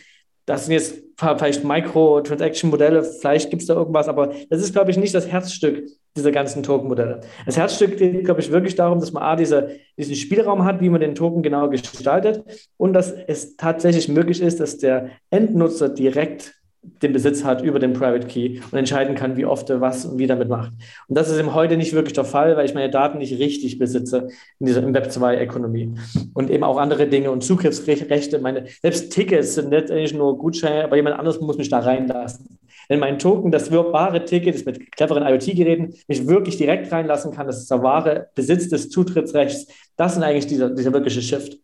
[0.46, 4.96] das sind jetzt vielleicht Micro-Transaction-Modelle, vielleicht gibt es da irgendwas, aber das ist, glaube ich,
[4.96, 7.20] nicht das Herzstück dieser ganzen Token-Modelle.
[7.44, 10.88] Das Herzstück geht, glaube ich, wirklich darum, dass man A, diese, diesen Spielraum hat, wie
[10.88, 12.44] man den Token genau gestaltet
[12.76, 16.54] und dass es tatsächlich möglich ist, dass der Endnutzer direkt
[17.02, 20.18] den Besitz hat über den Private Key und entscheiden kann, wie oft er was und
[20.18, 20.72] wie damit macht.
[21.08, 23.78] Und das ist eben heute nicht wirklich der Fall, weil ich meine Daten nicht richtig
[23.78, 25.94] besitze in dieser Web 2-Ökonomie.
[26.34, 30.96] Und eben auch andere Dinge und Zugriffsrechte, meine, selbst Tickets sind letztendlich nur Gutscheine, aber
[30.96, 32.58] jemand anderes muss mich da reinlassen.
[32.88, 37.46] Wenn mein Token, das wahre Ticket, das mit cleveren IoT-Geräten mich wirklich direkt reinlassen kann,
[37.46, 41.58] das ist der wahre Besitz des Zutrittsrechts, das ist eigentlich dieser, dieser wirkliche Shift.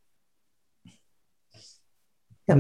[2.49, 2.57] Ja.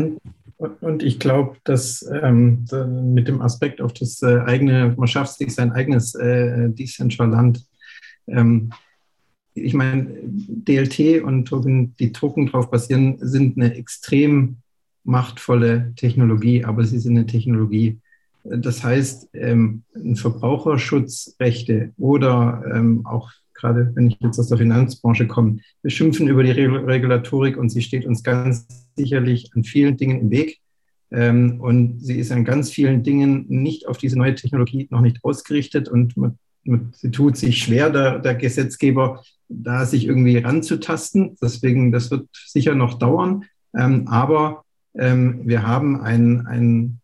[0.81, 2.67] Und ich glaube, dass ähm,
[3.15, 7.65] mit dem Aspekt auf das äh, eigene, man schafft sich sein eigenes äh, Decentraland.
[8.29, 8.71] Ähm,
[9.55, 14.59] ich meine, DLT und Token, die Token drauf basieren, sind eine extrem
[15.05, 17.99] machtvolle Technologie, aber sie sind eine Technologie.
[18.45, 19.83] Das heißt, ähm,
[20.15, 23.33] Verbraucherschutzrechte oder ähm, auch
[23.63, 27.81] gerade wenn ich jetzt aus der Finanzbranche komme, wir schimpfen über die Regulatorik und sie
[27.81, 28.67] steht uns ganz
[28.97, 30.59] sicherlich an vielen Dingen im Weg.
[31.13, 35.23] Ähm, und sie ist an ganz vielen Dingen nicht auf diese neue Technologie noch nicht
[35.23, 41.37] ausgerichtet und man, man, sie tut sich schwer, der, der Gesetzgeber, da sich irgendwie ranzutasten.
[41.41, 43.45] Deswegen, das wird sicher noch dauern.
[43.77, 44.65] Ähm, aber
[44.95, 47.01] ähm, wir haben ein, ein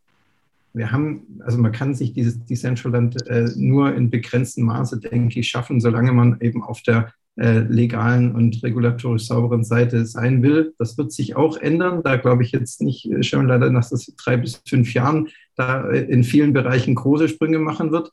[0.78, 5.48] wir haben, also man kann sich dieses Decentraland äh, nur in begrenztem Maße, denke ich,
[5.48, 10.74] schaffen, solange man eben auf der äh, legalen und regulatorisch sauberen Seite sein will.
[10.78, 12.02] Das wird sich auch ändern.
[12.02, 15.88] Da glaube ich jetzt nicht äh, schon leider, dass das drei bis fünf Jahren da
[15.88, 18.12] äh, in vielen Bereichen große Sprünge machen wird.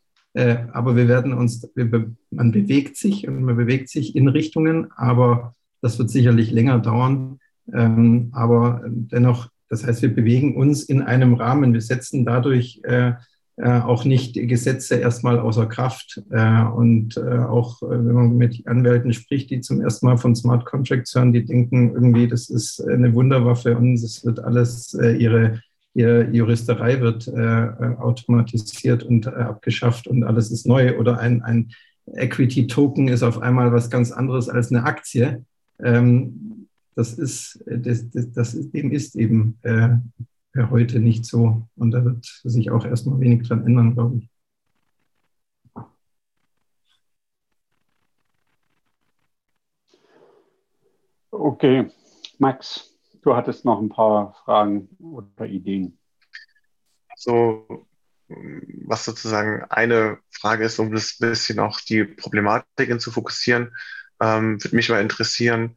[0.74, 5.98] Aber wir werden uns, man bewegt sich und man bewegt sich in Richtungen, aber das
[5.98, 7.40] wird sicherlich länger dauern.
[7.74, 11.74] Ähm, aber dennoch das heißt, wir bewegen uns in einem Rahmen.
[11.74, 13.14] Wir setzen dadurch äh,
[13.58, 16.22] äh, auch nicht Gesetze erstmal außer Kraft.
[16.30, 20.36] Äh, und äh, auch äh, wenn man mit Anwälten spricht, die zum ersten Mal von
[20.36, 25.16] Smart Contracts hören, die denken irgendwie, das ist eine Wunderwaffe und es wird alles, äh,
[25.16, 25.62] ihre,
[25.94, 30.98] ihre Juristerei wird automatisiert und abgeschafft und alles ist neu.
[31.00, 31.70] Oder ein, ein
[32.08, 35.46] Equity-Token ist auf einmal was ganz anderes als eine Aktie.
[35.82, 36.55] Ähm,
[36.96, 39.98] das ist, das, das, das ist, dem ist eben äh,
[40.70, 41.68] heute nicht so.
[41.76, 44.30] Und da wird sich auch erstmal wenig dran ändern, glaube ich.
[51.32, 51.92] Okay,
[52.40, 56.00] Max, du hattest noch ein paar Fragen oder Ideen.
[57.18, 57.88] So,
[58.28, 63.76] was sozusagen eine Frage ist, um das bisschen auch die Problematiken zu fokussieren,
[64.22, 65.76] ähm, würde mich mal interessieren,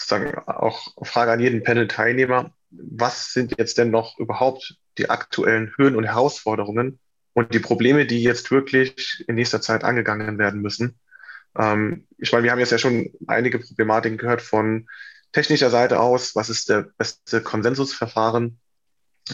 [0.00, 2.52] sozusagen auch Frage an jeden Panel-Teilnehmer.
[2.70, 6.98] Was sind jetzt denn noch überhaupt die aktuellen Höhen und Herausforderungen
[7.34, 10.98] und die Probleme, die jetzt wirklich in nächster Zeit angegangen werden müssen?
[11.58, 14.88] Ähm, ich meine, wir haben jetzt ja schon einige Problematiken gehört von
[15.32, 16.34] technischer Seite aus.
[16.34, 18.58] Was ist der beste Konsensusverfahren?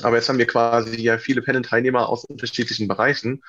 [0.03, 3.43] Aber jetzt haben wir quasi ja viele Panel-Teilnehmer aus unterschiedlichen Bereichen,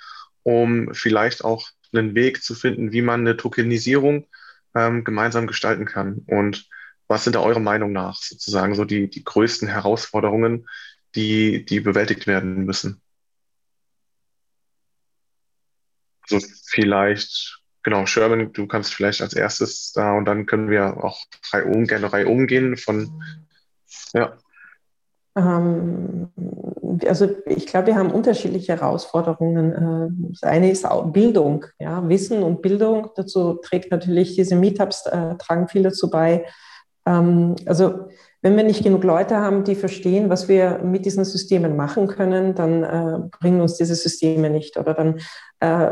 [0.43, 4.27] um vielleicht auch einen Weg zu finden, wie man eine Tokenisierung
[4.75, 6.23] ähm, gemeinsam gestalten kann.
[6.27, 6.69] Und
[7.07, 10.67] was sind da eurer Meinung nach sozusagen so die, die größten Herausforderungen,
[11.15, 13.01] die, die bewältigt werden müssen?
[16.29, 21.19] Also vielleicht, genau, Sherman, du kannst vielleicht als erstes da und dann können wir auch
[21.49, 23.23] drei um, gerne Reihe umgehen von,
[24.13, 24.37] ja.
[25.37, 26.29] Ähm,
[27.07, 29.71] also ich glaube, wir haben unterschiedliche Herausforderungen.
[29.71, 33.11] Äh, das eine ist Bildung, ja, Wissen und Bildung.
[33.15, 36.47] Dazu trägt natürlich diese Meetups, äh, tragen viel dazu bei, ähm,
[37.09, 38.07] also
[38.41, 42.53] wenn wir nicht genug Leute haben, die verstehen, was wir mit diesen Systemen machen können,
[42.53, 45.19] dann äh, bringen uns diese Systeme nicht oder dann
[45.59, 45.91] äh,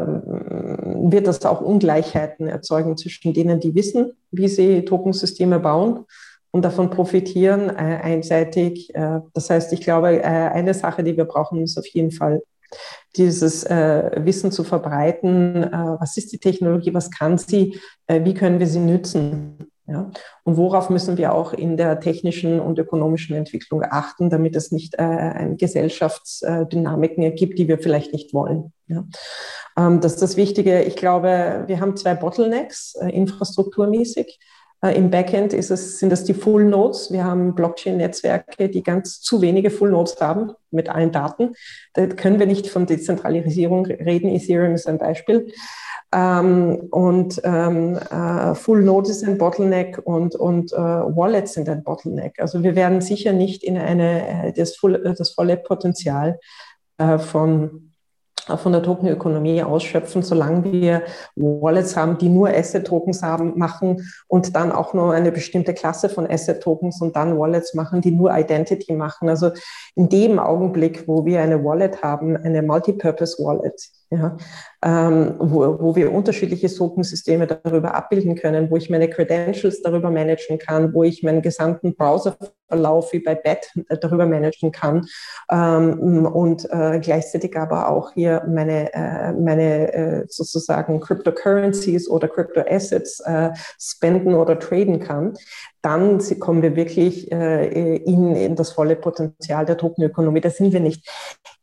[1.10, 6.06] wird das auch Ungleichheiten erzeugen zwischen denen, die wissen, wie sie Tokensysteme bauen
[6.52, 8.94] und davon profitieren äh, einseitig.
[8.94, 12.42] Äh, das heißt, ich glaube, äh, eine Sache, die wir brauchen, ist auf jeden Fall
[13.18, 15.70] dieses äh, Wissen zu verbreiten.
[16.00, 16.94] Was ist die Technologie?
[16.94, 17.80] Was kann sie?
[18.08, 19.72] Wie können wir sie nützen?
[19.88, 20.10] Ja?
[20.44, 24.96] Und worauf müssen wir auch in der technischen und ökonomischen Entwicklung achten, damit es nicht
[24.98, 28.74] äh, Gesellschaftsdynamiken ergibt, die wir vielleicht nicht wollen.
[28.88, 29.06] Ja?
[29.78, 30.82] Ähm, das ist das Wichtige.
[30.84, 34.40] Ich glaube, wir haben zwei Bottlenecks, äh, infrastrukturmäßig.
[34.86, 37.12] Äh, Im Backend ist es, sind das die Full Nodes.
[37.12, 41.54] Wir haben Blockchain-Netzwerke, die ganz zu wenige Full Nodes haben mit allen Daten.
[41.94, 44.30] Da können wir nicht von Dezentralisierung reden.
[44.30, 45.52] Ethereum ist ein Beispiel.
[46.14, 51.84] Ähm, und ähm, äh, Full Node ist ein Bottleneck und, und äh, Wallets sind ein
[51.84, 52.40] Bottleneck.
[52.40, 56.40] Also wir werden sicher nicht in eine, das, äh, das volle Potenzial
[56.98, 57.85] von
[58.58, 61.04] von der Tokenökonomie ausschöpfen, solange wir
[61.36, 66.30] Wallets haben, die nur Asset-Tokens haben, machen und dann auch nur eine bestimmte Klasse von
[66.30, 69.30] Asset-Tokens und dann Wallets machen, die nur Identity machen.
[69.30, 69.52] Also
[69.96, 74.38] in dem Augenblick, wo wir eine Wallet haben, eine Multipurpose-Wallet, ja,
[74.84, 80.60] ähm, wo, wo wir unterschiedliche Tokensysteme darüber abbilden können, wo ich meine Credentials darüber managen
[80.60, 85.06] kann, wo ich meinen gesamten Browserverlauf wie bei BET darüber managen kann
[85.50, 93.22] ähm, und äh, gleichzeitig aber auch hier meine, äh, meine äh, sozusagen Cryptocurrencies oder Cryptoassets
[93.22, 95.34] äh, spenden oder traden kann,
[95.82, 100.42] dann kommen wir wirklich äh, in, in das volle Potenzial der Tokenökonomie.
[100.42, 101.08] Da sind wir nicht.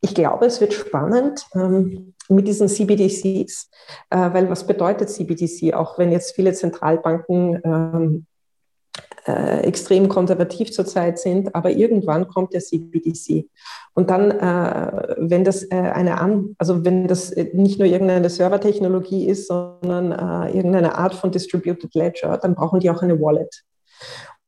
[0.00, 1.46] Ich glaube, es wird spannend.
[1.54, 3.70] Ähm, mit diesen CBDCs,
[4.10, 8.26] äh, weil was bedeutet CBDC, auch wenn jetzt viele Zentralbanken ähm,
[9.26, 13.48] äh, extrem konservativ zurzeit sind, aber irgendwann kommt der CBDC.
[13.94, 19.26] Und dann, äh, wenn das äh, eine an, also wenn das nicht nur irgendeine Servertechnologie
[19.26, 23.62] ist, sondern äh, irgendeine Art von Distributed Ledger, dann brauchen die auch eine Wallet.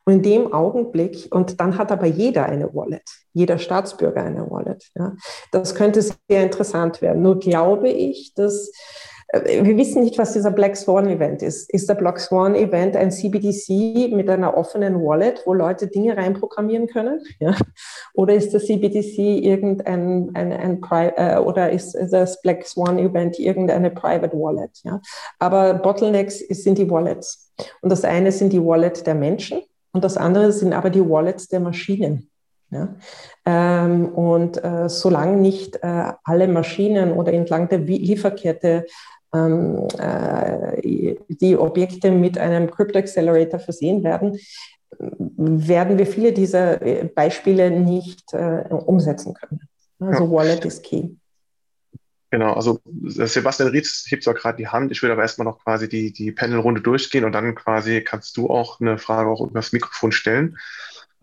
[0.06, 4.90] Und in dem Augenblick, und dann hat aber jeder eine Wallet, jeder Staatsbürger eine Wallet.
[4.94, 5.14] Ja.
[5.50, 7.22] Das könnte sehr interessant werden.
[7.22, 8.70] Nur glaube ich, dass
[9.28, 11.72] äh, wir wissen nicht, was dieser Black Swan Event ist.
[11.72, 16.86] Ist der Black Swan Event ein CBDC mit einer offenen Wallet, wo Leute Dinge reinprogrammieren
[16.86, 17.20] können?
[17.40, 17.56] Ja?
[18.14, 23.38] Oder ist der CBDC irgendein ein, ein, ein äh, oder ist das Black Swan Event
[23.38, 24.70] irgendeine Private Wallet?
[24.84, 25.00] Ja?
[25.38, 27.52] Aber Bottlenecks sind die Wallets.
[27.80, 29.62] Und das eine sind die Wallet der Menschen
[29.94, 32.28] und das andere sind aber die Wallets der Maschinen.
[32.70, 32.94] Ja?
[33.46, 38.86] Ähm, und äh, solange nicht äh, alle Maschinen oder entlang der Lieferkette
[39.32, 44.36] ähm, äh, die Objekte mit einem Crypto Accelerator versehen werden,
[44.98, 49.60] werden wir viele dieser äh, Beispiele nicht äh, umsetzen können.
[50.00, 50.30] Also.
[50.30, 51.10] Wallet ist key.
[52.34, 55.88] Genau, also Sebastian Rietz hebt zwar gerade die Hand, ich würde aber erstmal noch quasi
[55.88, 59.70] die, die Panelrunde durchgehen und dann quasi kannst du auch eine Frage auch über das
[59.70, 60.58] Mikrofon stellen.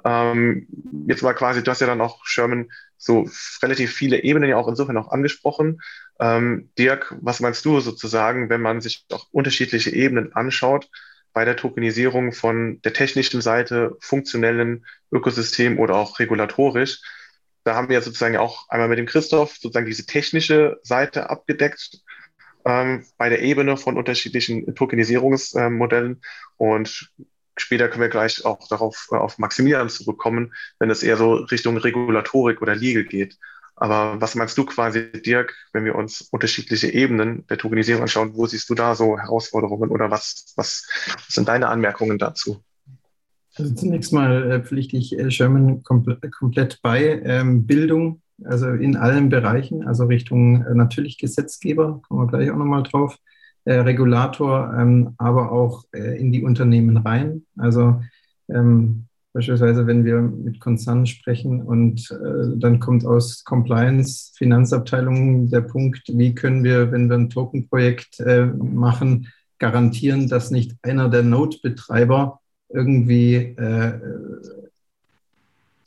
[0.06, 0.68] Ähm,
[1.10, 3.30] jetzt mal quasi, du hast ja dann auch, Sherman, so
[3.62, 5.82] relativ viele Ebenen ja auch insofern auch angesprochen.
[6.18, 10.88] Ähm, Dirk, was meinst du sozusagen, wenn man sich auch unterschiedliche Ebenen anschaut
[11.34, 17.02] bei der Tokenisierung von der technischen Seite, funktionellen Ökosystem oder auch regulatorisch?
[17.64, 22.00] Da haben wir sozusagen auch einmal mit dem Christoph sozusagen diese technische Seite abgedeckt
[22.66, 26.22] ähm, bei der Ebene von unterschiedlichen Tokenisierungsmodellen.
[26.58, 27.12] und
[27.58, 31.78] später können wir gleich auch darauf äh, auf Maximilian zurückkommen, wenn es eher so Richtung
[31.78, 33.38] Regulatorik oder Legal geht.
[33.76, 38.46] Aber was meinst du quasi, Dirk, wenn wir uns unterschiedliche Ebenen der Tokenisierung anschauen, wo
[38.46, 40.88] siehst du da so Herausforderungen oder was, was
[41.28, 42.64] sind deine Anmerkungen dazu?
[43.62, 47.22] Also zunächst mal äh, pflichte ich äh, Sherman kompl komplett bei.
[47.24, 52.58] Ähm, Bildung, also in allen Bereichen, also Richtung äh, natürlich Gesetzgeber, kommen wir gleich auch
[52.58, 53.18] nochmal drauf,
[53.64, 57.46] Regulator, ähm, aber auch in die Unternehmen rein.
[57.58, 58.02] Also
[58.50, 62.10] ähm, beispielsweise, wenn wir mit Konzernen sprechen und
[62.56, 68.26] dann kommt aus Compliance, Finanzabteilung der Punkt, wie können wir, wenn wir ein Token-Projekt
[68.58, 69.28] machen,
[69.60, 72.41] garantieren, dass nicht einer der Node-Betreiber
[72.74, 74.00] irgendwie äh,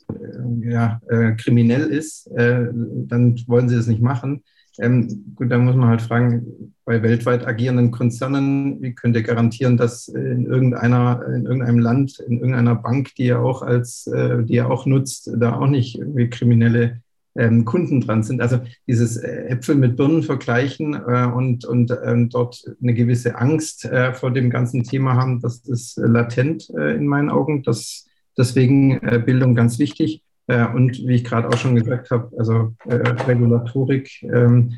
[0.09, 4.43] äh, ja, äh, kriminell ist, äh, dann wollen sie das nicht machen.
[4.77, 9.77] Ähm, gut, dann muss man halt fragen, bei weltweit agierenden Konzernen, wie könnt ihr garantieren,
[9.77, 14.55] dass in irgendeiner, in irgendeinem Land, in irgendeiner Bank, die ihr auch als, äh, die
[14.55, 17.01] ihr auch nutzt, da auch nicht irgendwie kriminelle
[17.35, 18.41] ähm, Kunden dran sind.
[18.41, 23.85] Also dieses äh, Äpfel mit Birnen vergleichen äh, und, und ähm, dort eine gewisse Angst
[23.85, 27.63] äh, vor dem ganzen Thema haben, das ist latent äh, in meinen Augen.
[27.63, 28.07] Das,
[28.37, 30.21] deswegen äh, Bildung ganz wichtig.
[30.47, 34.77] Äh, und wie ich gerade auch schon gesagt habe, also Regulatorik, ähm,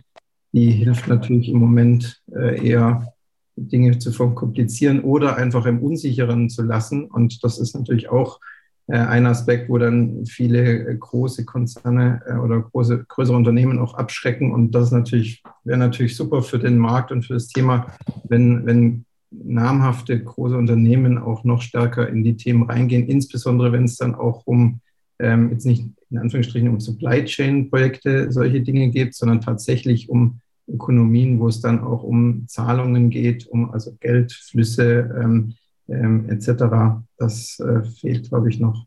[0.53, 3.13] die hilft natürlich im Moment eher
[3.57, 7.05] Dinge zu verkomplizieren oder einfach im Unsicheren zu lassen.
[7.05, 8.39] Und das ist natürlich auch
[8.93, 14.53] ein Aspekt, wo dann viele äh, große Konzerne äh, oder große, größere Unternehmen auch abschrecken.
[14.53, 17.87] Und das natürlich, wäre natürlich super für den Markt und für das Thema,
[18.29, 23.97] wenn, wenn namhafte große Unternehmen auch noch stärker in die Themen reingehen, insbesondere wenn es
[23.97, 24.79] dann auch um
[25.19, 30.39] ähm, jetzt nicht in Anführungsstrichen um Supply Chain Projekte solche Dinge geht, sondern tatsächlich um
[30.67, 35.55] Ökonomien, wo es dann auch um Zahlungen geht, um also Geldflüsse, ähm,
[35.87, 37.01] ähm, etc.
[37.17, 38.85] Das äh, fehlt, glaube ich, noch.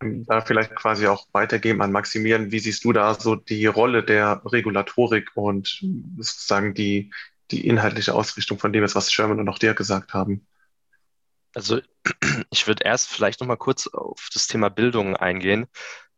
[0.00, 2.50] Da vielleicht quasi auch weitergeben an Maximilian.
[2.50, 5.80] Wie siehst du da so die Rolle der Regulatorik und
[6.18, 7.12] sozusagen die,
[7.50, 10.46] die inhaltliche Ausrichtung von dem, was Sherman und auch dir gesagt haben?
[11.54, 11.80] Also
[12.50, 15.66] ich würde erst vielleicht noch mal kurz auf das Thema Bildung eingehen.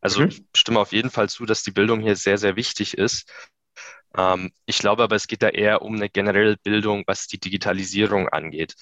[0.00, 0.28] Also mhm.
[0.28, 3.30] ich stimme auf jeden Fall zu, dass die Bildung hier sehr, sehr wichtig ist.
[4.16, 8.28] Ähm, ich glaube aber, es geht da eher um eine generelle Bildung, was die Digitalisierung
[8.28, 8.74] angeht.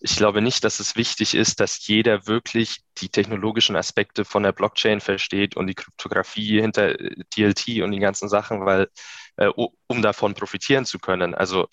[0.00, 4.52] Ich glaube nicht, dass es wichtig ist, dass jeder wirklich die technologischen Aspekte von der
[4.52, 6.94] Blockchain versteht und die Kryptographie hinter
[7.36, 8.88] DLT äh, und die ganzen Sachen, weil
[9.36, 11.34] äh, um davon profitieren zu können.
[11.34, 11.68] Also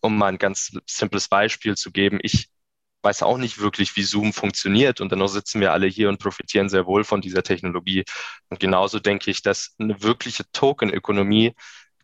[0.00, 2.48] um mal ein ganz simples Beispiel zu geben, ich
[3.02, 6.68] weiß auch nicht wirklich, wie Zoom funktioniert und dennoch sitzen wir alle hier und profitieren
[6.68, 8.04] sehr wohl von dieser Technologie.
[8.48, 11.54] Und genauso denke ich, dass eine wirkliche Token-Ökonomie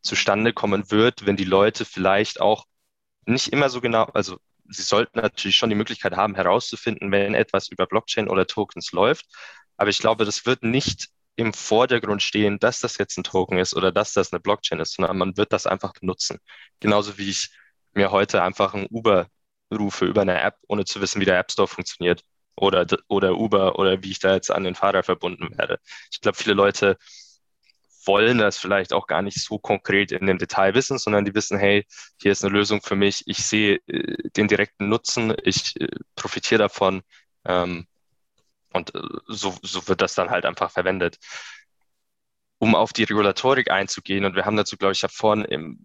[0.08, 2.66] zustande kommen wird, wenn die Leute vielleicht auch
[3.26, 7.68] nicht immer so genau, also sie sollten natürlich schon die Möglichkeit haben, herauszufinden, wenn etwas
[7.68, 9.26] über Blockchain oder Tokens läuft.
[9.76, 13.74] Aber ich glaube, das wird nicht im Vordergrund stehen, dass das jetzt ein Token ist
[13.74, 16.38] oder dass das eine Blockchain ist, sondern man wird das einfach benutzen.
[16.80, 17.50] Genauso wie ich
[17.92, 19.28] mir heute einfach ein Uber
[19.72, 22.24] rufe über eine App, ohne zu wissen, wie der App Store funktioniert
[22.56, 25.78] oder, oder Uber oder wie ich da jetzt an den Fahrer verbunden werde.
[26.10, 26.96] Ich glaube, viele Leute
[28.08, 31.58] wollen das vielleicht auch gar nicht so konkret in dem Detail wissen, sondern die wissen,
[31.58, 31.86] hey,
[32.20, 35.86] hier ist eine Lösung für mich, ich sehe äh, den direkten Nutzen, ich äh,
[36.16, 37.02] profitiere davon
[37.44, 37.86] ähm,
[38.72, 41.18] und äh, so, so wird das dann halt einfach verwendet.
[42.58, 45.78] Um auf die Regulatorik einzugehen, und wir haben dazu, glaube ich, habe vorhin im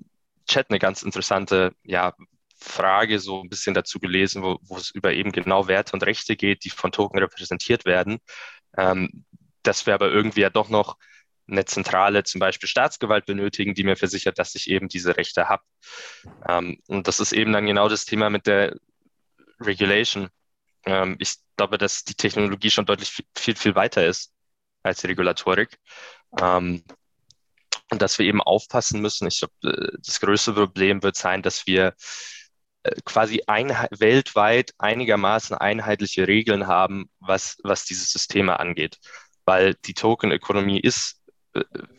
[0.48, 2.16] Chat eine ganz interessante ja,
[2.58, 6.36] Frage so ein bisschen dazu gelesen, wo, wo es über eben genau Werte und Rechte
[6.36, 8.20] geht, die von Token repräsentiert werden.
[8.76, 9.26] Ähm,
[9.62, 10.98] dass wir aber irgendwie ja doch noch
[11.48, 15.64] eine zentrale, zum Beispiel Staatsgewalt benötigen, die mir versichert, dass ich eben diese Rechte habe.
[16.48, 18.78] Ähm, und das ist eben dann genau das Thema mit der
[19.60, 20.30] Regulation.
[20.86, 24.32] Ähm, ich glaube, dass die Technologie schon deutlich viel, viel, viel weiter ist
[24.84, 25.78] als die Regulatorik.
[26.40, 26.84] Ähm,
[27.91, 29.28] und dass wir eben aufpassen müssen.
[29.28, 31.94] Ich glaube, äh, das größte Problem wird sein, dass wir
[32.84, 38.99] äh, quasi ein, weltweit einigermaßen einheitliche Regeln haben, was, was diese Systeme angeht.
[39.45, 41.23] Weil die Token-Ökonomie ist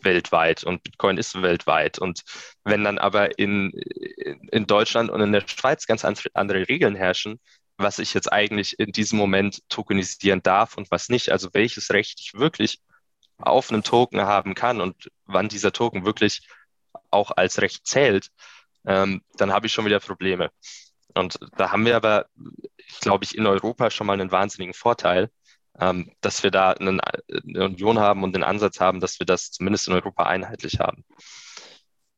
[0.01, 1.99] weltweit und Bitcoin ist weltweit.
[1.99, 2.23] Und
[2.63, 3.71] wenn dann aber in,
[4.51, 7.39] in Deutschland und in der Schweiz ganz andere Regeln herrschen,
[7.77, 12.19] was ich jetzt eigentlich in diesem Moment tokenisieren darf und was nicht, also welches Recht
[12.19, 12.79] ich wirklich
[13.37, 16.47] auf einem Token haben kann und wann dieser Token wirklich
[17.11, 18.29] auch als Recht zählt,
[18.85, 20.51] ähm, dann habe ich schon wieder Probleme.
[21.13, 22.27] Und da haben wir aber,
[23.01, 25.29] glaube ich, in Europa schon mal einen wahnsinnigen Vorteil,
[25.79, 29.51] ähm, dass wir da einen, eine Union haben und den Ansatz haben, dass wir das
[29.51, 31.03] zumindest in Europa einheitlich haben.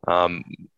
[0.08, 0.70] Ähm,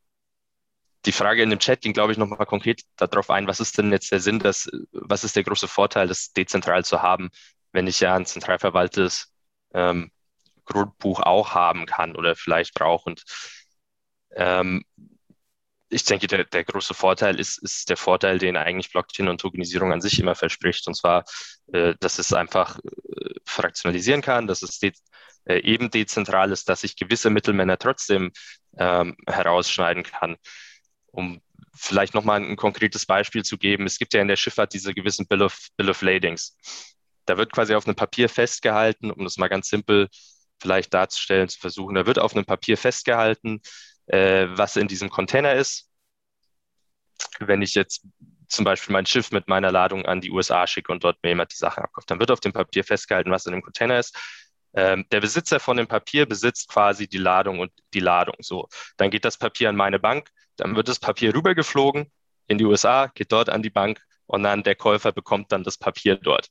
[1.05, 3.91] die Frage in dem Chat ging, glaube ich, nochmal konkret darauf ein, was ist denn
[3.91, 7.29] jetzt der Sinn, dass, was ist der große Vorteil, das dezentral zu haben,
[7.71, 9.33] wenn ich ja ein zentral verwaltetes
[9.73, 10.11] ähm,
[10.65, 13.09] Grundbuch auch haben kann oder vielleicht brauche.
[13.09, 13.23] Und
[14.35, 14.83] ähm,
[15.89, 19.91] ich denke, der, der große Vorteil ist, ist der Vorteil, den eigentlich Blockchain und Tokenisierung
[19.91, 20.87] an sich immer verspricht.
[20.87, 21.25] Und zwar,
[21.73, 24.93] äh, dass es einfach äh, fraktionalisieren kann, dass es de
[25.45, 28.31] äh, eben dezentral ist, dass ich gewisse Mittelmänner trotzdem
[28.77, 30.37] ähm, herausschneiden kann.
[31.07, 31.41] Um
[31.75, 33.85] vielleicht nochmal ein konkretes Beispiel zu geben.
[33.85, 36.55] Es gibt ja in der Schifffahrt diese gewissen Bill of, Bill of Ladings.
[37.25, 40.09] Da wird quasi auf einem Papier festgehalten, um das mal ganz simpel
[40.61, 41.95] vielleicht darzustellen, zu versuchen.
[41.95, 43.61] Da wird auf einem Papier festgehalten,
[44.09, 45.89] äh, was in diesem Container ist.
[47.39, 48.05] Wenn ich jetzt
[48.47, 51.51] zum Beispiel mein Schiff mit meiner Ladung an die USA schicke und dort mir jemand
[51.51, 54.17] die Sachen abkauft, dann wird auf dem Papier festgehalten, was in dem Container ist.
[54.73, 58.35] Ähm, der Besitzer von dem Papier besitzt quasi die Ladung und die Ladung.
[58.39, 58.67] So,
[58.97, 62.11] dann geht das Papier an meine Bank, dann wird das Papier rübergeflogen
[62.47, 65.77] in die USA, geht dort an die Bank und dann der Käufer bekommt dann das
[65.77, 66.49] Papier dort.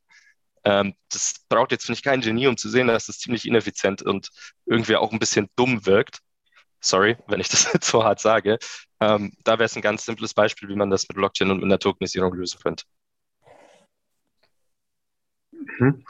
[0.64, 4.30] Ähm, das braucht jetzt, ich, kein Genie, um zu sehen, dass das ziemlich ineffizient und
[4.66, 6.20] irgendwie auch ein bisschen dumm wirkt.
[6.81, 8.59] Sorry, wenn ich das jetzt so hart sage.
[9.01, 11.71] Ähm, da wäre es ein ganz simples Beispiel, wie man das mit Blockchain und mit
[11.71, 12.85] der Tokenisierung lösen könnte.
[15.79, 16.05] Mhm.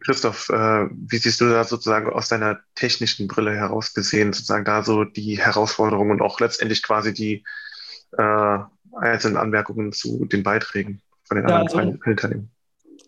[0.00, 4.82] Christoph, äh, wie siehst du da sozusagen aus deiner technischen Brille heraus gesehen, sozusagen da
[4.82, 7.44] so die Herausforderungen und auch letztendlich quasi die
[8.16, 8.58] äh,
[8.98, 12.50] einzelnen Anmerkungen zu den Beiträgen von den ja, anderen also, Teilnehmern?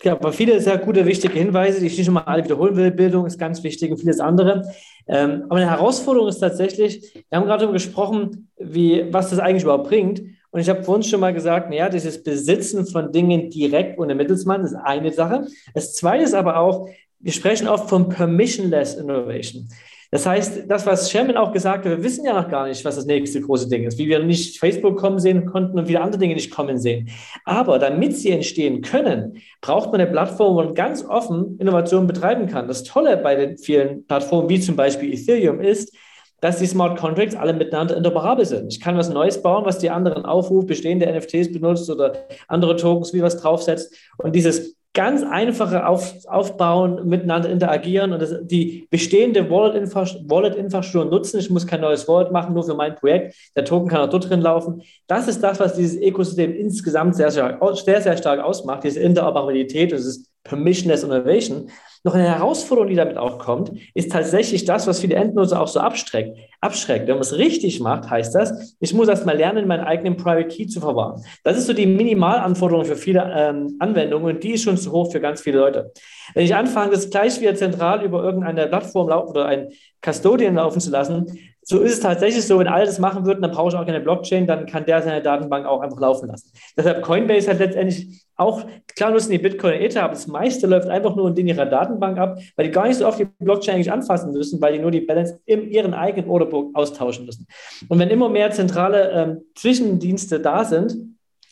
[0.07, 2.91] Aber viele sehr gute, wichtige Hinweise, die ich nicht mal alle wiederholen will.
[2.91, 4.70] Bildung ist ganz wichtig und vieles andere.
[5.07, 9.65] Ähm, aber eine Herausforderung ist tatsächlich, wir haben gerade darüber gesprochen, wie, was das eigentlich
[9.65, 10.23] überhaupt bringt.
[10.51, 14.65] Und ich habe vorhin schon mal gesagt, naja, dieses Besitzen von Dingen direkt ohne Mittelsmann
[14.65, 15.47] ist eine Sache.
[15.75, 16.89] Das zweite ist aber auch,
[17.20, 19.69] wir sprechen oft von permissionless innovation.
[20.10, 22.97] Das heißt, das, was Sherman auch gesagt hat, wir wissen ja noch gar nicht, was
[22.97, 26.18] das nächste große Ding ist, wie wir nicht Facebook kommen sehen konnten und viele andere
[26.18, 27.10] Dinge nicht kommen sehen.
[27.44, 32.47] Aber damit sie entstehen können, braucht man eine Plattform, wo man ganz offen Innovationen betreiben
[32.47, 32.68] kann.
[32.68, 35.94] Das Tolle bei den vielen Plattformen, wie zum Beispiel Ethereum, ist,
[36.40, 38.72] dass die Smart Contracts alle miteinander interoperabel sind.
[38.72, 42.14] Ich kann was Neues bauen, was die anderen aufruft, bestehende NFTs benutzt oder
[42.47, 43.94] andere Tokens, wie was draufsetzt.
[44.18, 51.39] Und dieses ganz einfache auf, aufbauen, miteinander interagieren und das, die bestehende Wallet-Infrastruktur nutzen.
[51.39, 53.37] Ich muss kein neues Wallet machen, nur für mein Projekt.
[53.55, 54.83] Der Token kann auch dort drin laufen.
[55.07, 59.93] Das ist das, was dieses Ökosystem insgesamt sehr, sehr, sehr, sehr stark ausmacht, diese Interoperabilität,
[59.93, 61.70] das ist Permissionless Innovation.
[62.05, 65.81] Noch eine Herausforderung, die damit auch kommt, ist tatsächlich das, was viele Endnutzer auch so
[65.81, 66.39] abschreckt.
[66.61, 67.07] abschreckt.
[67.07, 70.49] Wenn man es richtig macht, heißt das, ich muss erst mal lernen, meinen eigenen Private
[70.49, 71.23] Key zu verwahren.
[71.45, 75.11] Das ist so die Minimalanforderung für viele ähm, Anwendungen und die ist schon zu hoch
[75.11, 75.93] für ganz viele Leute.
[76.35, 79.69] Wenn ich anfange, das gleich wieder zentral über irgendeine Plattform laufen oder ein
[80.01, 81.39] Custodian laufen zu lassen,
[81.70, 84.01] so ist es tatsächlich so, wenn alle das machen würden, dann brauche ich auch keine
[84.01, 86.51] Blockchain, dann kann der seine Datenbank auch einfach laufen lassen.
[86.74, 88.65] Deshalb Coinbase hat letztendlich auch,
[88.97, 92.39] klar nutzen die Bitcoin Ether, aber das meiste läuft einfach nur in ihrer Datenbank ab,
[92.57, 95.03] weil die gar nicht so oft die Blockchain eigentlich anfassen müssen, weil die nur die
[95.03, 97.47] Balance in ihren eigenen Orderbook austauschen müssen.
[97.86, 100.97] Und wenn immer mehr zentrale ähm, Zwischendienste da sind,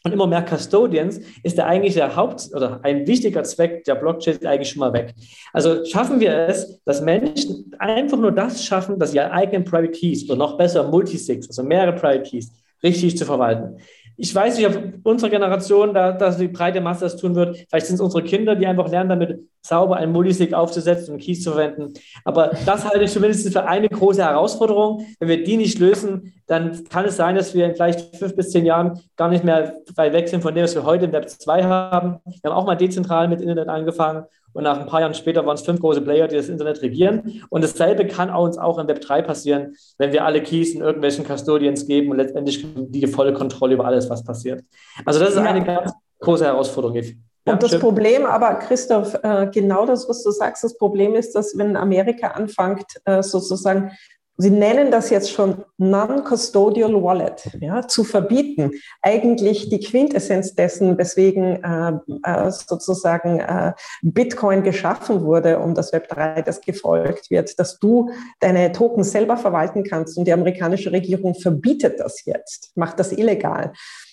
[0.06, 4.44] und immer mehr Custodians, ist der eigentlich der Haupt- oder ein wichtiger Zweck der Blockchain
[4.46, 5.14] eigentlich schon mal weg.
[5.52, 10.24] Also schaffen wir es, dass Menschen einfach nur das schaffen, dass ihre eigenen Private Keys
[10.30, 12.52] oder noch besser Multisigs, also mehrere Private Keys,
[12.82, 13.78] richtig zu verwalten
[14.16, 17.59] ich weiß nicht, ob unsere Generation da, dass die breite Masse das tun wird.
[17.68, 21.43] Vielleicht sind es unsere Kinder, die einfach lernen, damit sauber einen Multisig aufzusetzen und Keys
[21.43, 21.93] zu verwenden.
[22.24, 25.06] Aber das halte ich zumindest für eine große Herausforderung.
[25.18, 28.51] Wenn wir die nicht lösen, dann kann es sein, dass wir in vielleicht fünf bis
[28.51, 31.28] zehn Jahren gar nicht mehr weit weg sind von dem, was wir heute im Web
[31.28, 32.20] 2 haben.
[32.24, 34.24] Wir haben auch mal dezentral mit Internet angefangen
[34.56, 37.42] und nach ein paar Jahren später waren es fünf große Player, die das Internet regieren.
[37.50, 41.26] Und dasselbe kann uns auch im Web 3 passieren, wenn wir alle Keys in irgendwelchen
[41.26, 44.64] Custodians geben und letztendlich die volle Kontrolle über alles, was passiert.
[45.04, 46.96] Also das ist eine ganz große Herausforderung.
[46.96, 47.80] Ja, und das schön.
[47.80, 52.28] Problem, aber Christoph, äh, genau das, was du sagst, das Problem ist, dass wenn Amerika
[52.28, 53.92] anfängt, äh, sozusagen
[54.38, 58.72] Sie nennen das jetzt schon Non-Custodial Wallet, ja, zu verbieten.
[59.00, 61.92] Eigentlich die Quintessenz dessen, weswegen äh,
[62.22, 63.72] äh, sozusagen äh,
[64.02, 68.10] Bitcoin geschaffen wurde, um das Web 3, das gefolgt wird, dass du
[68.40, 70.18] deine Token selber verwalten kannst.
[70.18, 73.72] Und die amerikanische Regierung verbietet das jetzt, macht das illegal.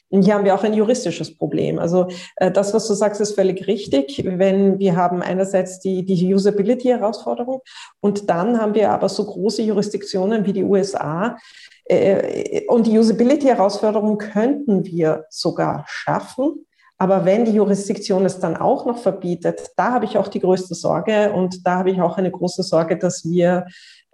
[0.09, 1.80] Und hier haben wir auch ein juristisches Problem.
[1.80, 4.23] Also äh, das, was du sagst, ist völlig richtig.
[4.23, 7.61] Wenn wir haben einerseits die, die Usability-Herausforderung
[7.99, 11.38] und dann haben wir aber so große Jurisdiktionen wie die USA.
[11.85, 16.65] Äh, und die Usability-Herausforderung könnten wir sogar schaffen.
[16.97, 20.75] Aber wenn die Jurisdiktion es dann auch noch verbietet, da habe ich auch die größte
[20.75, 23.65] Sorge und da habe ich auch eine große Sorge, dass wir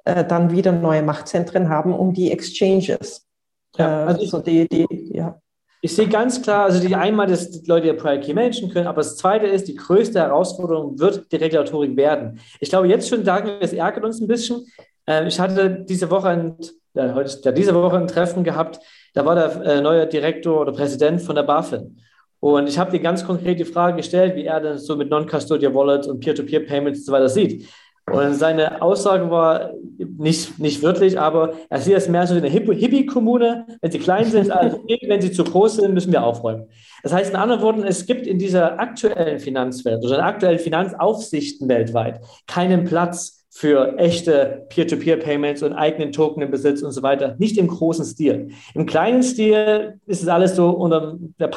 [0.06, 3.28] äh, dann wieder neue Machtzentren haben um die Exchanges.
[3.78, 5.40] Ja, also, also die, die, ja.
[5.82, 8.88] Ich sehe ganz klar, also die einmal, dass die Leute ihr Prior Key managen können,
[8.88, 12.40] aber das zweite ist, die größte Herausforderung wird die Regulatorik werden.
[12.60, 14.66] Ich glaube, jetzt schon sagen wir, es ärgert uns ein bisschen.
[15.08, 16.58] Ähm, ich hatte diese Woche ein,
[16.94, 18.80] ja, heute, diese Woche ein Treffen gehabt,
[19.14, 21.98] da war der äh, neue Direktor oder Präsident von der BaFin.
[22.42, 25.74] Und ich habe dir ganz konkret die Frage gestellt, wie er denn so mit Non-Custodial
[25.74, 27.68] Wallets und Peer-to-Peer-Payments und so weiter sieht.
[28.12, 32.50] Und seine Aussage war nicht, nicht wörtlich, aber er sieht es mehr so in eine
[32.50, 33.66] Hippie-Kommune.
[33.82, 35.00] Wenn sie klein sind, alles okay.
[35.08, 36.68] Wenn sie zu groß sind, müssen wir aufräumen.
[37.04, 41.68] Das heißt in anderen Worten, es gibt in dieser aktuellen Finanzwelt oder in aktuellen Finanzaufsichten
[41.70, 47.36] weltweit keinen Platz für echte Peer-to-Peer-Payments und eigenen Token im Besitz und so weiter.
[47.40, 48.52] Nicht im großen Stil.
[48.74, 51.50] Im kleinen Stil ist es alles so, unter, da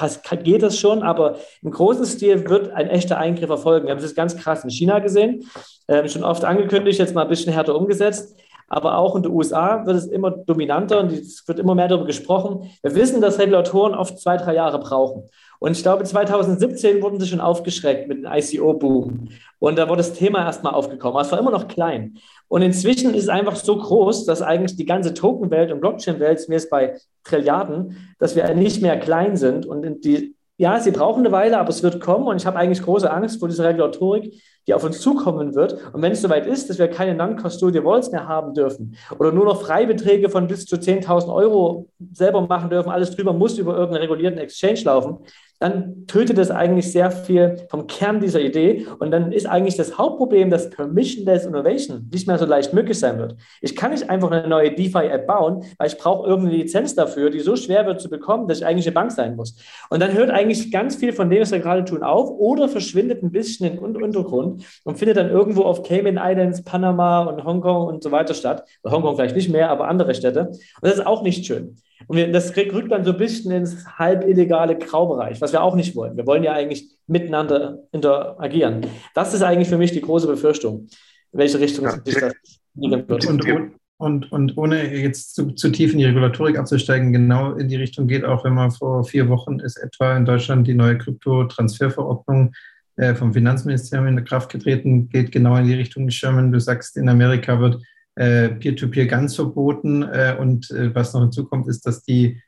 [0.42, 3.86] geht das schon, aber im großen Stil wird ein echter Eingriff erfolgen.
[3.86, 5.44] Wir haben das ganz krass in China gesehen,
[5.86, 8.36] äh, schon oft angekündigt, jetzt mal ein bisschen härter umgesetzt.
[8.66, 12.06] Aber auch in den USA wird es immer dominanter und es wird immer mehr darüber
[12.06, 12.68] gesprochen.
[12.82, 15.28] Wir wissen, dass Regulatoren oft zwei, drei Jahre brauchen.
[15.62, 19.28] Und ich glaube, 2017 wurden sie schon aufgeschreckt mit dem ICO-Boom.
[19.60, 21.14] Und da wurde das Thema erstmal aufgekommen.
[21.14, 22.18] Aber es war immer noch klein.
[22.48, 26.56] Und inzwischen ist es einfach so groß, dass eigentlich die ganze Token-Welt und Blockchain-Welt, mir
[26.56, 29.64] ist bei Trilliarden, dass wir nicht mehr klein sind.
[29.64, 32.26] Und die, ja, sie brauchen eine Weile, aber es wird kommen.
[32.26, 34.34] Und ich habe eigentlich große Angst vor dieser Regulatorik,
[34.66, 35.76] die auf uns zukommen wird.
[35.92, 39.44] Und wenn es soweit ist, dass wir keine Non-Custodial Wallets mehr haben dürfen oder nur
[39.44, 44.02] noch Freibeträge von bis zu 10.000 Euro selber machen dürfen, alles drüber muss über irgendeinen
[44.02, 45.18] regulierten Exchange laufen,
[45.62, 48.84] dann tötet es eigentlich sehr viel vom Kern dieser Idee.
[48.98, 53.18] Und dann ist eigentlich das Hauptproblem, dass Permissionless Innovation nicht mehr so leicht möglich sein
[53.18, 53.36] wird.
[53.60, 57.38] Ich kann nicht einfach eine neue DeFi-App bauen, weil ich brauche irgendeine Lizenz dafür, die
[57.38, 59.56] so schwer wird zu bekommen, dass ich eigentlich eine Bank sein muss.
[59.88, 63.22] Und dann hört eigentlich ganz viel von dem, was wir gerade tun, auf oder verschwindet
[63.22, 67.86] ein bisschen in den Untergrund und findet dann irgendwo auf Cayman Islands, Panama und Hongkong
[67.86, 68.64] und so weiter statt.
[68.84, 70.48] Hongkong vielleicht nicht mehr, aber andere Städte.
[70.48, 71.76] Und das ist auch nicht schön.
[72.06, 75.74] Und wir, das rückt dann so ein bisschen ins halb illegale Graubereich, was wir auch
[75.74, 76.16] nicht wollen.
[76.16, 78.86] Wir wollen ja eigentlich miteinander interagieren.
[79.14, 80.88] Das ist eigentlich für mich die große Befürchtung,
[81.32, 81.92] in welche Richtung ja.
[81.92, 82.34] sich das
[82.74, 83.26] entwickeln wird.
[83.26, 87.68] Und, und, und, und, ohne jetzt zu, zu, tief in die Regulatorik abzusteigen, genau in
[87.68, 90.98] die Richtung geht auch, wenn man vor vier Wochen ist etwa in Deutschland die neue
[90.98, 92.52] Kryptotransferverordnung
[92.96, 96.52] äh, vom Finanzministerium in Kraft getreten, geht genau in die Richtung Sherman.
[96.52, 97.82] Du sagst, in Amerika wird
[98.14, 102.40] äh, Peer-to-Peer ganz verboten äh, und äh, was noch hinzukommt, ist, dass die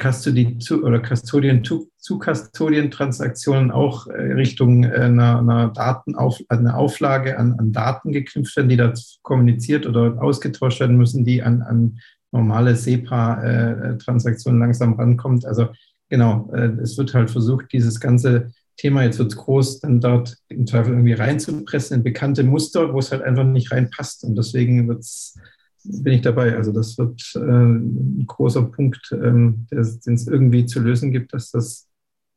[0.00, 7.36] Custody zu, oder Custodian zu, zu Custodian Transaktionen auch Richtung einer, einer Datenauf, einer Auflage
[7.36, 11.98] an, an Daten geknüpft werden, die da kommuniziert oder ausgetauscht werden müssen, die an, an
[12.30, 15.44] normale SEPA-Transaktionen langsam rankommt.
[15.44, 15.70] Also
[16.08, 20.66] genau, es wird halt versucht, dieses ganze Thema, jetzt wird es groß, dann dort im
[20.66, 24.24] Zweifel irgendwie reinzupressen in bekannte Muster, wo es halt einfach nicht reinpasst.
[24.24, 25.38] Und deswegen wird's,
[25.84, 26.56] bin ich dabei.
[26.56, 31.50] Also das wird äh, ein großer Punkt, ähm, den es irgendwie zu lösen gibt, dass,
[31.50, 31.88] das,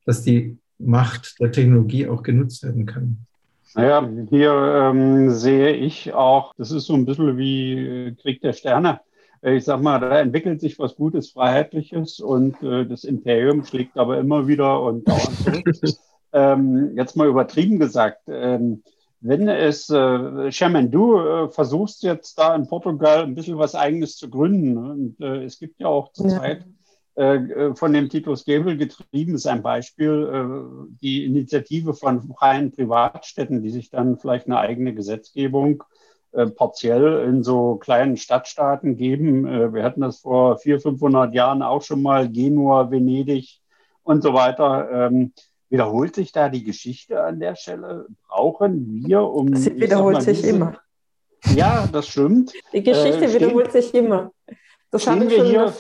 [0.06, 3.18] dass die Macht der Technologie auch genutzt werden kann.
[3.74, 8.54] Naja, hier ähm, sehe ich auch, das ist so ein bisschen wie äh, Krieg der
[8.54, 9.02] Sterne.
[9.42, 14.18] Ich sag mal, da entwickelt sich was Gutes, Freiheitliches und äh, das Imperium schlägt aber
[14.18, 15.98] immer wieder und dauernd zurück.
[16.38, 18.84] ähm, jetzt mal übertrieben gesagt, ähm,
[19.20, 24.16] wenn es, äh, Sherman, du äh, versuchst jetzt da in Portugal ein bisschen was Eigenes
[24.16, 24.78] zu gründen.
[24.78, 26.68] Und äh, es gibt ja auch zurzeit ja.
[27.18, 32.72] Äh, äh, von dem Titus Gebel getrieben, ist ein Beispiel, äh, die Initiative von freien
[32.72, 35.84] Privatstädten, die sich dann vielleicht eine eigene Gesetzgebung
[36.58, 39.74] partiell in so kleinen Stadtstaaten geben.
[39.74, 43.62] wir hatten das vor 400, 500 Jahren auch schon mal, Genua, Venedig
[44.04, 45.08] und so weiter.
[45.08, 45.32] Ähm,
[45.70, 48.08] Wiederholt sich da die Geschichte an der Stelle?
[48.28, 49.54] Brauchen wir, um.
[49.56, 50.56] Sie wiederholt sich diese...
[50.56, 50.78] immer.
[51.56, 52.54] Ja, das stimmt.
[52.74, 54.32] Die Geschichte äh, stehen, wiederholt sich immer.
[54.92, 55.74] Das stehen, wir hier,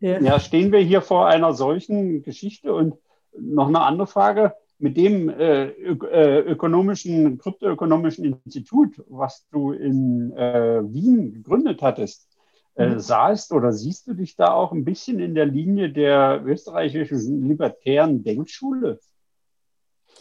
[0.00, 0.20] ja.
[0.20, 0.40] ja.
[0.40, 2.72] stehen wir hier vor einer solchen Geschichte?
[2.72, 2.94] Und
[3.38, 4.54] noch eine andere Frage.
[4.78, 12.28] Mit dem äh, äh ökonomischen, kryptoökonomischen Institut, was du in äh, Wien gegründet hattest,
[12.74, 13.00] äh, mhm.
[13.00, 18.22] sahst oder siehst du dich da auch ein bisschen in der Linie der österreichischen libertären
[18.22, 19.00] Denkschule?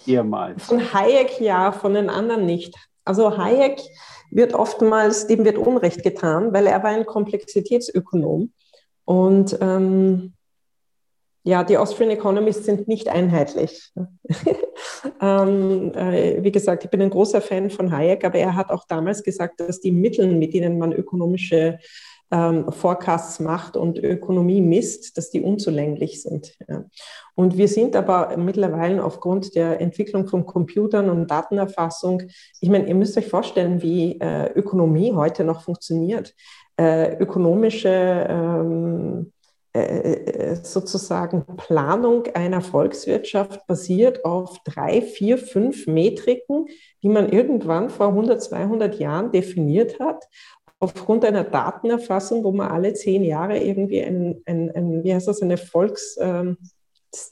[0.07, 0.65] Ehemals?
[0.65, 2.76] Von Hayek ja, von den anderen nicht.
[3.03, 3.82] Also Hayek
[4.32, 8.52] wird oftmals, dem wird Unrecht getan, weil er war ein Komplexitätsökonom.
[9.06, 10.34] Und ähm,
[11.44, 13.94] ja, die Austrian Economists sind nicht einheitlich.
[15.22, 18.86] ähm, äh, wie gesagt, ich bin ein großer Fan von Hayek, aber er hat auch
[18.88, 21.77] damals gesagt, dass die Mittel, mit denen man ökonomische
[22.32, 26.56] ähm, Forecasts macht und Ökonomie misst, dass die unzulänglich sind.
[26.68, 26.86] Ja.
[27.36, 32.24] Und wir sind aber mittlerweile aufgrund der Entwicklung von Computern und Datenerfassung,
[32.62, 36.34] ich meine, ihr müsst euch vorstellen, wie äh, Ökonomie heute noch funktioniert.
[36.78, 39.32] Äh, ökonomische ähm,
[39.74, 46.68] äh, äh sozusagen Planung einer Volkswirtschaft basiert auf drei, vier, fünf Metriken,
[47.04, 50.26] die man irgendwann vor 100, 200 Jahren definiert hat
[50.80, 55.42] aufgrund einer Datenerfassung, wo man alle zehn Jahre irgendwie ein, ein, ein wie heißt das,
[55.42, 56.58] eine Volks, ähm,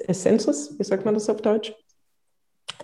[0.08, 1.76] wie sagt man das auf Deutsch?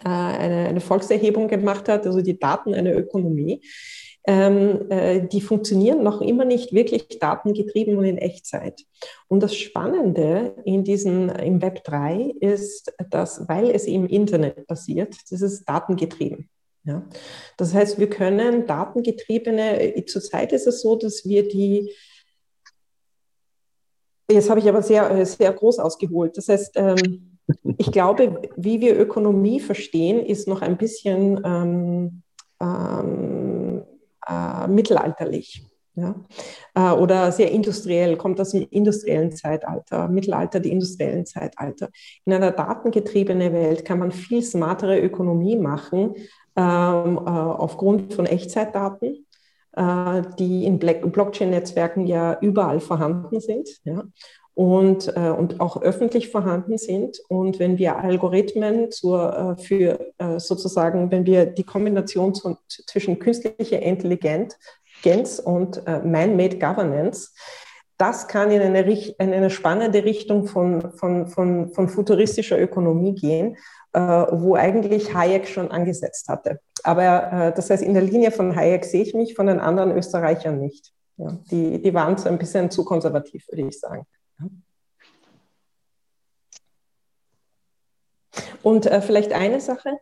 [0.04, 3.62] Äh, eine, eine Volkserhebung gemacht hat, also die Daten einer Ökonomie.
[4.28, 8.84] Ähm, äh, die funktionieren noch immer nicht wirklich datengetrieben und in Echtzeit.
[9.28, 15.16] Und das Spannende in diesen, im Web 3 ist, dass, weil es im Internet passiert,
[15.32, 16.50] das ist datengetrieben.
[16.90, 17.04] Ja.
[17.58, 21.92] Das heißt, wir können datengetriebene, äh, zurzeit ist es so, dass wir die,
[24.30, 26.36] jetzt habe ich aber sehr, äh, sehr groß ausgeholt.
[26.36, 27.38] Das heißt, ähm,
[27.78, 32.24] ich glaube, wie wir Ökonomie verstehen, ist noch ein bisschen ähm,
[32.60, 33.84] ähm,
[34.28, 35.64] äh, mittelalterlich.
[36.00, 36.16] Ja?
[36.74, 41.90] Äh, oder sehr industriell, kommt aus dem industriellen Zeitalter, Mittelalter, die industriellen Zeitalter.
[42.26, 46.16] In einer datengetriebenen Welt kann man viel smartere Ökonomie machen,
[46.62, 49.26] aufgrund von Echtzeitdaten,
[49.74, 53.70] äh, die in Blockchain-Netzwerken ja überall vorhanden sind.
[53.84, 54.04] Ja
[54.60, 57.18] und, äh, und auch öffentlich vorhanden sind.
[57.30, 63.20] Und wenn wir Algorithmen zur, äh, für äh, sozusagen, wenn wir die Kombination zu, zwischen
[63.20, 64.58] künstlicher Intelligenz
[65.40, 67.30] und äh, Man-Made Governance,
[67.98, 73.56] das kann in eine, in eine spannende Richtung von, von, von, von futuristischer Ökonomie gehen,
[73.56, 73.60] äh,
[73.94, 76.60] wo eigentlich Hayek schon angesetzt hatte.
[76.84, 79.92] Aber äh, das heißt, in der Linie von Hayek sehe ich mich, von den anderen
[79.92, 80.94] Österreichern nicht.
[81.18, 84.06] Ja, die, die waren so ein bisschen zu konservativ, würde ich sagen.
[88.64, 89.98] Und äh, vielleicht eine Sache.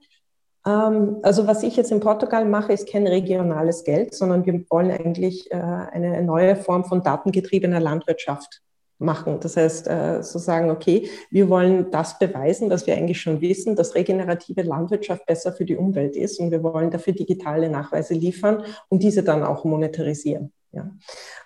[0.66, 4.92] Ähm, also was ich jetzt in Portugal mache, ist kein regionales Geld, sondern wir wollen
[4.92, 8.62] eigentlich äh, eine neue Form von datengetriebener Landwirtschaft
[9.00, 9.40] machen.
[9.40, 13.76] Das heißt, äh, so sagen, okay, wir wollen das beweisen, dass wir eigentlich schon wissen,
[13.76, 18.64] dass regenerative Landwirtschaft besser für die Umwelt ist und wir wollen dafür digitale Nachweise liefern
[18.90, 20.52] und diese dann auch monetarisieren.
[20.72, 20.92] Ja.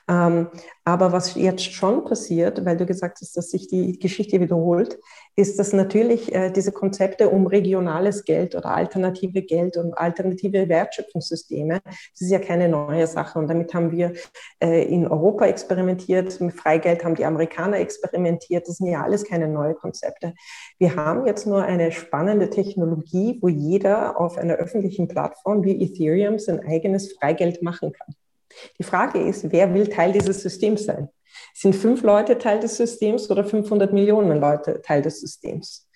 [0.10, 0.48] Ähm,
[0.84, 4.98] aber was jetzt schon passiert, weil du gesagt hast, dass sich die Geschichte wiederholt,
[5.36, 11.82] ist, dass natürlich äh, diese Konzepte um regionales Geld oder alternative Geld und alternative Wertschöpfungssysteme,
[11.84, 13.40] das ist ja keine neue Sache.
[13.40, 14.14] Und damit haben wir
[14.62, 18.68] äh, in Europa experimentiert, mit Freigeld haben die Amerikaner experimentiert.
[18.68, 20.34] Das sind ja alles keine neuen Konzepte.
[20.78, 26.40] Wir haben jetzt nur eine spannende Technologie, wo jeder auf einer öffentlichen Plattform wie Ethereum
[26.40, 28.16] sein eigenes Freigeld machen kann.
[28.80, 31.10] Die Frage ist, wer will Teil dieses Systems sein?
[31.54, 35.88] Sind fünf Leute Teil des Systems oder 500 Millionen Leute Teil des Systems?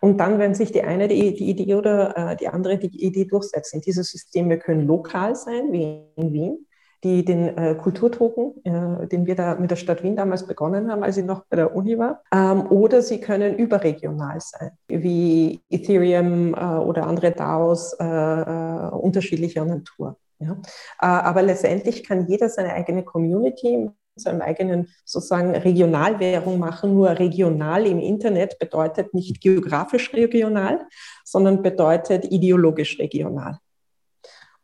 [0.00, 3.80] Und dann, wenn sich die eine die, Idee oder äh, die andere die Idee durchsetzen,
[3.80, 6.66] diese Systeme können lokal sein, wie in Wien,
[7.04, 11.02] die den äh, Kulturtoken, äh, den wir da mit der Stadt Wien damals begonnen haben,
[11.02, 16.54] als ich noch bei der Uni war, ähm, oder sie können überregional sein, wie Ethereum
[16.54, 20.16] oder andere DAOs unterschiedlicher Natur.
[20.38, 20.56] Ja?
[20.98, 26.94] Aber letztendlich kann jeder seine eigene Community seinem eigenen sozusagen Regionalwährung machen.
[26.94, 30.86] Nur regional im Internet bedeutet nicht geografisch regional,
[31.24, 33.58] sondern bedeutet ideologisch regional.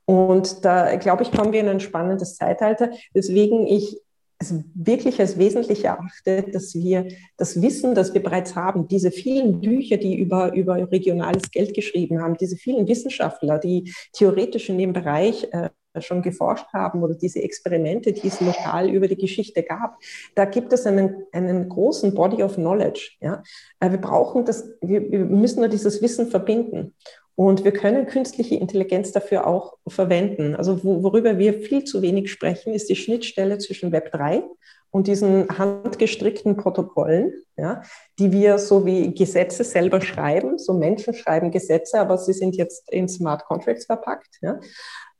[0.04, 4.00] Und da, glaube ich, kommen wir in ein spannendes Zeitalter, weswegen ich
[4.38, 9.60] es wirklich als wesentlich erachte, dass wir das Wissen, das wir bereits haben, diese vielen
[9.60, 14.92] Bücher, die über, über regionales Geld geschrieben haben, diese vielen Wissenschaftler, die theoretisch in dem
[14.92, 15.70] Bereich äh,
[16.00, 19.98] schon geforscht haben oder diese Experimente, die es lokal über die Geschichte gab,
[20.34, 23.12] da gibt es einen, einen großen Body of Knowledge.
[23.20, 23.42] Ja?
[23.80, 26.94] Äh, wir brauchen das, wir, wir müssen nur dieses Wissen verbinden.
[27.38, 30.56] Und wir können künstliche Intelligenz dafür auch verwenden.
[30.56, 34.42] Also worüber wir viel zu wenig sprechen, ist die Schnittstelle zwischen Web 3
[34.90, 37.82] und diesen handgestrickten Protokollen, ja,
[38.18, 40.58] die wir so wie Gesetze selber schreiben.
[40.58, 44.38] So Menschen schreiben Gesetze, aber sie sind jetzt in Smart Contracts verpackt.
[44.40, 44.58] Ja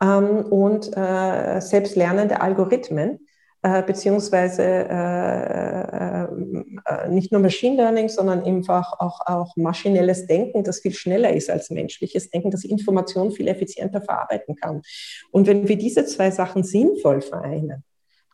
[0.02, 3.26] ähm, und äh, selbstlernende Algorithmen,
[3.62, 6.28] äh, beziehungsweise äh, äh,
[6.86, 11.50] äh, nicht nur Machine Learning, sondern einfach auch, auch maschinelles Denken, das viel schneller ist
[11.50, 14.82] als menschliches Denken, das Informationen viel effizienter verarbeiten kann.
[15.32, 17.82] Und wenn wir diese zwei Sachen sinnvoll vereinen,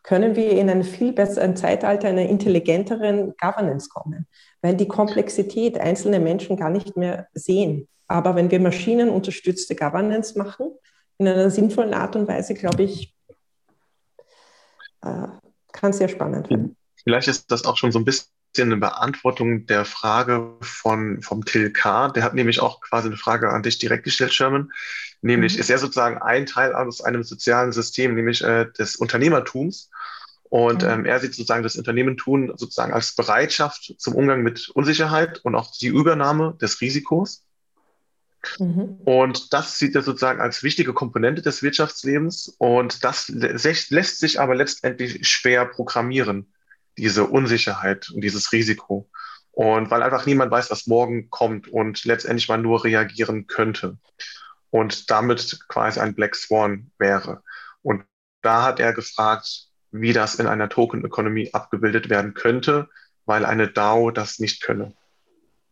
[0.02, 4.26] können wir in ein viel besseren Zeitalter einer intelligenteren Governance kommen,
[4.60, 7.88] weil die Komplexität einzelne Menschen gar nicht mehr sehen.
[8.06, 10.72] Aber wenn wir maschinenunterstützte Governance machen,
[11.18, 13.14] in einer sinnvollen Art und Weise, glaube ich,
[15.02, 15.28] äh,
[15.72, 16.76] kann sehr spannend werden.
[17.02, 21.72] Vielleicht ist das auch schon so ein bisschen eine Beantwortung der Frage von, vom Till
[21.72, 22.08] K.
[22.08, 24.72] Der hat nämlich auch quasi eine Frage an dich direkt gestellt, Sherman.
[25.22, 25.60] Nämlich, mhm.
[25.60, 29.90] ist er sozusagen ein Teil aus einem sozialen System, nämlich äh, des Unternehmertums.
[30.44, 30.88] Und mhm.
[30.88, 35.72] ähm, er sieht sozusagen das Unternehmertum sozusagen als Bereitschaft zum Umgang mit Unsicherheit und auch
[35.72, 37.43] die Übernahme des Risikos.
[38.58, 38.98] Mhm.
[39.04, 42.54] Und das sieht er sozusagen als wichtige Komponente des Wirtschaftslebens.
[42.58, 46.52] Und das lässt sich aber letztendlich schwer programmieren,
[46.96, 49.08] diese Unsicherheit und dieses Risiko.
[49.52, 53.98] Und weil einfach niemand weiß, was morgen kommt und letztendlich man nur reagieren könnte.
[54.70, 57.42] Und damit quasi ein Black Swan wäre.
[57.82, 58.04] Und
[58.42, 62.88] da hat er gefragt, wie das in einer Token-Ökonomie abgebildet werden könnte,
[63.26, 64.92] weil eine DAO das nicht könne.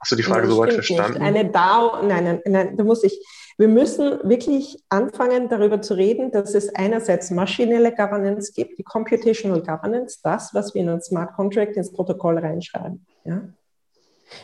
[0.02, 1.12] Hast du die Frage soweit verstanden?
[1.12, 1.22] Nicht.
[1.22, 3.24] Eine DAO, nein, nein, nein, da muss ich.
[3.56, 9.62] Wir müssen wirklich anfangen, darüber zu reden, dass es einerseits maschinelle Governance gibt, die Computational
[9.62, 13.06] Governance, das, was wir in ein Smart Contract ins Protokoll reinschreiben.
[13.24, 13.42] Ja?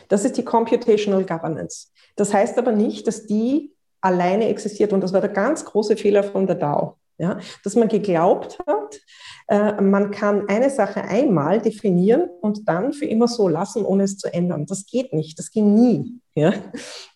[0.07, 1.89] Das ist die Computational Governance.
[2.15, 4.93] Das heißt aber nicht, dass die alleine existiert.
[4.93, 6.95] Und das war der ganz große Fehler von der DAO.
[7.17, 9.01] Ja, dass man geglaubt hat,
[9.49, 14.31] man kann eine Sache einmal definieren und dann für immer so lassen, ohne es zu
[14.31, 14.67] ändern.
[14.67, 16.21] Das geht nicht, das ging nie.
[16.35, 16.53] Ja?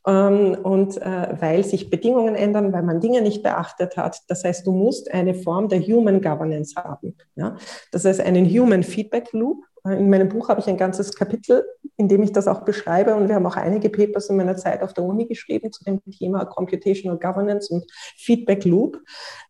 [0.07, 4.19] Ähm, und äh, weil sich Bedingungen ändern, weil man Dinge nicht beachtet hat.
[4.27, 7.15] Das heißt, du musst eine Form der Human Governance haben.
[7.35, 7.55] Ja?
[7.91, 9.63] Das heißt, einen Human Feedback Loop.
[9.85, 11.65] In meinem Buch habe ich ein ganzes Kapitel,
[11.97, 13.15] in dem ich das auch beschreibe.
[13.15, 16.01] Und wir haben auch einige Papers in meiner Zeit auf der Uni geschrieben zu dem
[16.09, 17.85] Thema Computational Governance und
[18.17, 18.97] Feedback Loop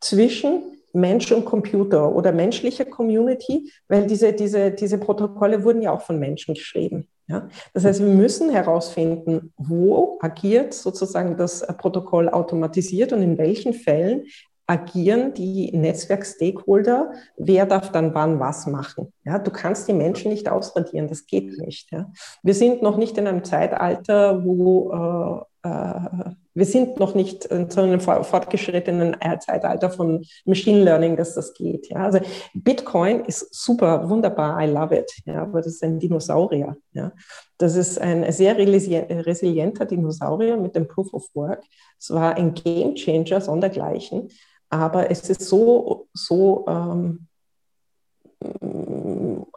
[0.02, 0.64] zwischen
[0.94, 6.20] Mensch und Computer oder menschlicher Community, weil diese, diese, diese Protokolle wurden ja auch von
[6.20, 7.08] Menschen geschrieben.
[7.28, 7.48] Ja?
[7.74, 14.26] Das heißt, wir müssen herausfinden, wo agiert sozusagen das Protokoll automatisiert und in welchen Fällen
[14.66, 19.12] agieren die Netzwerk-Stakeholder, wer darf dann wann was machen.
[19.26, 21.92] Ja, du kannst die Menschen nicht ausradieren, das geht nicht.
[21.92, 22.12] Ja.
[22.44, 27.82] Wir sind noch nicht in einem Zeitalter, wo äh, wir sind noch nicht in so
[27.82, 31.90] einem fortgeschrittenen Zeitalter von Machine Learning, dass das geht.
[31.90, 32.04] Ja.
[32.04, 32.20] Also
[32.54, 35.12] Bitcoin ist super, wunderbar, I love it.
[35.26, 36.76] Ja, aber das ist ein Dinosaurier.
[36.92, 37.14] Ja.
[37.58, 41.64] Das ist ein sehr resilienter Dinosaurier mit dem Proof of Work.
[41.98, 44.30] Es war ein Game Changer sondergleichen.
[44.70, 47.28] Aber es ist so, so ähm,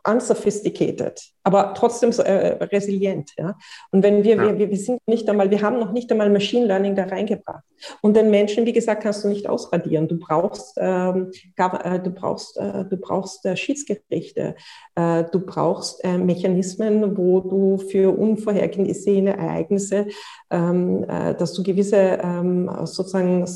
[0.06, 3.32] unsophisticated, aber trotzdem so, äh, resilient.
[3.36, 3.56] Ja?
[3.90, 4.58] Und wenn wir, ja.
[4.58, 7.64] wir, wir sind nicht einmal, wir haben noch nicht einmal Machine Learning da reingebracht.
[8.02, 10.08] Und den Menschen, wie gesagt, kannst du nicht ausradieren.
[10.08, 14.54] Du brauchst, ähm, äh, du brauchst, äh, du brauchst äh, Schiedsgerichte,
[14.94, 20.06] äh, du brauchst äh, Mechanismen, wo du für unvorhergesehene Ereignisse,
[20.50, 23.46] ähm, äh, dass du gewisse ähm, sozusagen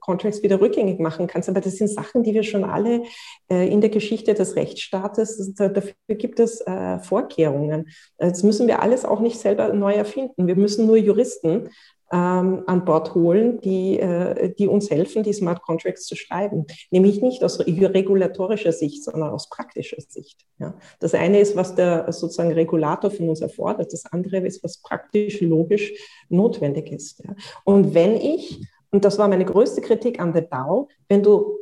[0.00, 1.48] Contracts wieder rückgängig machen kannst.
[1.48, 3.02] Aber das sind Sachen, die wir schon alle
[3.48, 6.62] in der Geschichte des Rechtsstaates, dafür gibt es
[7.02, 7.88] Vorkehrungen.
[8.18, 10.46] Das müssen wir alles auch nicht selber neu erfinden.
[10.46, 11.68] Wir müssen nur Juristen
[12.10, 16.66] an Bord holen, die, äh, die uns helfen, die Smart Contracts zu schreiben.
[16.90, 20.40] Nämlich nicht aus regulatorischer Sicht, sondern aus praktischer Sicht.
[20.58, 20.74] Ja.
[21.00, 23.92] Das eine ist, was der sozusagen Regulator von uns erfordert.
[23.92, 25.92] Das andere ist, was praktisch, logisch
[26.28, 27.22] notwendig ist.
[27.24, 27.34] Ja.
[27.64, 31.58] Und wenn ich, und das war meine größte Kritik an der DAO, wenn du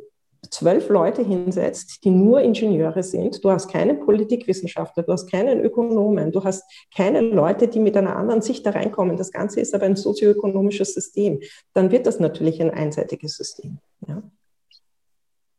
[0.49, 6.31] zwölf Leute hinsetzt, die nur Ingenieure sind, du hast keine Politikwissenschaftler, du hast keinen Ökonomen,
[6.31, 6.63] du hast
[6.95, 9.17] keine Leute, die mit einer anderen Sicht da reinkommen.
[9.17, 11.39] Das Ganze ist aber ein sozioökonomisches System.
[11.73, 13.79] Dann wird das natürlich ein einseitiges System.
[14.07, 14.21] Ja.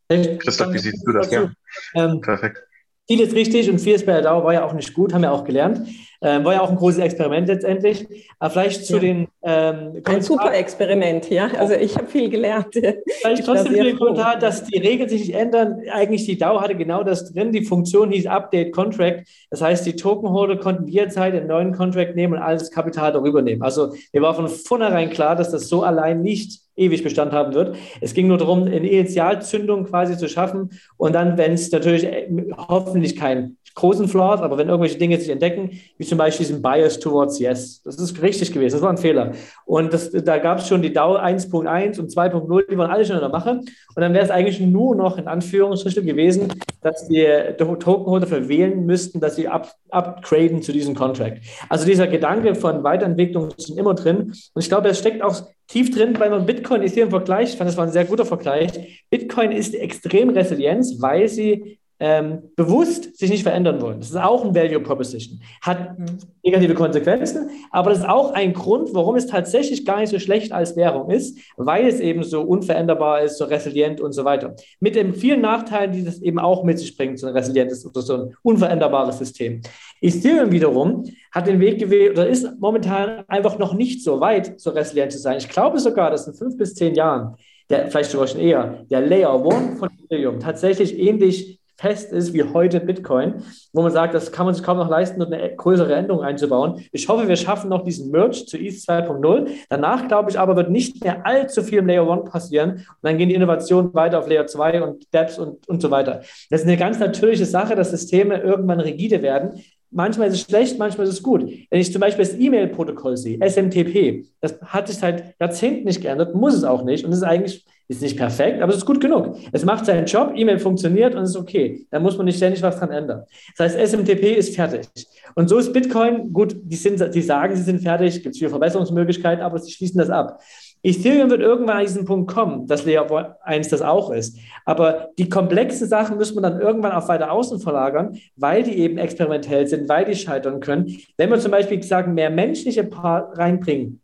[0.08, 1.30] Christoph, wie siehst du das?
[1.30, 1.52] Ja.
[1.94, 2.67] Ähm, Perfekt.
[3.08, 5.44] Vieles richtig und vieles bei der Dauer war ja auch nicht gut, haben wir auch
[5.44, 5.80] gelernt.
[6.20, 8.06] Ähm, war ja auch ein großes Experiment letztendlich.
[8.38, 9.00] Aber vielleicht zu ja.
[9.00, 9.28] den.
[9.42, 11.48] Ähm, ein super Experiment, ja.
[11.58, 12.74] Also ich habe viel gelernt.
[12.74, 15.80] Vielleicht trotzdem für den Kommentar, dass die Regeln sich nicht ändern.
[15.90, 17.52] Eigentlich die DAO hatte genau das drin.
[17.52, 19.26] Die Funktion hieß Update Contract.
[19.50, 23.62] Das heißt, die Tokenholder konnten jederzeit einen neuen Contract nehmen und alles Kapital darüber nehmen.
[23.62, 27.76] Also mir war von vornherein klar, dass das so allein nicht ewig Bestand haben wird.
[28.00, 32.28] Es ging nur darum, eine Initialzündung quasi zu schaffen und dann, wenn es natürlich äh,
[32.56, 36.98] hoffentlich kein großen Flaws, aber wenn irgendwelche Dinge sich entdecken, wie zum Beispiel diesen Bias
[36.98, 39.32] towards Yes, das ist richtig gewesen, das war ein Fehler.
[39.66, 43.14] Und das, da gab es schon die DAO 1.1 und 2.0, die waren alle schon
[43.14, 43.50] in der Mache.
[43.50, 46.52] Und dann wäre es eigentlich nur noch in Anführungsstrichen gewesen,
[46.82, 47.24] dass die
[47.56, 51.38] Tokenholder verwählen müssten, dass sie up, upgraden zu diesem Contract.
[51.68, 54.32] Also dieser Gedanke von Weiterentwicklung ist immer drin.
[54.54, 57.50] Und ich glaube, es steckt auch tief drin, weil man Bitcoin ist hier im Vergleich,
[57.50, 59.04] ich fand das war ein sehr guter Vergleich.
[59.10, 63.98] Bitcoin ist extrem Resilienz, weil sie ähm, bewusst sich nicht verändern wollen.
[63.98, 65.40] Das ist auch ein Value Proposition.
[65.62, 66.06] Hat mhm.
[66.44, 70.52] negative Konsequenzen, aber das ist auch ein Grund, warum es tatsächlich gar nicht so schlecht
[70.52, 74.54] als Währung ist, weil es eben so unveränderbar ist, so resilient und so weiter.
[74.78, 78.02] Mit den vielen Nachteilen, die das eben auch mit sich bringt, so ein resilientes oder
[78.02, 79.62] so ein unveränderbares System.
[80.00, 84.70] Ethereum wiederum hat den Weg gewählt oder ist momentan einfach noch nicht so weit, so
[84.70, 85.38] resilient zu sein.
[85.38, 87.36] Ich glaube sogar, dass in fünf bis zehn Jahren
[87.70, 92.42] der, vielleicht sogar schon eher, der Layer One von Ethereum tatsächlich ähnlich fest ist wie
[92.42, 93.34] heute Bitcoin,
[93.72, 96.84] wo man sagt, das kann man sich kaum noch leisten, eine größere Änderung einzubauen.
[96.90, 99.48] Ich hoffe, wir schaffen noch diesen Merge zu ETH 2.0.
[99.68, 102.70] Danach, glaube ich aber, wird nicht mehr allzu viel im Layer 1 passieren.
[102.70, 106.22] Und dann gehen die Innovationen weiter auf Layer 2 und Dapps und, und so weiter.
[106.50, 109.62] Das ist eine ganz natürliche Sache, dass Systeme irgendwann rigide werden.
[109.90, 111.50] Manchmal ist es schlecht, manchmal ist es gut.
[111.70, 116.34] Wenn ich zum Beispiel das E-Mail-Protokoll sehe, SMTP, das hat sich seit Jahrzehnten nicht geändert,
[116.34, 117.04] muss es auch nicht.
[117.04, 119.38] Und es ist eigentlich ist nicht perfekt, aber es ist gut genug.
[119.50, 121.86] Es macht seinen Job, E-Mail funktioniert und ist okay.
[121.90, 123.24] Da muss man nicht ständig was dran ändern.
[123.56, 124.86] Das heißt, SMTP ist fertig.
[125.34, 128.50] Und so ist Bitcoin, gut, die, sind, die sagen, sie sind fertig, gibt es viele
[128.50, 130.38] Verbesserungsmöglichkeiten, aber sie schließen das ab.
[130.82, 134.38] Ethereum wird irgendwann an diesen Punkt kommen, dass Layer 1 das auch ist.
[134.64, 138.98] Aber die komplexen Sachen müssen wir dann irgendwann auf weiter außen verlagern, weil die eben
[138.98, 140.96] experimentell sind, weil die scheitern können.
[141.16, 144.00] Wenn wir zum Beispiel sagen, mehr menschliche Part reinbringen,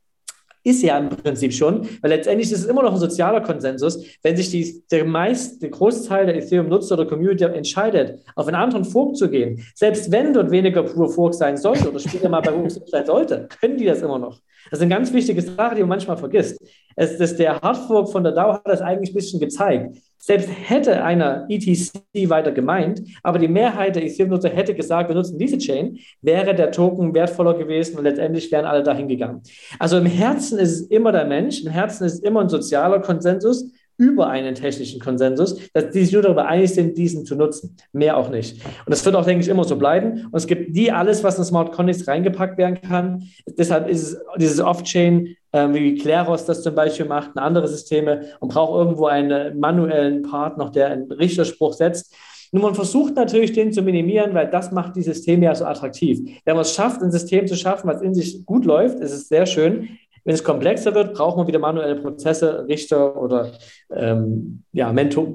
[0.65, 4.37] ist ja im Prinzip schon, weil letztendlich ist es immer noch ein sozialer Konsensus, wenn
[4.37, 9.29] sich die, der meist, Großteil der Ethereum-Nutzer oder Community entscheidet, auf einen anderen Fork zu
[9.29, 13.05] gehen, selbst wenn dort weniger Pure Fork sein sollte oder später mal bei uns sein
[13.05, 14.41] sollte, können die das immer noch.
[14.71, 16.61] Das ist eine ganz wichtige Sache, die man manchmal vergisst.
[16.97, 19.97] Es, das, der Hardfork von der DAO hat das eigentlich ein bisschen gezeigt.
[20.19, 21.91] Selbst hätte einer ETC
[22.31, 26.71] weiter gemeint, aber die Mehrheit der Ethereum-Nutzer hätte gesagt, wir nutzen diese Chain, wäre der
[26.71, 29.43] Token wertvoller gewesen und letztendlich wären alle dahin gegangen.
[29.79, 33.01] Also im Herzen ist es immer der Mensch, im Herzen ist es immer ein sozialer
[33.01, 37.77] Konsensus über einen technischen Konsensus, dass die sich nur darüber einig sind, diesen zu nutzen.
[37.93, 38.65] Mehr auch nicht.
[38.65, 40.27] Und das wird auch, denke ich, immer so bleiben.
[40.31, 43.23] Und es gibt nie alles, was in Smart Contracts reingepackt werden kann.
[43.59, 48.23] Deshalb ist es dieses Off-Chain, äh, wie Kleros das zum Beispiel macht, und andere Systeme
[48.41, 52.15] und braucht irgendwo einen manuellen Part noch, der einen Richterspruch setzt.
[52.55, 56.21] Nur man versucht natürlich, den zu minimieren, weil das macht die Systeme ja so attraktiv.
[56.45, 59.27] Wenn man es schafft, ein System zu schaffen, was in sich gut läuft, ist es
[59.27, 59.89] sehr schön.
[60.25, 63.53] Wenn es komplexer wird, braucht man wieder manuelle Prozesse, Richter oder
[63.95, 65.35] ähm, ja, Mentor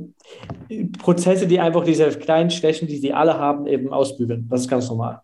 [0.99, 4.47] Prozesse, die einfach diese kleinen Schwächen, die sie alle haben, eben ausbügeln.
[4.49, 5.21] Das ist ganz normal.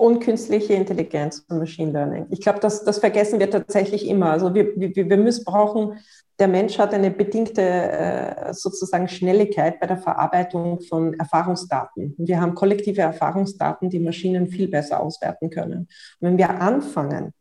[0.00, 2.26] Und künstliche Intelligenz und Machine Learning.
[2.30, 4.30] Ich glaube, das, das vergessen wir tatsächlich immer.
[4.30, 5.98] Also wir, wir, wir missbrauchen
[6.40, 12.14] der Mensch hat eine bedingte äh, sozusagen Schnelligkeit bei der Verarbeitung von Erfahrungsdaten.
[12.16, 15.80] Wir haben kollektive Erfahrungsdaten, die Maschinen viel besser auswerten können.
[15.80, 15.88] Und
[16.20, 17.34] wenn wir anfangen,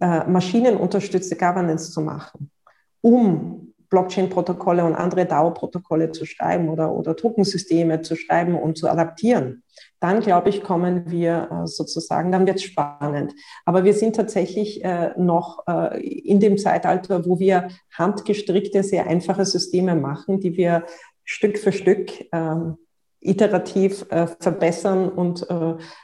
[0.00, 2.52] äh, maschinenunterstützte Governance zu machen,
[3.00, 9.62] um Blockchain-Protokolle und andere DAO-Protokolle zu schreiben oder, oder Tokensysteme zu schreiben und zu adaptieren,
[10.00, 13.34] dann glaube ich, kommen wir äh, sozusagen, dann wird es spannend.
[13.64, 19.44] Aber wir sind tatsächlich äh, noch äh, in dem Zeitalter, wo wir handgestrickte, sehr einfache
[19.44, 20.84] Systeme machen, die wir
[21.24, 22.76] Stück für Stück ähm,
[23.20, 24.06] iterativ
[24.38, 25.44] verbessern und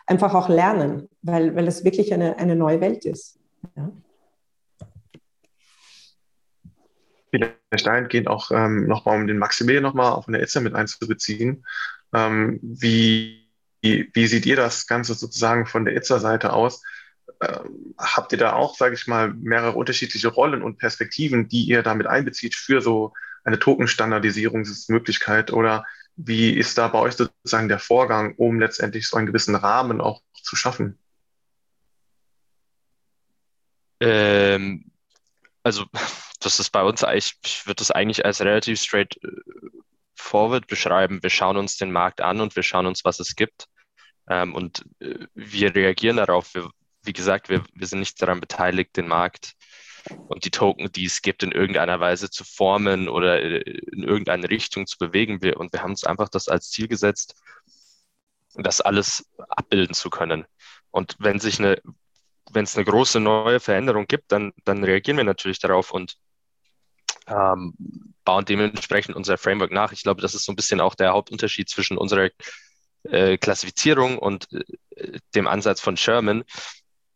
[0.05, 3.39] einfach auch lernen, weil, weil es wirklich eine, eine neue Welt ist.
[3.77, 3.93] Ja.
[7.35, 11.67] Vielleicht dahingehend auch ähm, nochmal, um den Maximilian nochmal auf eine Itze mit einzubeziehen.
[12.13, 13.51] Ähm, wie,
[13.81, 16.83] wie, sieht ihr das Ganze sozusagen von der Itzer-Seite aus?
[17.41, 21.83] Ähm, habt ihr da auch, sage ich mal, mehrere unterschiedliche Rollen und Perspektiven, die ihr
[21.83, 23.13] damit einbezieht für so
[23.43, 25.53] eine Token-Standardisierungsmöglichkeit?
[25.53, 25.85] Oder
[26.17, 30.23] wie ist da bei euch sozusagen der Vorgang, um letztendlich so einen gewissen Rahmen auch
[30.41, 30.99] zu schaffen?
[34.01, 34.91] Ähm,
[35.65, 35.87] also
[36.45, 39.29] das ist bei uns eigentlich, ich würde das eigentlich als relativ straight äh,
[40.15, 41.23] forward beschreiben.
[41.23, 43.67] Wir schauen uns den Markt an und wir schauen uns, was es gibt.
[44.29, 46.55] Ähm, und äh, wir reagieren darauf.
[46.55, 46.71] Wir,
[47.03, 49.55] wie gesagt, wir, wir sind nicht daran beteiligt, den Markt
[50.29, 54.49] und die Token, die es gibt, in irgendeiner Weise zu formen oder äh, in irgendeine
[54.51, 55.43] Richtung zu bewegen.
[55.43, 57.35] Wir, und wir haben uns einfach das als Ziel gesetzt,
[58.55, 60.47] das alles abbilden zu können.
[60.91, 61.81] Und wenn sich eine,
[62.53, 66.17] wenn es eine große neue Veränderung gibt, dann, dann reagieren wir natürlich darauf und
[67.27, 67.75] ähm,
[68.25, 69.93] bauen dementsprechend unser Framework nach.
[69.93, 72.31] Ich glaube, das ist so ein bisschen auch der Hauptunterschied zwischen unserer
[73.05, 76.45] äh, Klassifizierung und äh, dem Ansatz von Sherman.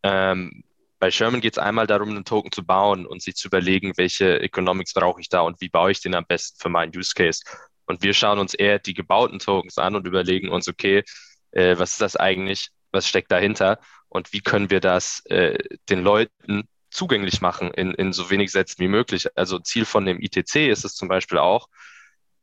[0.02, 0.64] Ähm,
[0.98, 4.40] bei Sherman geht es einmal darum, einen Token zu bauen und sich zu überlegen, welche
[4.40, 7.42] Economics brauche ich da und wie baue ich den am besten für meinen Use Case.
[7.86, 11.04] Und wir schauen uns eher die gebauten Tokens an und überlegen uns, okay,
[11.52, 12.70] äh, was ist das eigentlich?
[12.90, 13.78] Was steckt dahinter?
[14.08, 15.58] Und wie können wir das äh,
[15.88, 19.28] den Leuten zugänglich machen in, in so wenig Sätzen wie möglich.
[19.36, 21.68] Also Ziel von dem ITC ist es zum Beispiel auch,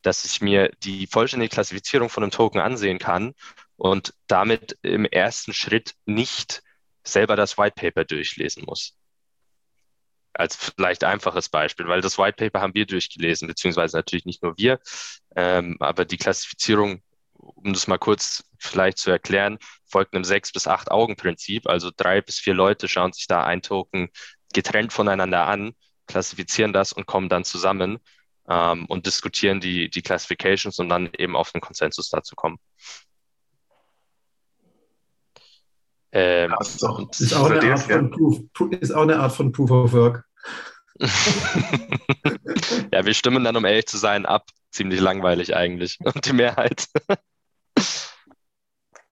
[0.02, 3.34] dass ich mir die vollständige Klassifizierung von einem Token ansehen kann
[3.76, 6.62] und damit im ersten Schritt nicht
[7.04, 8.98] selber das White Paper durchlesen muss.
[10.34, 14.58] Als vielleicht einfaches Beispiel, weil das White Paper haben wir durchgelesen, beziehungsweise natürlich nicht nur
[14.58, 14.80] wir,
[15.36, 17.02] ähm, aber die Klassifizierung,
[17.34, 21.68] um das mal kurz vielleicht zu erklären, folgt einem sechs bis acht Augen Prinzip.
[21.68, 24.10] Also drei bis vier Leute schauen sich da ein Token
[24.56, 25.74] getrennt voneinander an,
[26.08, 28.00] klassifizieren das und kommen dann zusammen
[28.48, 32.58] ähm, und diskutieren die, die Classifications, um dann eben auf einen Konsensus dazu kommen.
[36.12, 38.40] Ähm, also, ist, auch eine Art von Proof,
[38.80, 40.26] ist auch eine Art von Proof of Work.
[42.94, 44.48] ja, wir stimmen dann, um ehrlich zu sein, ab.
[44.72, 45.98] Ziemlich langweilig eigentlich.
[46.04, 46.86] Und die Mehrheit.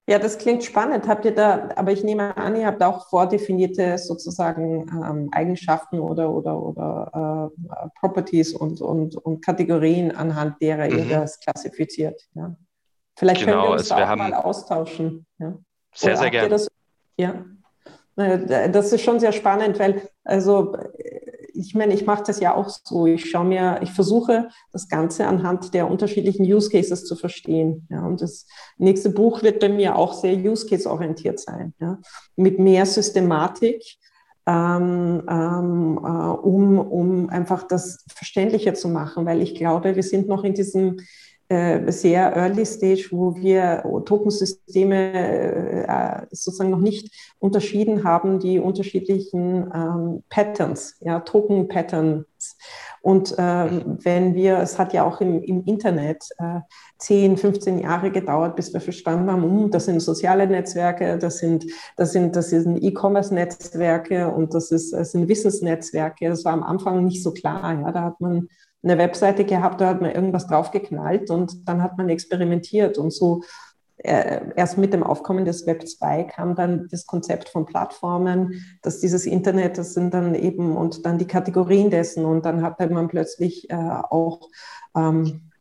[0.05, 1.07] Ja, das klingt spannend.
[1.07, 6.29] Habt ihr da, aber ich nehme an, ihr habt auch vordefinierte sozusagen ähm, Eigenschaften oder,
[6.29, 10.97] oder, oder äh, Properties und, und, und Kategorien, anhand derer mhm.
[10.97, 12.21] ihr das klassifiziert.
[12.33, 12.53] Ja.
[13.15, 15.25] Vielleicht genau, können wir uns also da wir auch mal austauschen.
[15.39, 15.57] Ja.
[15.95, 16.67] Sehr, sehr gerne.
[17.15, 17.45] Ja,
[18.15, 20.75] das ist schon sehr spannend, weil also
[21.53, 23.05] ich meine, ich mache das ja auch so.
[23.05, 27.87] Ich schaue mir, ich versuche das Ganze anhand der unterschiedlichen Use Cases zu verstehen.
[27.89, 28.47] Ja, und das
[28.77, 31.99] nächste Buch wird bei mir auch sehr Use Case orientiert sein, ja,
[32.35, 33.83] mit mehr Systematik,
[34.45, 40.27] ähm, ähm, äh, um, um einfach das verständlicher zu machen, weil ich glaube, wir sind
[40.27, 40.97] noch in diesem
[41.87, 45.13] sehr early stage, wo wir Tokensysteme
[45.87, 52.25] äh, sozusagen noch nicht unterschieden haben, die unterschiedlichen ähm, Patterns, ja, Token-Patterns.
[53.01, 56.59] Und äh, wenn wir, es hat ja auch im, im Internet äh,
[56.99, 61.65] 10, 15 Jahre gedauert, bis wir verstanden haben, hm, das sind soziale Netzwerke, das sind,
[61.97, 66.29] das sind, das sind E-Commerce-Netzwerke und das, ist, das sind Wissensnetzwerke.
[66.29, 67.81] Das war am Anfang nicht so klar.
[67.81, 68.47] Ja, da hat man
[68.83, 72.97] eine Webseite gehabt, da hat man irgendwas draufgeknallt und dann hat man experimentiert.
[72.97, 73.43] Und so
[73.97, 78.99] äh, erst mit dem Aufkommen des Web 2 kam dann das Konzept von Plattformen, dass
[78.99, 82.25] dieses Internet, das sind dann eben und dann die Kategorien dessen.
[82.25, 84.49] Und dann hat man plötzlich äh, auch
[84.95, 85.52] ähm,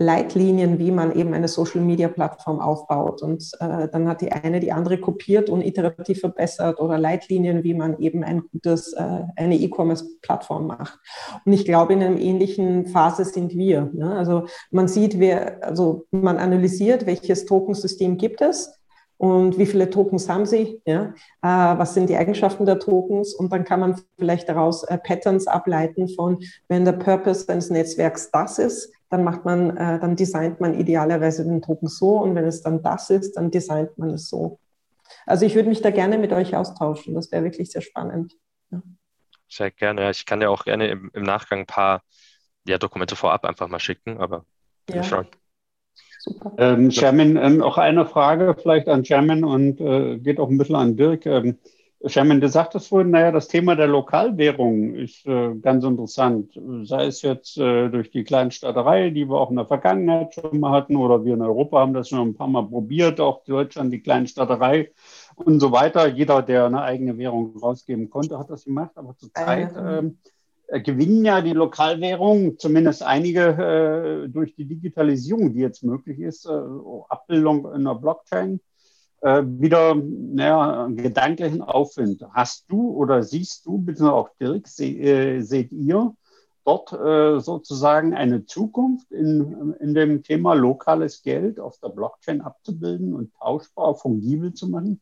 [0.00, 3.20] Leitlinien, wie man eben eine Social-Media-Plattform aufbaut.
[3.20, 7.74] Und äh, dann hat die eine die andere kopiert und iterativ verbessert oder Leitlinien, wie
[7.74, 10.98] man eben ein gutes, äh, eine E-Commerce-Plattform macht.
[11.44, 13.90] Und ich glaube, in einer ähnlichen Phase sind wir.
[13.92, 14.16] Ne?
[14.16, 18.72] Also man sieht, wer, also man analysiert, welches Tokensystem gibt es
[19.18, 21.12] und wie viele Tokens haben sie, ja?
[21.42, 25.46] Äh, was sind die Eigenschaften der Tokens und dann kann man vielleicht daraus äh, Patterns
[25.46, 30.60] ableiten von, wenn der Purpose eines Netzwerks das ist, dann macht man, äh, dann designt
[30.60, 34.28] man idealerweise den Token so und wenn es dann das ist, dann designt man es
[34.28, 34.58] so.
[35.26, 38.34] Also ich würde mich da gerne mit euch austauschen, das wäre wirklich sehr spannend.
[38.70, 38.80] Ja.
[39.48, 40.10] Sehr gerne.
[40.10, 42.02] Ich kann ja auch gerne im, im Nachgang ein paar
[42.66, 44.44] ja, Dokumente vorab einfach mal schicken, aber
[44.88, 45.02] ja.
[45.02, 45.26] schauen.
[46.20, 46.52] Super.
[46.58, 50.76] Ähm, Sherman, ähm, auch eine Frage vielleicht an Sherman und äh, geht auch ein bisschen
[50.76, 51.26] an Dirk.
[51.26, 51.58] Ähm,
[52.06, 56.58] Sherman, du sagtest vorhin, naja, das Thema der Lokalwährung ist äh, ganz interessant.
[56.84, 60.70] Sei es jetzt äh, durch die Kleinstaaterei, die wir auch in der Vergangenheit schon mal
[60.72, 64.00] hatten, oder wir in Europa haben das schon ein paar Mal probiert, auch Deutschland die
[64.00, 64.92] Kleinstaaterei
[65.34, 66.08] und so weiter.
[66.08, 68.92] Jeder, der eine eigene Währung rausgeben konnte, hat das gemacht.
[68.94, 70.16] Aber zurzeit ähm,
[70.68, 76.46] äh, gewinnen ja die Lokalwährungen, zumindest einige äh, durch die Digitalisierung, die jetzt möglich ist,
[76.46, 76.50] äh,
[77.10, 78.60] Abbildung in der Blockchain,
[79.20, 82.24] äh, wieder naja, einen gedanklichen Aufwind.
[82.32, 86.14] Hast du oder siehst du, bitte auch Dirk, se, äh, seht ihr
[86.64, 93.14] dort äh, sozusagen eine Zukunft in, in dem Thema lokales Geld auf der Blockchain abzubilden
[93.14, 95.00] und tauschbar, fungibel zu machen?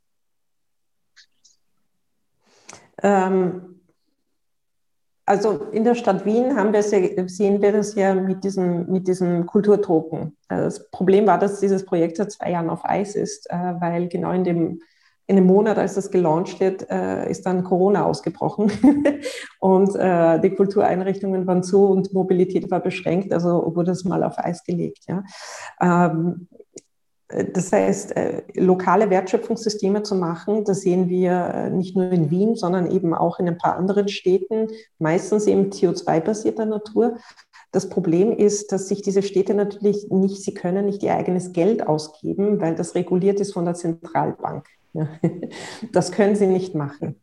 [3.03, 3.78] Ähm,
[5.29, 9.07] also in der Stadt Wien haben wir sehr, sehen wir das ja mit diesem, mit
[9.07, 10.37] diesem Kulturtoken.
[10.49, 14.09] Also das Problem war, dass dieses Projekt seit zwei Jahren auf Eis ist, äh, weil
[14.09, 14.81] genau in dem,
[15.27, 18.73] in dem Monat, als das gelauncht wird, äh, ist dann Corona ausgebrochen
[19.61, 24.39] und äh, die Kultureinrichtungen waren zu und Mobilität war beschränkt, also wurde es mal auf
[24.39, 25.05] Eis gelegt.
[25.09, 25.23] Ja.
[27.31, 32.31] Ähm, das heißt, äh, lokale Wertschöpfungssysteme zu machen, das sehen wir äh, nicht nur in
[32.31, 34.69] Wien, sondern eben auch in ein paar anderen Städten,
[34.99, 37.17] meistens eben CO2-basierter Natur.
[37.71, 41.87] Das Problem ist, dass sich diese Städte natürlich nicht, sie können nicht ihr eigenes Geld
[41.87, 44.67] ausgeben, weil das reguliert ist von der Zentralbank.
[45.93, 47.21] Das können sie nicht machen.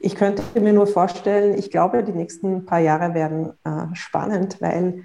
[0.00, 5.04] Ich könnte mir nur vorstellen, ich glaube, die nächsten paar Jahre werden äh, spannend, weil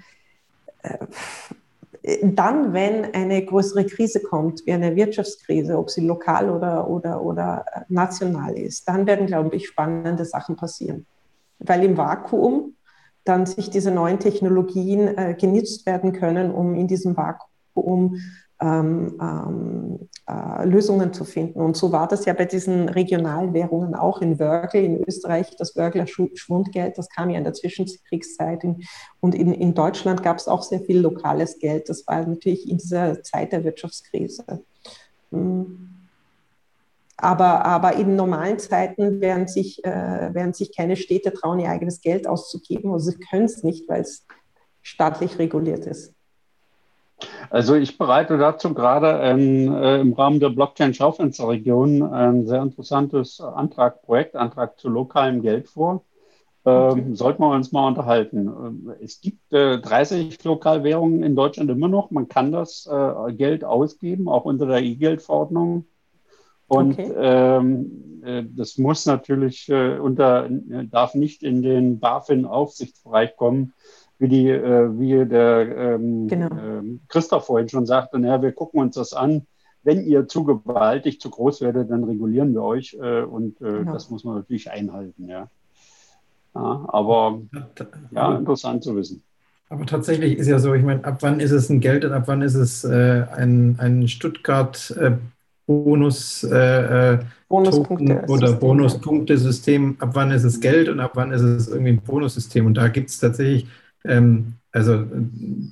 [2.22, 7.64] dann, wenn eine größere Krise kommt, wie eine Wirtschaftskrise, ob sie lokal oder, oder, oder
[7.88, 11.06] national ist, dann werden, glaube ich, spannende Sachen passieren.
[11.58, 12.74] Weil im Vakuum
[13.24, 18.16] dann sich diese neuen Technologien äh, genutzt werden können, um in diesem Vakuum
[18.60, 21.60] ähm, ähm, äh, Lösungen zu finden.
[21.60, 26.06] Und so war das ja bei diesen Regionalwährungen auch in Wörgl in Österreich, das Wörgler
[26.06, 28.64] Schwundgeld, das kam ja in der Zwischenkriegszeit.
[29.20, 31.88] Und in, in Deutschland gab es auch sehr viel lokales Geld.
[31.88, 34.44] Das war natürlich in dieser Zeit der Wirtschaftskrise.
[35.30, 35.90] Hm.
[37.16, 42.00] Aber, aber in normalen Zeiten werden sich, äh, werden sich keine Städte trauen, ihr eigenes
[42.00, 42.92] Geld auszugeben.
[42.92, 44.26] Also sie können es nicht, weil es
[44.82, 46.12] staatlich reguliert ist.
[47.50, 54.02] Also ich bereite dazu gerade ein, äh, im Rahmen der Blockchain-Schaufensterregion ein sehr interessantes Antrag,
[54.02, 56.04] Projektantrag zu lokalem Geld vor.
[56.66, 58.46] Ähm, sollten wir uns mal unterhalten.
[58.48, 62.10] Ähm, es gibt äh, 30 Lokalwährungen in Deutschland immer noch.
[62.10, 65.84] Man kann das äh, Geld ausgeben, auch unter der E-Geld-Verordnung.
[66.66, 67.12] Und okay.
[67.16, 73.74] ähm, äh, das muss natürlich äh, unter, darf nicht in den BaFin-Aufsichtsbereich kommen
[74.24, 76.46] wie, die, äh, wie der ähm, genau.
[76.46, 79.46] äh, Christoph vorhin schon sagte, naja, wir gucken uns das an.
[79.82, 83.92] Wenn ihr zu gewaltig, zu groß werdet, dann regulieren wir euch äh, und äh, genau.
[83.92, 85.28] das muss man natürlich einhalten.
[85.28, 85.48] Ja.
[86.54, 87.42] ja aber
[88.12, 89.22] ja, interessant zu wissen.
[89.68, 92.24] Aber tatsächlich ist ja so, ich meine, ab wann ist es ein Geld und ab
[92.26, 95.12] wann ist es äh, ein, ein Stuttgart äh,
[95.66, 97.18] Bonus, äh,
[97.48, 102.02] Bonuspunkte oder Bonuspunktesystem, ab wann ist es Geld und ab wann ist es irgendwie ein
[102.02, 102.66] Bonussystem.
[102.66, 103.66] Und da gibt es tatsächlich
[104.04, 105.06] ähm, also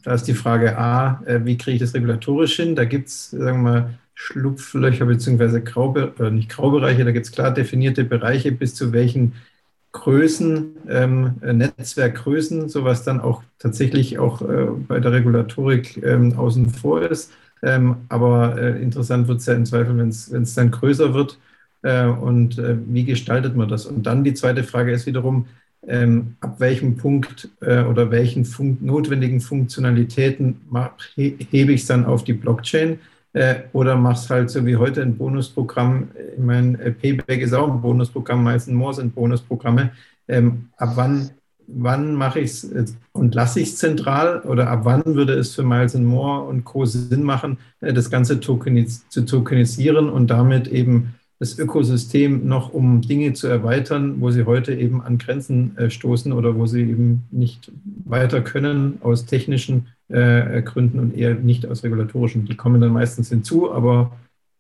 [0.04, 2.76] da ist die Frage A, äh, wie kriege ich das regulatorisch hin?
[2.76, 5.60] Da gibt es, sagen wir mal, Schlupflöcher bzw.
[5.60, 9.32] Graube, äh, nicht Graubereiche, da gibt es klar definierte Bereiche, bis zu welchen
[9.92, 17.02] Größen, ähm, Netzwerkgrößen, sowas dann auch tatsächlich auch äh, bei der Regulatorik ähm, außen vor
[17.02, 17.32] ist.
[17.62, 21.38] Ähm, aber äh, interessant wird es ja im Zweifel, wenn es dann größer wird.
[21.82, 23.86] Äh, und äh, wie gestaltet man das?
[23.86, 25.46] Und dann die zweite Frage ist wiederum,
[25.86, 30.60] ähm, ab welchem Punkt äh, oder welchen fun notwendigen Funktionalitäten
[31.14, 32.98] he hebe ich es dann auf die Blockchain
[33.32, 36.10] äh, oder mach's halt so wie heute ein Bonusprogramm.
[36.34, 39.90] Ich meine, äh, Payback ist auch ein Bonusprogramm, meistens More sind Bonusprogramme.
[40.28, 41.30] Ähm, ab wann,
[41.66, 45.54] wann mache ich es äh, und lasse ich es zentral oder ab wann würde es
[45.54, 46.84] für Miles More und Co.
[46.84, 53.00] Sinn machen, äh, das Ganze tokenis zu tokenisieren und damit eben das Ökosystem noch, um
[53.00, 57.24] Dinge zu erweitern, wo sie heute eben an Grenzen äh, stoßen oder wo sie eben
[57.32, 57.72] nicht
[58.04, 62.44] weiter können aus technischen äh, Gründen und eher nicht aus regulatorischen.
[62.44, 64.12] Die kommen dann meistens hinzu, aber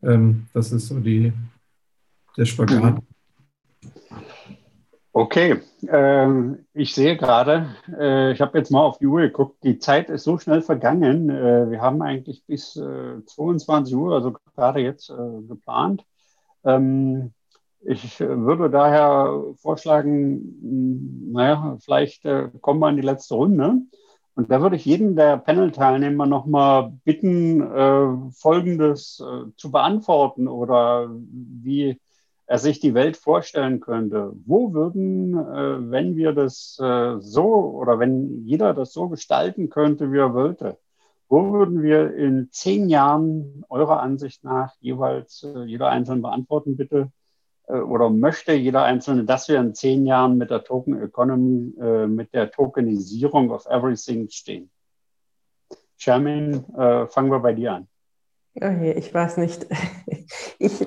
[0.04, 1.32] Ähm, das ist so die,
[2.36, 2.98] der Spagat.
[5.12, 9.78] Okay, ähm, ich sehe gerade, äh, ich habe jetzt mal auf die Uhr geguckt, die
[9.78, 11.30] Zeit ist so schnell vergangen.
[11.30, 16.04] Äh, wir haben eigentlich bis äh, 22 Uhr, also gerade jetzt äh, geplant.
[16.64, 17.32] Ähm,
[17.84, 23.78] ich würde daher vorschlagen, naja, vielleicht äh, kommen wir in die letzte Runde.
[24.34, 29.22] Und da würde ich jeden der Panel-Teilnehmer nochmal bitten, äh, Folgendes
[29.56, 31.98] zu beantworten oder wie
[32.52, 34.32] er sich die Welt vorstellen könnte.
[34.44, 40.12] Wo würden, äh, wenn wir das äh, so oder wenn jeder das so gestalten könnte,
[40.12, 40.76] wie er wollte,
[41.32, 47.10] wo würden wir in zehn Jahren eurer Ansicht nach jeweils äh, jeder Einzelne beantworten, bitte?
[47.68, 52.06] Äh, oder möchte jeder Einzelne, dass wir in zehn Jahren mit der Token Economy, äh,
[52.06, 54.70] mit der Tokenisierung of Everything stehen?
[55.96, 57.88] Shermin, äh, fangen wir bei dir an.
[58.54, 59.66] Okay, ich weiß nicht.
[60.58, 60.86] Ich,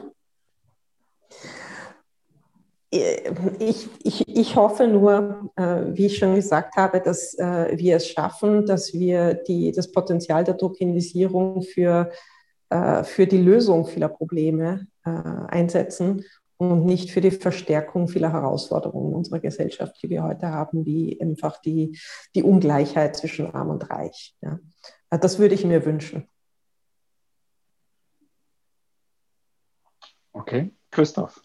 [3.60, 8.08] ich, ich, ich hoffe nur, äh, wie ich schon gesagt habe, dass äh, wir es
[8.08, 12.12] schaffen, dass wir die, das Potenzial der Tokenisierung für,
[12.70, 16.24] äh, für die Lösung vieler Probleme äh, einsetzen
[16.58, 21.62] und nicht für die Verstärkung vieler Herausforderungen unserer Gesellschaft, die wir heute haben, wie einfach
[21.62, 22.00] die,
[22.34, 24.36] die Ungleichheit zwischen Arm und Reich.
[24.42, 24.60] Ja.
[25.10, 26.28] Äh, das würde ich mir wünschen.
[30.32, 31.42] Okay, Christoph.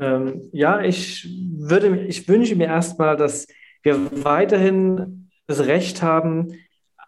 [0.00, 3.46] Ähm, ja, ich würde, ich wünsche mir erstmal, dass
[3.82, 6.54] wir weiterhin das Recht haben,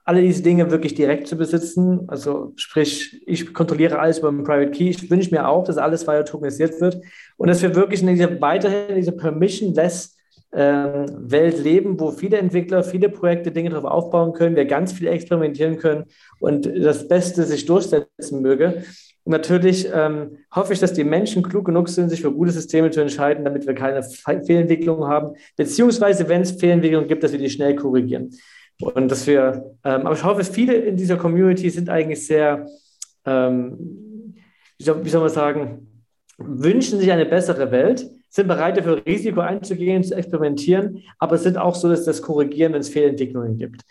[0.04, 2.08] alle diese Dinge wirklich direkt zu besitzen.
[2.08, 4.90] Also sprich, ich kontrolliere alles über einen Private Key.
[4.90, 7.00] Ich wünsche mir auch, dass alles weiter tokenisiert wird
[7.36, 10.16] und dass wir wirklich in dieser, weiterhin in dieser permissionless
[10.50, 15.06] äh, Welt leben, wo viele Entwickler, viele Projekte Dinge darauf aufbauen können, wir ganz viel
[15.06, 16.04] experimentieren können
[16.40, 18.84] und das Beste sich durchsetzen möge.
[19.24, 22.90] Und natürlich ähm, hoffe ich, dass die Menschen klug genug sind, sich für gute Systeme
[22.90, 27.50] zu entscheiden, damit wir keine Fehlentwicklungen haben, beziehungsweise wenn es Fehlentwicklungen gibt, dass wir die
[27.50, 28.30] schnell korrigieren.
[28.80, 32.66] Und dass wir, ähm, aber ich hoffe, viele in dieser Community sind eigentlich sehr,
[33.24, 34.34] ähm,
[34.76, 35.86] wie, soll, wie soll man sagen,
[36.38, 41.76] wünschen sich eine bessere Welt, sind bereit dafür Risiko einzugehen, zu experimentieren, aber sind auch
[41.76, 43.82] so, dass das korrigieren, wenn es Fehlentwicklungen gibt.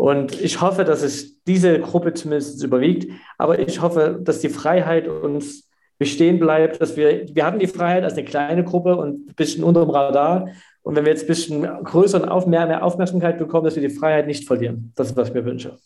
[0.00, 3.12] Und ich hoffe, dass es diese Gruppe zumindest überwiegt.
[3.36, 5.68] Aber ich hoffe, dass die Freiheit uns
[5.98, 9.62] bestehen bleibt, dass wir, wir hatten die Freiheit als eine kleine Gruppe und ein bisschen
[9.62, 10.48] unter dem Radar.
[10.80, 13.86] Und wenn wir jetzt ein bisschen größer und auf, mehr, mehr Aufmerksamkeit bekommen, dass wir
[13.86, 14.90] die Freiheit nicht verlieren.
[14.96, 15.76] Das ist, was ich mir wünsche.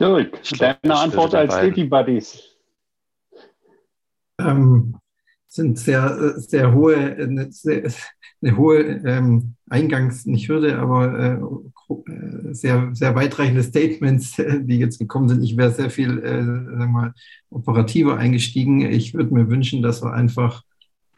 [0.00, 2.56] Dirk, deine Antwort als City Buddies.
[4.40, 4.98] Ähm,
[5.48, 7.90] sind sehr, sehr hohe, eine, sehr,
[8.42, 15.28] eine hohe ähm, Eingangs, nicht Hürde, aber äh, sehr, sehr weitreichende Statements, die jetzt gekommen
[15.28, 15.42] sind.
[15.42, 17.14] Ich wäre sehr viel, äh, mal,
[17.50, 18.80] operativer eingestiegen.
[18.80, 20.62] Ich würde mir wünschen, dass wir einfach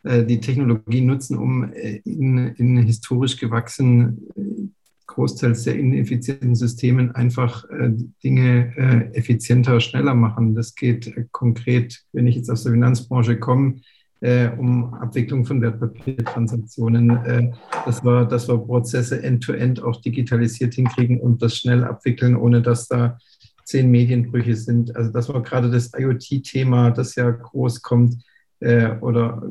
[0.04, 4.68] äh, die Technologie nutzen, um äh, in, in historisch gewachsenen, äh,
[5.06, 7.90] großteils sehr ineffizienten Systemen einfach äh,
[8.22, 10.54] Dinge effizienter, schneller machen.
[10.54, 13.80] Das geht konkret, wenn ich jetzt aus der Finanzbranche komme,
[14.20, 17.50] äh, um Abwicklung von Wertpapiertransaktionen, äh,
[17.84, 22.62] dass, wir, dass wir Prozesse end-to-end -end auch digitalisiert hinkriegen und das schnell abwickeln, ohne
[22.62, 23.18] dass da
[23.64, 24.96] zehn Medienbrüche sind.
[24.96, 28.16] Also dass wir gerade das IoT-Thema, das ja groß kommt,
[28.60, 29.42] äh, oder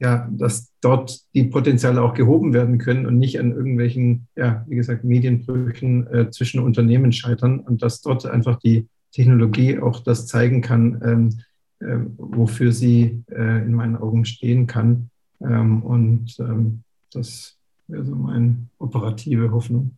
[0.00, 4.76] ja, dass dort die Potenziale auch gehoben werden können und nicht an irgendwelchen, ja, wie
[4.76, 10.62] gesagt, Medienbrüchen äh, zwischen Unternehmen scheitern und dass dort einfach die Technologie auch das zeigen
[10.62, 11.42] kann, ähm, äh,
[11.80, 15.10] wofür sie äh, in meinen Augen stehen kann.
[15.40, 16.82] Ähm, und ähm,
[17.12, 17.56] das
[17.88, 19.96] wäre so meine operative Hoffnung.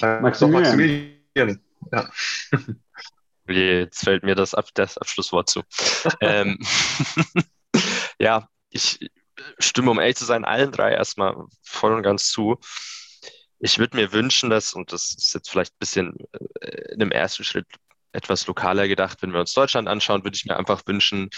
[0.00, 1.60] Maximilian.
[1.92, 2.10] Ja.
[3.48, 5.62] Jetzt fällt mir das, Ab das Abschlusswort zu.
[6.20, 6.58] ähm,
[8.18, 9.10] ja, ich
[9.58, 12.58] stimme, um ehrlich zu sein, allen drei erstmal voll und ganz zu.
[13.58, 16.16] Ich würde mir wünschen, dass, und das ist jetzt vielleicht ein bisschen
[16.60, 17.66] äh, in einem ersten Schritt
[18.12, 19.22] etwas lokaler gedacht.
[19.22, 21.30] Wenn wir uns Deutschland anschauen, würde ich mir einfach wünschen,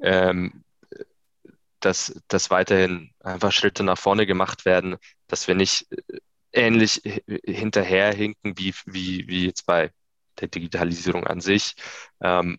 [0.00, 0.64] ähm,
[1.80, 4.96] dass, dass weiterhin einfach Schritte nach vorne gemacht werden,
[5.26, 6.18] dass wir nicht äh,
[6.52, 7.00] ähnlich
[7.44, 9.90] hinterherhinken wie, wie, wie jetzt bei
[10.40, 11.74] der Digitalisierung an sich.
[12.20, 12.58] Ähm,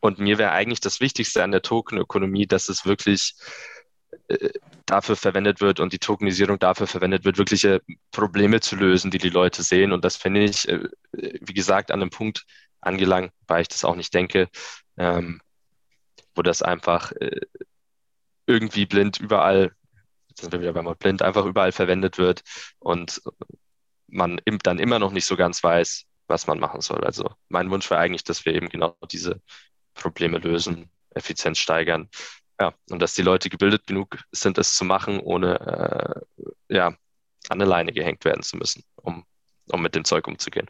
[0.00, 3.34] und mir wäre eigentlich das Wichtigste an der Tokenökonomie, dass es wirklich
[4.28, 4.50] äh,
[4.86, 9.28] dafür verwendet wird und die Tokenisierung dafür verwendet wird, wirkliche Probleme zu lösen, die die
[9.28, 9.92] Leute sehen.
[9.92, 12.46] Und das finde ich, äh, wie gesagt, an einem Punkt
[12.80, 14.48] angelangt, weil ich das auch nicht denke,
[14.96, 15.40] ähm,
[16.34, 17.40] wo das einfach äh,
[18.46, 19.72] irgendwie blind überall,
[20.28, 22.42] jetzt sind wir wieder beim Wort blind, einfach überall verwendet wird
[22.78, 23.22] und
[24.06, 27.04] man dann immer noch nicht so ganz weiß, was man machen soll.
[27.04, 29.40] Also mein Wunsch wäre eigentlich, dass wir eben genau diese
[29.94, 32.08] Probleme lösen, Effizienz steigern.
[32.60, 36.24] Ja, und dass die Leute gebildet genug sind, es zu machen, ohne
[36.68, 36.94] äh, ja,
[37.48, 39.24] an der Leine gehängt werden zu müssen, um,
[39.68, 40.68] um mit dem Zeug umzugehen.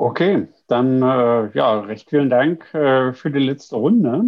[0.00, 4.26] Okay, dann äh, ja, recht vielen Dank äh, für die letzte Runde.